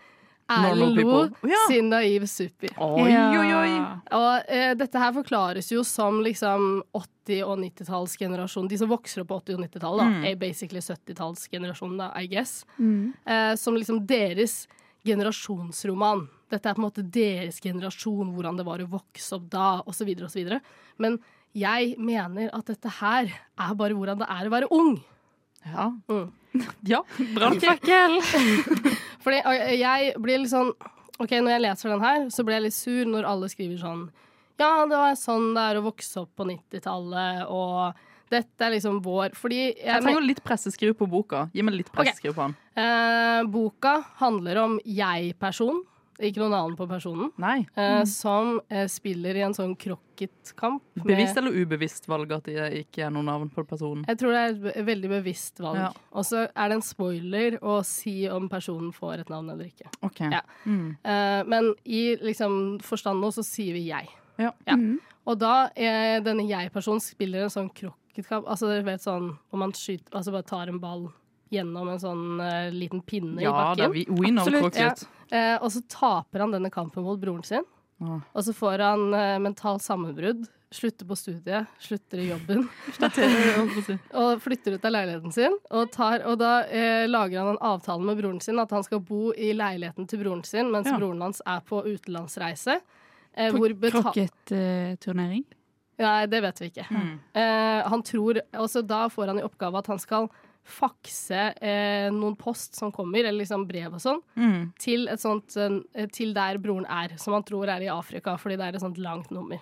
Erlend 0.51 0.97
Lo 0.99 1.11
oh, 1.21 1.29
ja. 1.47 1.59
sin 1.69 1.93
Naiv 1.93 2.25
Suppi. 2.27 2.67
Oi, 2.83 3.13
oi, 3.15 3.51
oi. 3.55 3.75
Og 4.17 4.49
eh, 4.51 4.73
dette 4.75 4.99
her 4.99 5.13
forklares 5.15 5.69
jo 5.71 5.85
som 5.87 6.19
liksom 6.25 6.81
80- 6.97 7.45
og 7.47 7.61
90-tallsgenerasjonen. 7.63 8.71
De 8.73 8.79
som 8.81 8.91
vokser 8.91 9.23
opp 9.23 9.31
på 9.31 9.39
80- 9.45 9.61
og 9.61 9.63
90-tallet, 9.69 10.11
Mm. 10.11 10.25
er 10.27 10.35
basically 10.41 10.83
70-tallsgenerasjonen, 10.83 11.99
da, 12.03 12.09
I 12.19 12.27
guess. 12.27 12.65
Mm. 12.81 13.13
Eh, 13.25 13.55
som 13.55 13.77
liksom 13.79 14.03
deres 14.11 14.65
generasjonsroman. 15.07 16.27
Dette 16.51 16.67
er 16.69 16.75
på 16.75 16.83
en 16.83 16.89
måte 16.89 17.05
deres 17.07 17.61
generasjon, 17.63 18.33
hvordan 18.35 18.59
det 18.59 18.67
var 18.67 18.83
å 18.83 18.89
vokse 18.91 19.37
opp 19.37 19.47
da, 19.53 19.69
osv., 19.87 20.11
osv. 20.27 20.51
Men 20.99 21.21
jeg 21.57 21.95
mener 21.99 22.51
at 22.55 22.67
dette 22.71 22.93
her 23.01 23.31
er 23.31 23.75
bare 23.79 23.97
hvordan 23.97 24.21
det 24.23 24.29
er 24.31 24.47
å 24.49 24.53
være 24.55 24.69
ung. 24.75 24.93
Ja. 25.67 25.91
Mm. 26.11 26.29
ja. 26.93 27.03
Brannfakkel! 27.37 28.19
Fordi 29.25 29.41
jeg 29.79 30.15
blir 30.23 30.41
litt 30.43 30.53
sånn 30.53 30.73
OK, 31.21 31.35
når 31.37 31.53
jeg 31.53 31.63
leser 31.67 31.93
den 31.93 32.01
her, 32.05 32.23
så 32.33 32.45
blir 32.47 32.57
jeg 32.57 32.65
litt 32.71 32.77
sur 32.79 33.11
når 33.13 33.27
alle 33.29 33.51
skriver 33.53 33.77
sånn 33.83 34.07
Ja, 34.61 34.87
det 34.89 34.97
var 34.97 35.19
sånn 35.21 35.51
det 35.57 35.67
er 35.69 35.81
å 35.81 35.85
vokse 35.85 36.23
opp 36.23 36.31
på 36.41 36.47
90-tallet, 36.49 37.43
og 37.53 37.99
dette 38.33 38.65
er 38.65 38.73
liksom 38.77 39.01
vår 39.05 39.35
Fordi 39.37 39.59
jeg, 39.67 39.77
Jeg 39.85 40.05
trenger 40.05 40.25
litt 40.25 40.41
presseskriv 40.47 40.95
på 40.97 41.09
boka. 41.11 41.45
Gi 41.53 41.65
meg 41.67 41.77
litt 41.81 41.91
presseskriv 41.93 42.37
på 42.39 42.47
den. 42.47 42.57
eh, 42.81 43.43
Boka 43.53 43.97
handler 44.23 44.63
om 44.63 44.79
jeg-person, 44.87 45.83
ikke 46.29 46.43
noen 46.43 46.55
navn 46.55 46.77
på 46.79 46.87
personen, 46.91 47.31
Nei. 47.41 47.67
eh, 47.75 48.03
som 48.09 48.59
eh, 48.69 48.87
spiller 48.91 49.39
i 49.39 49.45
en 49.47 49.55
sånn 49.57 49.75
krokketkamp. 49.81 50.83
Bevisst 51.05 51.39
eller 51.41 51.57
ubevisst 51.57 52.09
valg 52.11 52.33
at 52.37 52.49
det 52.51 52.69
ikke 52.83 53.07
er 53.07 53.15
noe 53.15 53.25
navn 53.27 53.51
på 53.53 53.65
personen? 53.69 54.05
Jeg 54.09 54.21
tror 54.21 54.37
det 54.37 54.43
er 54.43 54.57
et 54.75 54.87
veldig 54.89 55.13
bevisst 55.17 55.63
valg. 55.63 55.81
Ja. 55.81 55.91
Og 56.13 56.27
så 56.29 56.45
er 56.49 56.73
det 56.73 56.79
en 56.79 56.85
spoiler 56.87 57.59
å 57.63 57.81
si 57.87 58.17
om 58.29 58.49
personen 58.53 58.93
får 58.97 59.25
et 59.25 59.33
navn 59.33 59.53
eller 59.55 59.71
ikke. 59.71 59.89
Ok. 60.07 60.21
Ja. 60.29 60.43
Mm. 60.65 60.97
Eh, 61.03 61.41
men 61.51 61.73
i 61.85 62.03
liksom 62.21 62.81
forstand 62.85 63.23
nå 63.25 63.33
så 63.35 63.45
sier 63.47 63.77
vi 63.79 63.89
jeg. 63.89 64.11
Ja. 64.41 64.53
Og 65.29 65.37
da 65.41 65.55
er 65.77 66.23
denne 66.25 66.47
jeg-personen 66.49 67.03
spiller 67.05 67.45
en 67.47 67.53
sånn 67.53 67.73
krokketkamp. 67.77 68.49
Altså 68.49 68.71
dere 68.71 68.87
vet 68.87 69.05
sånn 69.05 69.35
om 69.53 69.61
man 69.63 69.75
skyter 69.77 70.17
Altså 70.17 70.33
bare 70.35 70.49
tar 70.49 70.71
en 70.73 70.81
ball 70.83 71.11
gjennom 71.51 71.89
en 71.91 72.01
sånn 72.01 72.41
uh, 72.41 72.71
liten 72.73 73.03
pinne 73.03 73.41
i 73.43 73.45
Ja 73.45 73.53
bakken. 73.53 73.93
vi, 73.95 74.05
we 74.09 74.31
know 74.31 74.47
Absolutt, 74.47 74.71
croquet. 74.71 75.05
Eh, 75.33 75.57
og 75.63 75.71
så 75.73 75.83
taper 75.89 76.41
han 76.47 76.55
denne 76.55 76.71
kampen 76.75 77.05
mot 77.07 77.21
broren 77.23 77.45
sin. 77.47 77.67
Ah. 78.01 78.21
Og 78.33 78.45
så 78.47 78.55
får 78.57 78.81
han 78.83 79.03
eh, 79.15 79.37
mentalt 79.43 79.83
sammenbrudd, 79.85 80.47
slutter 80.73 81.07
på 81.07 81.17
studiet, 81.19 81.67
slutter 81.83 82.23
i 82.23 82.29
jobben. 82.31 82.63
og 84.23 84.41
flytter 84.45 84.77
ut 84.79 84.85
av 84.87 84.95
leiligheten 84.95 85.35
sin. 85.35 85.57
Og, 85.71 85.91
tar, 85.93 86.23
og 86.31 86.39
da 86.41 86.53
eh, 86.71 87.05
lager 87.11 87.43
han 87.43 87.53
en 87.57 87.63
avtale 87.73 88.07
med 88.07 88.19
broren 88.23 88.41
sin 88.45 88.59
at 88.63 88.71
han 88.75 88.87
skal 88.87 89.03
bo 89.05 89.31
i 89.35 89.51
leiligheten 89.57 90.07
til 90.11 90.23
broren 90.23 90.45
sin 90.47 90.71
mens 90.73 90.89
Ja. 90.91 90.97
broren 90.99 91.23
hans 91.27 91.43
er 91.47 91.61
på 91.67 91.83
utenlandsreise. 91.87 92.79
Eh, 93.35 93.51
På 93.53 93.59
hvor 93.63 93.75
beta- 93.75 94.03
Nei, 96.01 96.25
det 96.33 96.39
vet 96.41 96.61
vi 96.63 96.71
ikke. 96.71 96.87
Eh, 97.37 97.89
han 97.93 98.03
tror, 98.03 98.39
også 98.57 98.81
Da 98.89 99.03
får 99.13 99.27
han 99.35 99.39
i 99.39 99.45
oppgave 99.45 99.79
at 99.83 99.91
han 99.93 99.99
skal 100.01 100.31
fakse 100.65 101.55
eh, 101.61 102.11
noen 102.11 102.37
post 102.37 102.75
som 102.77 102.93
kommer, 102.93 103.25
eller 103.25 103.41
liksom 103.45 103.67
brev 103.67 103.95
og 103.95 104.01
sånn, 104.01 104.21
Mm. 104.37 104.73
til, 104.79 105.09
et 105.09 105.19
sånt, 105.21 105.57
eh, 105.57 106.07
til 106.13 106.33
der 106.35 106.59
broren 106.59 106.87
er, 106.89 107.17
som 107.19 107.33
han 107.35 107.43
tror 107.43 107.69
er 107.69 107.81
i 107.83 107.89
Afrika, 107.89 108.37
fordi 108.39 108.57
det 108.57 108.67
er 108.69 108.75
et 108.77 108.83
sånt 108.83 108.99
langt 108.99 109.31
nummer. 109.31 109.59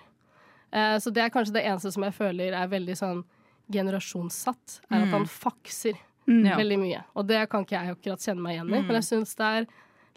Eh, 0.71 0.97
så 0.99 1.11
det 1.11 1.23
er 1.23 1.29
kanskje 1.29 1.53
det 1.53 1.65
eneste 1.65 1.91
som 1.93 2.03
jeg 2.03 2.13
føler 2.13 2.53
er 2.53 2.67
veldig 2.67 2.95
sånn 2.97 3.23
generasjonssatt, 3.71 4.81
er 4.91 5.01
at 5.01 5.07
Mm. 5.07 5.11
han 5.11 5.25
fakser 5.25 5.93
Mm. 6.27 6.45
Ja. 6.45 6.55
veldig 6.57 6.77
mye. 6.79 7.03
Og 7.15 7.25
det 7.27 7.49
kan 7.49 7.65
ikke 7.65 7.69
jeg 7.81 7.95
akkurat 7.97 8.19
kjenne 8.19 8.41
meg 8.41 8.55
igjen 8.57 8.69
i, 8.69 8.79
Mm. 8.81 8.87
men 8.87 8.95
jeg 9.01 9.03
syns 9.03 9.35
det 9.35 9.45
er 9.45 9.67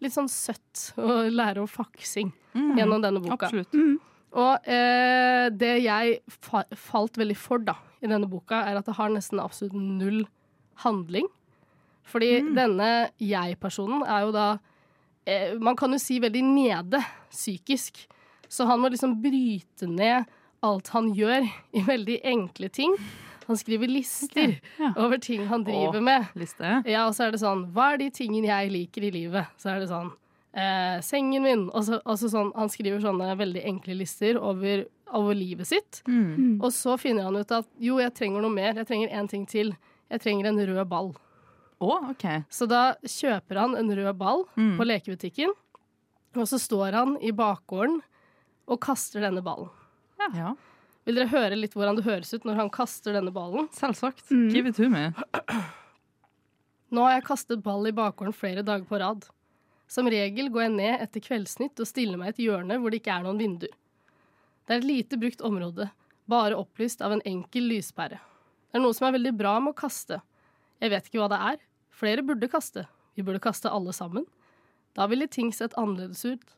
litt 0.00 0.12
sånn 0.12 0.28
søtt 0.28 0.92
å 0.98 1.30
lære 1.30 1.58
om 1.58 1.66
faksing 1.66 2.32
Mm. 2.54 2.76
gjennom 2.76 3.00
denne 3.02 3.22
boka. 3.22 3.46
Absolutt. 3.46 4.00
Og 4.34 4.58
eh, 4.68 5.48
det 5.50 5.82
jeg 5.82 6.20
fa 6.28 6.64
falt 6.74 7.14
veldig 7.16 7.36
for 7.36 7.58
da, 7.58 7.74
i 8.02 8.06
denne 8.06 8.28
boka, 8.28 8.66
er 8.66 8.76
at 8.76 8.84
det 8.86 8.94
har 8.96 9.08
nesten 9.10 9.38
absolutt 9.40 9.72
null 9.74 10.26
handling. 10.84 11.28
Fordi 12.08 12.40
denne 12.56 12.90
jeg-personen 13.22 14.02
er 14.04 14.24
jo 14.26 14.32
da 14.34 14.46
eh, 15.24 15.52
Man 15.60 15.76
kan 15.78 15.92
jo 15.94 16.00
si 16.02 16.18
veldig 16.20 16.42
nede 16.44 17.00
psykisk. 17.30 18.06
Så 18.48 18.66
han 18.68 18.82
må 18.82 18.90
liksom 18.92 19.14
bryte 19.22 19.86
ned 19.88 20.26
alt 20.62 20.88
han 20.94 21.08
gjør, 21.16 21.46
i 21.74 21.82
veldig 21.82 22.20
enkle 22.28 22.68
ting. 22.70 22.92
Han 23.48 23.58
skriver 23.58 23.90
lister 23.90 24.52
over 24.94 25.18
ting 25.18 25.46
han 25.50 25.64
driver 25.66 25.98
Åh, 25.98 26.04
med. 26.06 26.26
liste. 26.38 26.82
Ja, 26.86 27.06
og 27.08 27.16
så 27.16 27.26
er 27.26 27.32
det 27.34 27.40
sånn 27.42 27.64
Hva 27.74 27.92
er 27.94 28.02
de 28.04 28.10
tingene 28.14 28.46
jeg 28.46 28.70
liker 28.70 29.06
i 29.08 29.10
livet? 29.14 29.50
Så 29.58 29.72
er 29.72 29.80
det 29.82 29.88
sånn 29.90 30.12
eh, 30.54 31.00
Sengen 31.02 31.42
min. 31.42 31.64
Og 31.72 31.86
så, 31.88 31.98
og 32.04 32.20
så 32.20 32.30
sånn, 32.30 32.52
han 32.54 32.70
skriver 32.70 33.02
sånne 33.02 33.32
veldig 33.40 33.64
enkle 33.72 33.96
lister 33.98 34.38
over, 34.38 34.84
over 35.10 35.34
livet 35.34 35.68
sitt. 35.72 36.02
Mm. 36.06 36.60
Og 36.62 36.70
så 36.76 36.94
finner 37.00 37.26
han 37.26 37.40
ut 37.40 37.56
at 37.56 37.66
jo, 37.82 37.98
jeg 38.02 38.14
trenger 38.14 38.44
noe 38.44 38.54
mer. 38.54 38.76
Jeg 38.78 38.88
trenger 38.92 39.16
én 39.18 39.30
ting 39.32 39.48
til. 39.50 39.74
Jeg 40.12 40.20
trenger 40.20 40.50
en 40.50 40.60
rød 40.68 40.84
ball. 40.90 41.12
Oh, 41.82 42.10
okay. 42.12 42.42
Så 42.52 42.68
da 42.70 42.92
kjøper 43.02 43.58
han 43.58 43.76
en 43.80 43.90
rød 43.96 44.12
ball 44.20 44.44
Mm. 44.54 44.76
på 44.78 44.84
lekebutikken, 44.86 45.50
og 46.36 46.46
så 46.48 46.58
står 46.60 46.92
han 46.94 47.16
i 47.20 47.32
bakgården 47.32 47.98
og 48.68 48.80
kaster 48.80 49.20
denne 49.24 49.42
ballen. 49.42 49.70
Ja. 50.36 50.52
Vil 51.04 51.16
dere 51.18 51.32
høre 51.32 51.56
litt 51.58 51.72
hvordan 51.74 51.96
det 51.98 52.04
høres 52.06 52.30
ut 52.36 52.44
når 52.46 52.54
han 52.60 52.70
kaster 52.70 53.12
denne 53.16 53.32
ballen? 53.34 53.66
Selvsagt. 53.74 54.28
Mm. 54.30 54.50
Give 54.54 54.68
it 54.70 54.76
to 54.78 54.86
me. 54.88 55.08
Nå 56.92 57.02
har 57.06 57.16
jeg 57.16 57.24
kastet 57.26 57.62
ball 57.64 57.88
i 57.88 57.94
bakgården 57.96 58.34
flere 58.36 58.62
dager 58.62 58.84
på 58.86 59.00
rad. 59.00 59.24
Som 59.90 60.06
regel 60.12 60.48
går 60.52 60.66
jeg 60.68 60.74
ned 60.76 61.02
etter 61.04 61.20
kveldsnytt 61.24 61.80
og 61.82 61.88
stiller 61.88 62.20
meg 62.20 62.30
i 62.30 62.34
et 62.36 62.42
hjørne 62.46 62.78
hvor 62.80 62.92
det 62.92 63.00
ikke 63.02 63.16
er 63.16 63.24
noen 63.26 63.40
vinduer. 63.40 63.72
Det 64.68 64.76
er 64.76 64.78
et 64.82 64.86
lite 64.88 65.18
brukt 65.20 65.42
område, 65.44 65.88
bare 66.30 66.54
opplyst 66.56 67.02
av 67.02 67.12
en 67.16 67.24
enkel 67.26 67.66
lyspære. 67.72 68.20
Det 68.72 68.80
er 68.80 68.84
noe 68.86 68.96
som 68.96 69.04
er 69.04 69.18
veldig 69.18 69.34
bra 69.36 69.58
med 69.60 69.74
å 69.74 69.76
kaste. 69.76 70.22
Jeg 70.80 70.90
vet 70.94 71.08
ikke 71.10 71.20
hva 71.20 71.28
det 71.28 71.40
er. 71.52 71.58
Flere 71.92 72.24
burde 72.24 72.48
kaste. 72.48 72.86
Vi 73.12 73.24
burde 73.26 73.42
kaste 73.44 73.68
alle 73.68 73.92
sammen. 73.92 74.24
Da 74.96 75.04
ville 75.12 75.28
ting 75.28 75.52
sett 75.52 75.76
annerledes 75.76 76.24
ut. 76.24 76.54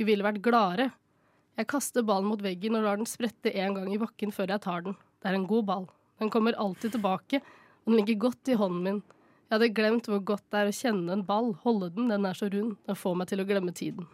Vi 0.00 0.06
ville 0.08 0.24
vært 0.24 0.40
gladere. 0.40 0.88
Jeg 1.60 1.68
kaster 1.68 2.06
ballen 2.06 2.30
mot 2.30 2.40
veggen 2.40 2.78
og 2.78 2.86
lar 2.86 2.96
den 2.96 3.08
sprette 3.08 3.52
en 3.52 3.76
gang 3.76 3.90
i 3.92 4.00
bakken 4.00 4.32
før 4.32 4.54
jeg 4.54 4.64
tar 4.64 4.86
den. 4.86 4.96
Det 5.20 5.28
er 5.28 5.36
en 5.36 5.48
god 5.50 5.66
ball. 5.68 5.84
Den 6.20 6.32
kommer 6.32 6.56
alltid 6.56 6.94
tilbake, 6.96 7.42
og 7.84 7.92
den 7.92 8.00
ligger 8.00 8.22
godt 8.30 8.48
i 8.48 8.56
hånden 8.56 8.86
min. 8.86 9.02
Jeg 9.50 9.56
hadde 9.56 9.68
glemt 9.76 10.08
hvor 10.08 10.22
godt 10.32 10.46
det 10.48 10.62
er 10.62 10.70
å 10.70 10.78
kjenne 10.78 11.12
en 11.12 11.26
ball, 11.28 11.52
holde 11.66 11.90
den, 11.92 12.08
den 12.08 12.24
er 12.24 12.36
så 12.38 12.48
rund. 12.48 12.78
Den 12.88 12.96
får 12.96 13.20
meg 13.20 13.28
til 13.28 13.42
å 13.42 13.46
glemme 13.48 13.74
tiden. 13.76 14.08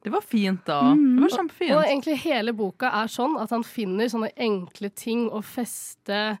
Det 0.00 0.12
var 0.14 0.24
fint, 0.24 0.62
da. 0.64 0.94
Det 0.96 1.20
var 1.20 1.34
kjempefint. 1.34 1.74
Og 1.76 1.82
egentlig 1.84 2.16
hele 2.22 2.54
boka 2.56 2.88
er 3.02 3.10
sånn 3.12 3.36
at 3.42 3.52
han 3.52 3.64
finner 3.66 4.08
sånne 4.08 4.30
enkle 4.40 4.88
ting 4.96 5.26
å 5.28 5.42
feste 5.44 6.38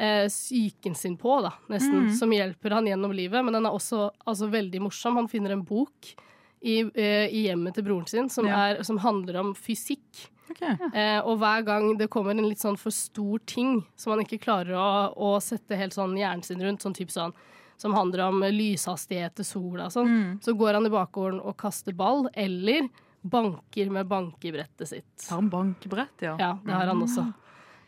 eh, 0.00 0.26
psyken 0.32 0.94
sin 0.96 1.16
på, 1.20 1.34
da, 1.44 1.52
nesten, 1.68 2.06
Mm. 2.08 2.14
som 2.16 2.30
hjelper 2.32 2.72
han 2.78 2.86
gjennom 2.88 3.12
livet. 3.12 3.44
Men 3.44 3.52
den 3.58 3.66
er 3.68 3.76
også 3.76 4.06
altså, 4.26 4.48
veldig 4.50 4.80
morsom. 4.86 5.14
Han 5.20 5.28
finner 5.28 5.52
en 5.52 5.62
bok 5.68 6.14
i, 6.62 6.80
eh, 6.94 7.28
i 7.28 7.46
hjemmet 7.48 7.74
til 7.76 7.84
broren 7.84 8.08
sin 8.08 8.28
som, 8.32 8.46
Ja. 8.48 8.70
er, 8.70 8.82
som 8.82 8.98
handler 8.98 9.36
om 9.40 9.54
fysikk. 9.54 10.28
Okay. 10.50 10.74
Eh, 10.94 11.20
og 11.24 11.38
hver 11.38 11.62
gang 11.64 11.96
det 11.96 12.08
kommer 12.10 12.30
en 12.32 12.48
litt 12.48 12.58
sånn 12.58 12.76
for 12.78 12.90
stor 12.90 13.38
ting 13.46 13.84
som 13.96 14.12
han 14.16 14.24
ikke 14.24 14.40
klarer 14.40 14.74
å, 14.74 15.14
å 15.16 15.36
sette 15.40 15.76
helt 15.78 15.92
sånn 15.94 16.16
hjernen 16.18 16.42
sin 16.44 16.58
rundt, 16.60 16.80
sånn 16.82 16.94
type 16.96 17.12
sånn 17.14 17.32
som 17.78 17.92
handler 17.94 18.26
om 18.28 18.40
lyshastighet 18.42 19.36
til 19.36 19.44
sola 19.44 19.84
og 19.86 19.92
sånn, 19.92 20.08
Mm. 20.10 20.40
så 20.42 20.52
går 20.58 20.74
han 20.74 20.86
i 20.86 20.90
bakgården 20.90 21.40
og 21.44 21.56
kaster 21.56 21.92
ball, 21.96 22.28
eller 22.34 22.88
banker 23.24 23.90
med 23.90 24.08
bankebrettet 24.08 24.88
sitt. 24.88 25.28
Har 25.28 25.36
han 25.40 25.48
bankebrett, 25.50 26.20
ja. 26.20 26.36
Ja, 26.38 26.58
det 26.64 26.72
har 26.72 26.86
han 26.86 27.00
også. 27.02 27.32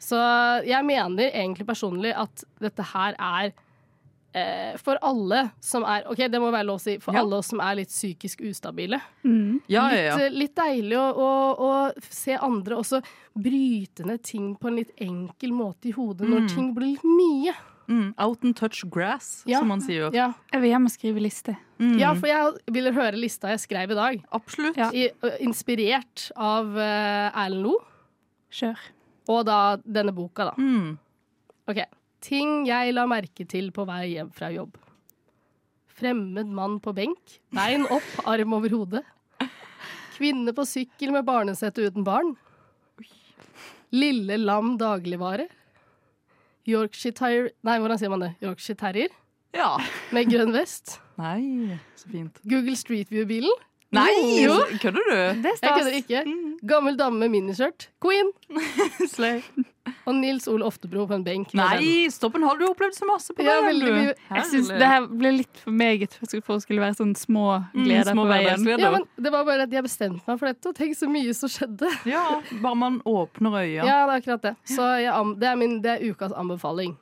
Så 0.02 0.18
jeg 0.66 0.82
mener 0.88 1.30
egentlig 1.30 1.66
personlig 1.68 2.10
at 2.18 2.42
dette 2.58 2.82
her 2.90 3.14
er 3.22 3.52
eh, 4.34 4.72
for 4.82 4.98
alle 5.04 5.44
som 5.62 5.84
er 5.86 6.06
OK, 6.10 6.24
det 6.32 6.40
må 6.42 6.48
være 6.50 6.66
lov 6.66 6.80
å 6.80 6.82
si. 6.82 6.96
For 6.98 7.14
Ja. 7.14 7.20
alle 7.22 7.38
oss 7.38 7.52
som 7.52 7.60
er 7.62 7.76
litt 7.78 7.92
psykisk 7.92 8.40
ustabile. 8.48 8.98
Ja, 9.22 9.30
litt, 9.30 9.68
ja, 9.70 9.84
ja. 9.92 10.16
eh, 10.24 10.30
litt 10.34 10.54
deilig 10.58 10.96
å, 10.98 11.04
å, 11.14 11.28
å 11.68 11.72
se 12.10 12.34
andre 12.40 12.80
også 12.80 13.02
bryte 13.38 14.06
ned 14.08 14.22
ting 14.26 14.56
på 14.58 14.68
en 14.72 14.80
litt 14.80 14.90
enkel 14.98 15.52
måte 15.54 15.90
i 15.92 15.92
hodet 15.94 16.26
når 16.28 16.40
Mm. 16.46 16.48
ting 16.54 16.72
blir 16.74 16.96
litt 16.96 17.04
mye. 17.04 17.54
Mm, 17.92 18.14
out 18.18 18.42
and 18.44 18.56
touch 18.56 18.84
grass, 18.88 19.42
Ja. 19.46 19.58
som 19.58 19.68
man 19.68 19.80
sier. 19.82 20.10
Ja. 20.14 20.32
Jeg 20.52 20.60
vil 20.62 20.70
hjem 20.70 20.84
og 20.86 20.90
skrive 20.94 21.20
liste. 21.20 21.56
Mm. 21.78 21.98
Ja, 22.00 22.14
for 22.14 22.26
jeg 22.26 22.54
ville 22.72 22.92
høre 22.94 23.18
lista 23.18 23.48
jeg 23.52 23.58
skrev 23.60 23.90
i 23.90 23.94
dag. 23.98 24.24
Absolutt. 24.32 24.78
I, 24.94 25.10
inspirert 25.42 26.30
av 26.36 26.66
uh, 26.74 27.30
Erlend 27.44 27.74
Kjør. 28.50 28.74
Kjør. 28.74 28.78
Og 29.30 29.44
da 29.46 29.76
denne 29.84 30.12
boka, 30.16 30.50
da. 30.50 30.54
Mm. 30.58 30.96
Ok. 31.70 31.82
Ting 32.22 32.64
jeg 32.66 32.94
la 32.94 33.04
merke 33.10 33.46
til 33.48 33.70
på 33.74 33.84
vei 33.86 34.14
hjem 34.16 34.30
fra 34.34 34.48
jobb. 34.54 34.74
Fremmed 35.92 36.50
mann 36.54 36.78
på 36.82 36.94
benk. 36.96 37.38
Bein 37.54 37.84
opp, 37.92 38.08
arm 38.26 38.54
over 38.56 38.72
hodet. 38.74 39.02
Kvinne 40.16 40.52
på 40.54 40.64
sykkel 40.68 41.12
med 41.14 41.24
barnesete 41.26 41.84
uten 41.88 42.04
barn. 42.06 42.34
Lille 43.92 44.38
lam 44.40 44.76
dagligvare. 44.80 45.48
Yorkshire 46.68 47.12
Terrier 47.18 47.48
Nei, 47.66 47.74
hvordan 47.82 47.98
sier 47.98 48.10
man 48.12 48.22
det? 48.22 48.30
Yorkshire 48.44 48.78
Terrier 48.78 49.10
Ja. 49.52 49.76
med 50.14 50.30
grønn 50.30 50.52
vest. 50.54 50.98
Nei, 51.18 51.76
så 51.98 52.08
fint. 52.08 52.38
Google 52.48 52.76
Street 52.78 53.10
View-bilen. 53.10 53.50
Nei, 53.92 54.12
Jo. 54.44 54.54
kødder 54.80 55.02
du? 55.04 55.10
Det 55.12 55.20
er 55.20 55.50
Jeg 55.50 55.58
stas. 55.58 55.76
kødder 55.78 55.96
ikke. 55.98 56.22
Gammel 56.66 56.96
dame 56.96 57.18
med 57.18 57.28
miniskjørt. 57.34 57.88
Queen. 58.02 58.30
Slay. 59.14 59.42
Og 60.06 60.14
Nils 60.14 60.46
Ole 60.48 60.64
Oftebro 60.64 61.04
på 61.10 61.14
en 61.18 61.24
benk. 61.26 61.52
Nei, 61.58 62.06
stopp 62.10 62.36
en 62.38 62.44
halv, 62.46 62.58
du 62.60 62.64
har 62.64 62.72
opplevd 62.72 62.94
så 62.96 63.06
masse 63.08 63.34
på 63.34 63.42
Ja, 63.44 63.56
veien, 63.66 63.80
du. 63.82 64.14
Jeg 64.30 64.44
synes 64.48 64.68
det 64.70 64.88
her 64.88 65.06
ble 65.10 65.32
litt 65.40 65.60
for 65.64 65.74
meget 65.74 66.14
for 66.22 66.54
å 66.56 66.60
skulle 66.62 66.80
være 66.82 66.96
sånn 67.00 67.12
små 67.18 67.44
Mm, 67.74 67.84
gleder 67.84 68.12
små 68.14 68.24
på 68.24 68.30
veien. 68.30 68.66
Ja, 68.78 68.90
men 68.94 69.04
det 69.18 69.32
var 69.34 69.44
bare 69.44 69.66
at 69.66 69.74
jeg 69.74 69.82
bestemte 69.84 70.22
meg 70.26 70.38
for 70.40 70.46
dette, 70.52 70.70
og 70.70 70.78
tenk 70.78 70.96
så 70.96 71.10
mye 71.10 71.34
som 71.34 71.50
skjedde. 71.52 71.90
Ja, 72.08 72.24
bare 72.62 72.78
man 72.78 73.00
åpner 73.04 73.58
øya. 73.60 73.82
Ja, 73.84 73.98
det 74.06 74.14
er 74.14 74.20
akkurat 74.22 74.42
det. 74.42 74.54
Så 74.70 74.86
jeg, 75.02 75.34
det, 75.42 75.48
er 75.50 75.56
min, 75.56 75.80
det 75.82 75.96
er 75.98 76.10
ukas 76.14 76.32
anbefaling. 76.32 76.96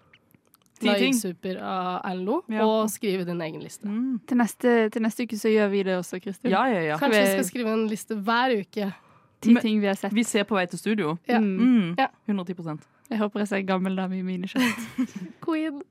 Super 1.14 1.58
av 1.62 2.16
Lo, 2.16 2.42
Ja. 2.48 2.64
og 2.64 2.88
skrive 2.90 3.24
din 3.24 3.40
egen 3.40 3.60
liste. 3.60 3.86
Mm. 3.86 4.20
Til 4.26 4.36
neste, 4.36 4.90
til 4.90 5.02
neste 5.02 5.22
uke 5.26 5.36
så 5.36 5.48
gjør 5.52 5.70
vi 5.70 5.82
det 5.82 5.96
også, 5.98 6.20
Kristin. 6.22 6.50
Ja, 6.50 6.64
ja, 6.66 6.80
ja. 6.80 6.96
Kanskje 6.98 7.20
vi 7.20 7.32
skal 7.34 7.44
skrive 7.44 7.72
en 7.72 7.86
liste 7.88 8.14
hver 8.16 8.60
uke. 8.60 8.92
Ti 9.40 9.52
Men- 9.54 9.62
ting 9.62 9.80
vi 9.80 9.86
har 9.86 9.94
sett. 9.94 10.12
Vi 10.12 10.22
ser 10.22 10.44
på 10.44 10.54
vei 10.54 10.66
til 10.66 10.78
studio. 10.78 11.18
Ja. 11.28 11.38
Mm. 11.38 11.58
Mm. 11.58 11.94
Ja. 11.98 12.06
110 12.28 12.78
Jeg 13.10 13.18
håper 13.18 13.40
jeg 13.40 13.48
ser 13.48 13.62
gammel 13.62 13.96
dame 13.96 14.18
i 14.18 14.22
miniskjørt. 14.22 14.76
Queen. 15.44 15.82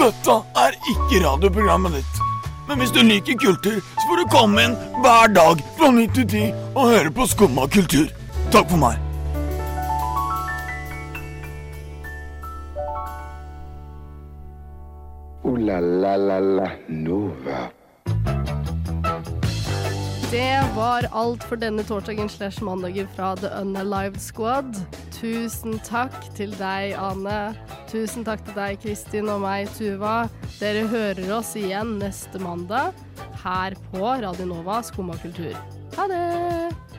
Dette 0.00 0.36
er 0.56 0.76
ikke 0.92 1.24
radioprogrammet 1.26 1.92
ditt. 1.92 2.20
Men 2.68 2.78
hvis 2.78 2.92
du 2.94 3.02
liker 3.02 3.34
kultur, 3.34 3.80
så 3.80 4.06
får 4.08 4.16
du 4.22 4.24
komme 4.30 4.62
inn 4.64 4.76
hver 5.02 5.32
dag 5.34 5.60
fra 5.76 5.90
9 5.90 6.06
til 6.14 6.26
10 6.26 6.52
og 6.76 6.88
høre 6.92 7.10
på 7.10 7.26
Skumma 7.26 7.66
kultur. 7.66 8.06
Takk 8.54 8.70
for 8.70 8.76
meg. 8.78 9.09
La 15.60 15.78
la 15.80 16.16
la 16.16 16.38
la 16.38 16.68
Nova. 16.88 17.70
Det 20.30 20.60
var 20.76 21.08
alt 21.12 21.42
for 21.42 21.58
denne 21.58 21.82
torsdagen 21.82 22.28
slash 22.28 22.62
mandagen 22.62 23.08
fra 23.16 23.34
The 23.36 23.50
Unalived 23.60 24.20
Squad. 24.20 24.78
Tusen 25.10 25.80
takk 25.84 26.14
til 26.38 26.54
deg, 26.56 26.94
Ane. 26.94 27.54
Tusen 27.90 28.24
takk 28.24 28.44
til 28.46 28.54
deg, 28.56 28.78
Kristin, 28.84 29.28
og 29.28 29.42
meg, 29.44 29.68
Tuva. 29.76 30.28
Dere 30.60 30.86
hører 30.88 31.34
oss 31.40 31.56
igjen 31.58 31.98
neste 32.00 32.40
mandag 32.40 32.94
her 33.42 33.76
på 33.90 34.14
Radio 34.22 34.46
Nova 34.48 34.80
Skumma 34.86 35.18
kultur. 35.20 35.58
Ha 35.98 36.06
det! 36.08 36.89